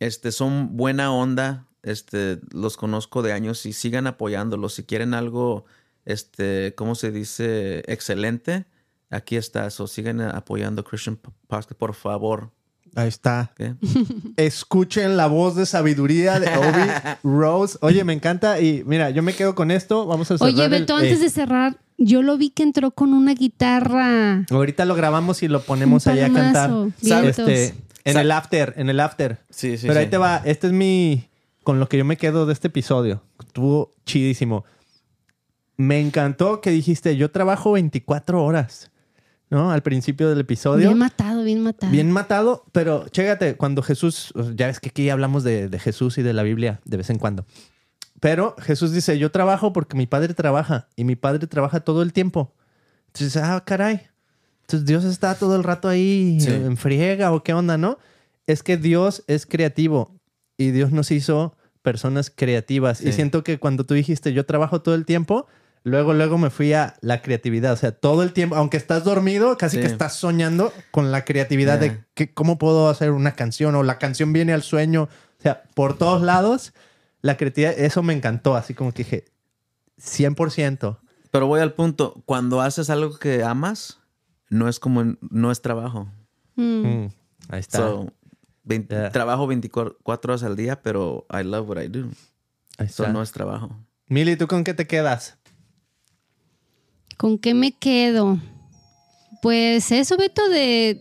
este, 0.00 0.32
son 0.32 0.76
buena 0.76 1.12
onda. 1.12 1.66
Este, 1.82 2.38
los 2.52 2.76
conozco 2.76 3.22
de 3.22 3.32
años 3.32 3.66
y 3.66 3.72
sigan 3.72 4.06
apoyándolos. 4.06 4.74
Si 4.74 4.84
quieren 4.84 5.14
algo, 5.14 5.64
este, 6.04 6.74
¿cómo 6.76 6.94
se 6.94 7.10
dice? 7.10 7.82
Excelente. 7.86 8.66
Aquí 9.10 9.36
está. 9.36 9.68
So, 9.70 9.86
sigan 9.86 10.20
apoyando 10.20 10.84
Christian 10.84 11.16
Podcast, 11.16 11.72
por 11.72 11.94
favor. 11.94 12.50
Ahí 12.94 13.08
está. 13.08 13.52
Escuchen 14.36 15.16
la 15.16 15.26
voz 15.26 15.56
de 15.56 15.66
sabiduría 15.66 16.38
de 16.40 16.48
Obi 16.56 17.16
Rose. 17.24 17.78
Oye, 17.80 18.04
me 18.04 18.12
encanta. 18.12 18.60
Y 18.60 18.82
mira, 18.86 19.10
yo 19.10 19.22
me 19.22 19.34
quedo 19.34 19.54
con 19.54 19.70
esto. 19.70 20.06
Vamos 20.06 20.30
a 20.30 20.38
cerrar 20.38 20.52
Oye, 20.54 20.64
el- 20.64 20.70
Beto, 20.70 20.96
antes 20.96 21.18
eh, 21.18 21.22
de 21.22 21.30
cerrar, 21.30 21.78
yo 21.98 22.22
lo 22.22 22.36
vi 22.36 22.50
que 22.50 22.62
entró 22.62 22.90
con 22.92 23.12
una 23.12 23.34
guitarra. 23.34 24.44
Ahorita 24.50 24.84
lo 24.84 24.94
grabamos 24.94 25.42
y 25.42 25.48
lo 25.48 25.62
ponemos 25.62 26.06
ahí 26.06 26.20
a 26.20 26.32
cantar. 26.32 26.70
Este, 27.02 27.74
en 28.04 28.16
el 28.18 28.30
after, 28.30 28.74
en 28.76 28.90
el 28.90 29.00
after. 29.00 29.40
Sí, 29.50 29.78
sí, 29.78 29.86
Pero 29.86 29.98
ahí 30.00 30.06
sí. 30.06 30.10
te 30.10 30.18
va. 30.18 30.42
Este 30.44 30.66
es 30.68 30.72
mi. 30.72 31.28
Con 31.64 31.78
lo 31.78 31.88
que 31.88 31.98
yo 31.98 32.04
me 32.04 32.16
quedo 32.16 32.46
de 32.46 32.52
este 32.52 32.68
episodio. 32.68 33.22
Estuvo 33.38 33.92
chidísimo. 34.04 34.64
Me 35.76 36.00
encantó 36.00 36.60
que 36.60 36.70
dijiste, 36.70 37.16
yo 37.16 37.30
trabajo 37.30 37.72
24 37.72 38.42
horas. 38.44 38.90
¿No? 39.50 39.70
Al 39.70 39.82
principio 39.82 40.30
del 40.30 40.40
episodio. 40.40 40.86
Bien 40.88 40.98
matado, 40.98 41.44
bien 41.44 41.62
matado. 41.62 41.92
Bien 41.92 42.10
matado, 42.10 42.64
pero 42.72 43.06
chécate, 43.10 43.56
cuando 43.56 43.82
Jesús, 43.82 44.32
ya 44.54 44.66
ves 44.68 44.80
que 44.80 44.88
aquí 44.88 45.10
hablamos 45.10 45.44
de, 45.44 45.68
de 45.68 45.78
Jesús 45.78 46.16
y 46.16 46.22
de 46.22 46.32
la 46.32 46.42
Biblia 46.42 46.80
de 46.86 46.96
vez 46.96 47.10
en 47.10 47.18
cuando. 47.18 47.44
Pero 48.18 48.56
Jesús 48.60 48.92
dice, 48.92 49.18
yo 49.18 49.30
trabajo 49.30 49.74
porque 49.74 49.94
mi 49.94 50.06
padre 50.06 50.32
trabaja 50.32 50.88
y 50.96 51.04
mi 51.04 51.16
padre 51.16 51.46
trabaja 51.48 51.80
todo 51.80 52.00
el 52.02 52.14
tiempo. 52.14 52.54
Entonces, 53.08 53.36
ah, 53.42 53.62
caray. 53.66 54.00
Entonces 54.62 54.86
Dios 54.86 55.04
está 55.04 55.34
todo 55.34 55.54
el 55.56 55.64
rato 55.64 55.86
ahí 55.86 56.38
Sí. 56.40 56.48
en 56.50 56.78
friega 56.78 57.30
o 57.32 57.42
qué 57.42 57.52
onda, 57.52 57.76
¿no? 57.76 57.98
Es 58.46 58.62
que 58.62 58.78
Dios 58.78 59.22
es 59.26 59.44
creativo 59.44 60.18
y 60.62 60.70
Dios 60.70 60.92
nos 60.92 61.10
hizo 61.10 61.54
personas 61.82 62.30
creativas. 62.34 63.00
Y 63.00 63.06
Sí. 63.06 63.12
siento 63.14 63.42
que 63.44 63.58
cuando 63.58 63.84
tú 63.84 63.94
dijiste, 63.94 64.32
yo 64.32 64.46
trabajo 64.46 64.82
todo 64.82 64.94
el 64.94 65.04
tiempo, 65.04 65.46
luego, 65.84 66.14
luego 66.14 66.38
me 66.38 66.50
fui 66.50 66.72
a 66.74 66.94
la 67.00 67.22
creatividad. 67.22 67.72
O 67.72 67.76
sea, 67.76 67.92
todo 67.92 68.22
el 68.22 68.32
tiempo, 68.32 68.54
aunque 68.56 68.76
estás 68.76 69.02
dormido, 69.04 69.56
casi 69.58 69.76
Sí. 69.76 69.82
que 69.82 69.88
estás 69.88 70.14
soñando 70.16 70.72
con 70.92 71.10
la 71.10 71.24
creatividad 71.24 71.80
Ya. 71.80 71.88
de 71.88 72.04
que, 72.14 72.32
cómo 72.32 72.58
puedo 72.58 72.88
hacer 72.88 73.10
una 73.10 73.32
canción 73.32 73.74
o 73.74 73.82
la 73.82 73.98
canción 73.98 74.32
viene 74.32 74.52
al 74.52 74.62
sueño. 74.62 75.04
O 75.38 75.42
sea, 75.42 75.64
por 75.74 75.98
todos 75.98 76.22
lados, 76.22 76.72
la 77.20 77.36
creatividad, 77.36 77.74
eso 77.76 78.02
me 78.04 78.12
encantó. 78.12 78.54
Así 78.54 78.74
como 78.74 78.92
que 78.92 79.02
dije, 79.04 79.24
100%. 79.98 80.98
Pero 81.30 81.46
voy 81.46 81.60
al 81.60 81.72
punto. 81.72 82.22
Cuando 82.26 82.60
haces 82.60 82.90
algo 82.90 83.18
que 83.18 83.42
amas, 83.42 83.98
no 84.50 84.68
es 84.68 84.78
como, 84.78 85.16
no 85.30 85.50
es 85.50 85.62
trabajo. 85.62 86.08
Mm. 86.56 86.62
Mm, 86.86 87.10
ahí 87.48 87.60
está. 87.60 87.78
So, 87.78 88.12
Yeah. 88.64 89.10
Trabajo 89.10 89.46
24 89.46 90.32
horas 90.32 90.42
al 90.42 90.56
día, 90.56 90.82
pero 90.82 91.26
I 91.30 91.42
love 91.42 91.68
what 91.68 91.82
I 91.82 91.88
do. 91.88 92.08
Eso 92.78 93.08
no 93.08 93.22
es 93.22 93.32
trabajo. 93.32 93.76
Mili, 94.06 94.36
¿tú 94.36 94.46
con 94.46 94.64
qué 94.64 94.74
te 94.74 94.86
quedas? 94.86 95.38
¿Con 97.16 97.38
qué 97.38 97.54
me 97.54 97.72
quedo? 97.72 98.38
Pues 99.42 99.90
eso, 99.90 100.16
Beto, 100.16 100.48
de 100.48 101.00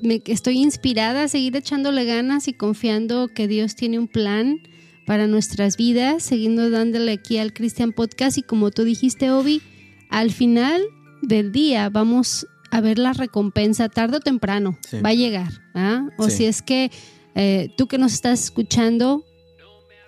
me, 0.00 0.22
estoy 0.26 0.58
inspirada 0.58 1.24
a 1.24 1.28
seguir 1.28 1.56
echándole 1.56 2.04
ganas 2.04 2.48
y 2.48 2.52
confiando 2.52 3.28
que 3.28 3.48
Dios 3.48 3.74
tiene 3.76 3.98
un 3.98 4.08
plan 4.08 4.60
para 5.06 5.26
nuestras 5.26 5.76
vidas, 5.76 6.22
siguiendo 6.24 6.68
dándole 6.70 7.12
aquí 7.12 7.38
al 7.38 7.52
Christian 7.52 7.92
Podcast 7.92 8.38
y 8.38 8.42
como 8.42 8.70
tú 8.70 8.84
dijiste, 8.84 9.30
Obi, 9.30 9.62
al 10.10 10.32
final 10.32 10.82
del 11.22 11.52
día 11.52 11.88
vamos 11.88 12.46
a 12.76 12.80
ver 12.80 12.98
la 12.98 13.12
recompensa 13.12 13.88
tarde 13.88 14.18
o 14.18 14.20
temprano. 14.20 14.78
Sí. 14.88 15.00
Va 15.00 15.10
a 15.10 15.14
llegar. 15.14 15.50
¿ah? 15.74 16.08
O 16.18 16.28
Sí. 16.28 16.36
si 16.38 16.44
es 16.46 16.62
que 16.62 16.90
eh, 17.34 17.70
tú 17.76 17.86
que 17.86 17.98
nos 17.98 18.12
estás 18.14 18.42
escuchando, 18.44 19.24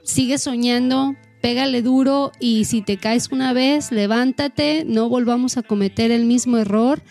sigue 0.03 0.39
soñando, 0.39 1.15
pégale 1.43 1.83
duro 1.83 2.33
y 2.41 2.65
si 2.65 2.81
te 2.83 2.97
caes 2.97 3.31
una 3.31 3.53
vez, 3.53 3.93
levántate, 3.93 4.85
no 4.87 5.09
volvamos 5.09 5.57
a 5.57 5.63
cometer 5.63 6.11
el 6.11 6.25
mismo 6.25 6.57
error. 6.59 7.03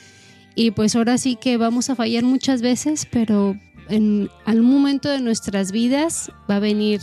Y 0.56 0.72
pues 0.72 0.96
ahora 0.96 1.18
sí 1.20 1.36
que 1.36 1.58
vamos 1.58 1.90
a 1.92 1.96
fallar 1.96 2.24
muchas 2.24 2.64
veces, 2.64 3.08
pero 3.12 3.56
en 3.90 4.30
algún 4.46 4.72
momento 4.72 5.08
de 5.10 5.22
nuestras 5.22 5.72
vidas 5.72 6.32
va 6.50 6.56
a 6.56 6.60
venir, 6.60 7.00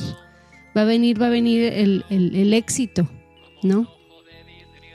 va 0.77 0.83
a 0.83 0.85
venir, 0.85 1.23
va 1.23 1.27
a 1.27 1.31
venir 1.31 1.73
el, 1.73 2.05
el- 2.11 2.35
el 2.35 2.53
éxito, 2.53 3.09
¿no? 3.63 3.89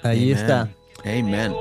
Ahí 0.04 0.32
Amen. 0.34 0.38
está. 0.38 0.70
Amen. 1.06 1.54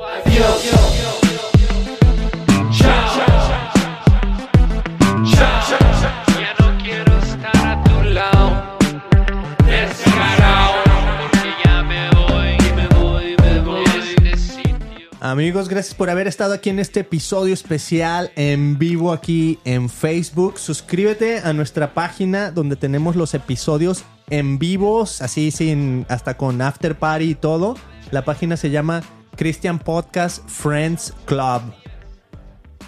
Amigos, 15.31 15.69
gracias 15.69 15.95
por 15.95 16.09
haber 16.09 16.27
estado 16.27 16.55
aquí 16.55 16.71
en 16.71 16.79
este 16.79 17.01
episodio 17.01 17.53
especial 17.53 18.33
en 18.35 18.79
vivo 18.79 19.13
aquí 19.13 19.59
en 19.67 19.91
Facebook. 19.91 20.59
Suscríbete 20.59 21.41
a 21.41 21.53
nuestra 21.53 21.93
página 21.93 22.51
donde 22.51 22.77
tenemos 22.77 23.15
los 23.15 23.35
episodios 23.35 24.05
en 24.31 24.59
vivos, 24.59 25.21
así 25.21 25.51
sin 25.51 26.07
hasta 26.09 26.39
con 26.39 26.63
after 26.63 26.99
party 26.99 27.33
y 27.33 27.35
todo. 27.35 27.77
La 28.11 28.25
página 28.25 28.57
se 28.57 28.71
llama 28.71 29.03
Christian 29.37 29.79
Podcast 29.79 30.49
Friends 30.49 31.13
Club 31.27 31.61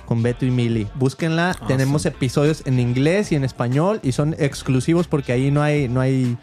con 0.06 0.22
Beto 0.22 0.46
y 0.46 0.50
Mili. 0.50 0.88
Búsquenla. 0.94 1.50
Awesome. 1.50 1.66
Tenemos 1.68 2.06
episodios 2.06 2.62
en 2.64 2.80
inglés 2.80 3.32
y 3.32 3.34
en 3.34 3.44
español 3.44 4.00
y 4.02 4.12
son 4.12 4.34
exclusivos 4.38 5.06
porque 5.08 5.32
ahí 5.32 5.50
no 5.50 5.60
hay 5.60 5.90
no 5.90 6.00
hay 6.00 6.38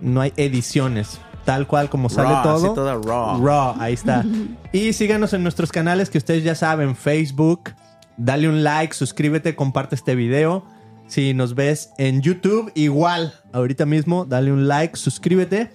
no 0.00 0.22
hay 0.22 0.32
ediciones. 0.38 1.20
Tal 1.44 1.66
cual 1.66 1.90
como 1.90 2.08
sale 2.08 2.30
Raw, 2.30 2.42
todo. 2.42 2.66
así 2.66 2.74
toda 2.74 2.94
raw. 2.94 3.44
Raw, 3.44 3.74
ahí 3.78 3.92
está. 3.94 4.24
y 4.72 4.92
síganos 4.94 5.32
en 5.34 5.42
nuestros 5.42 5.70
canales 5.72 6.08
que 6.10 6.18
ustedes 6.18 6.42
ya 6.44 6.54
saben, 6.54 6.96
Facebook. 6.96 7.70
Dale 8.16 8.48
un 8.48 8.62
like, 8.64 8.94
suscríbete, 8.94 9.54
comparte 9.56 9.94
este 9.94 10.14
video. 10.14 10.64
Si 11.06 11.34
nos 11.34 11.54
ves 11.54 11.90
en 11.98 12.22
YouTube, 12.22 12.72
igual, 12.74 13.34
ahorita 13.52 13.84
mismo, 13.84 14.24
dale 14.24 14.52
un 14.52 14.68
like, 14.68 14.96
suscríbete 14.96 15.70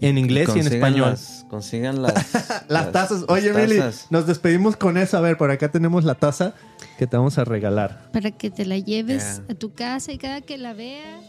en 0.00 0.16
inglés 0.16 0.48
y 0.54 0.60
en 0.60 0.66
español. 0.68 1.10
las- 1.10 1.44
consigan 1.50 2.00
las, 2.02 2.64
Las 2.68 2.92
tazas. 2.92 3.24
Oye, 3.28 3.52
las 3.52 3.56
Mili, 3.68 3.78
tazas. 3.80 4.06
nos 4.10 4.26
despedimos 4.28 4.76
con 4.76 4.96
eso. 4.96 5.18
A 5.18 5.20
ver, 5.20 5.36
por 5.36 5.50
acá 5.50 5.70
tenemos 5.72 6.04
la 6.04 6.14
taza 6.14 6.54
que 6.98 7.06
te 7.08 7.16
vamos 7.16 7.36
a 7.38 7.44
regalar. 7.44 8.10
Para 8.12 8.30
que 8.30 8.50
te 8.50 8.64
la 8.64 8.78
lleves 8.78 9.40
Yeah. 9.46 9.54
a 9.54 9.58
tu 9.58 9.72
casa 9.74 10.12
y 10.12 10.18
cada 10.18 10.40
que 10.42 10.56
la 10.56 10.72
veas 10.72 11.24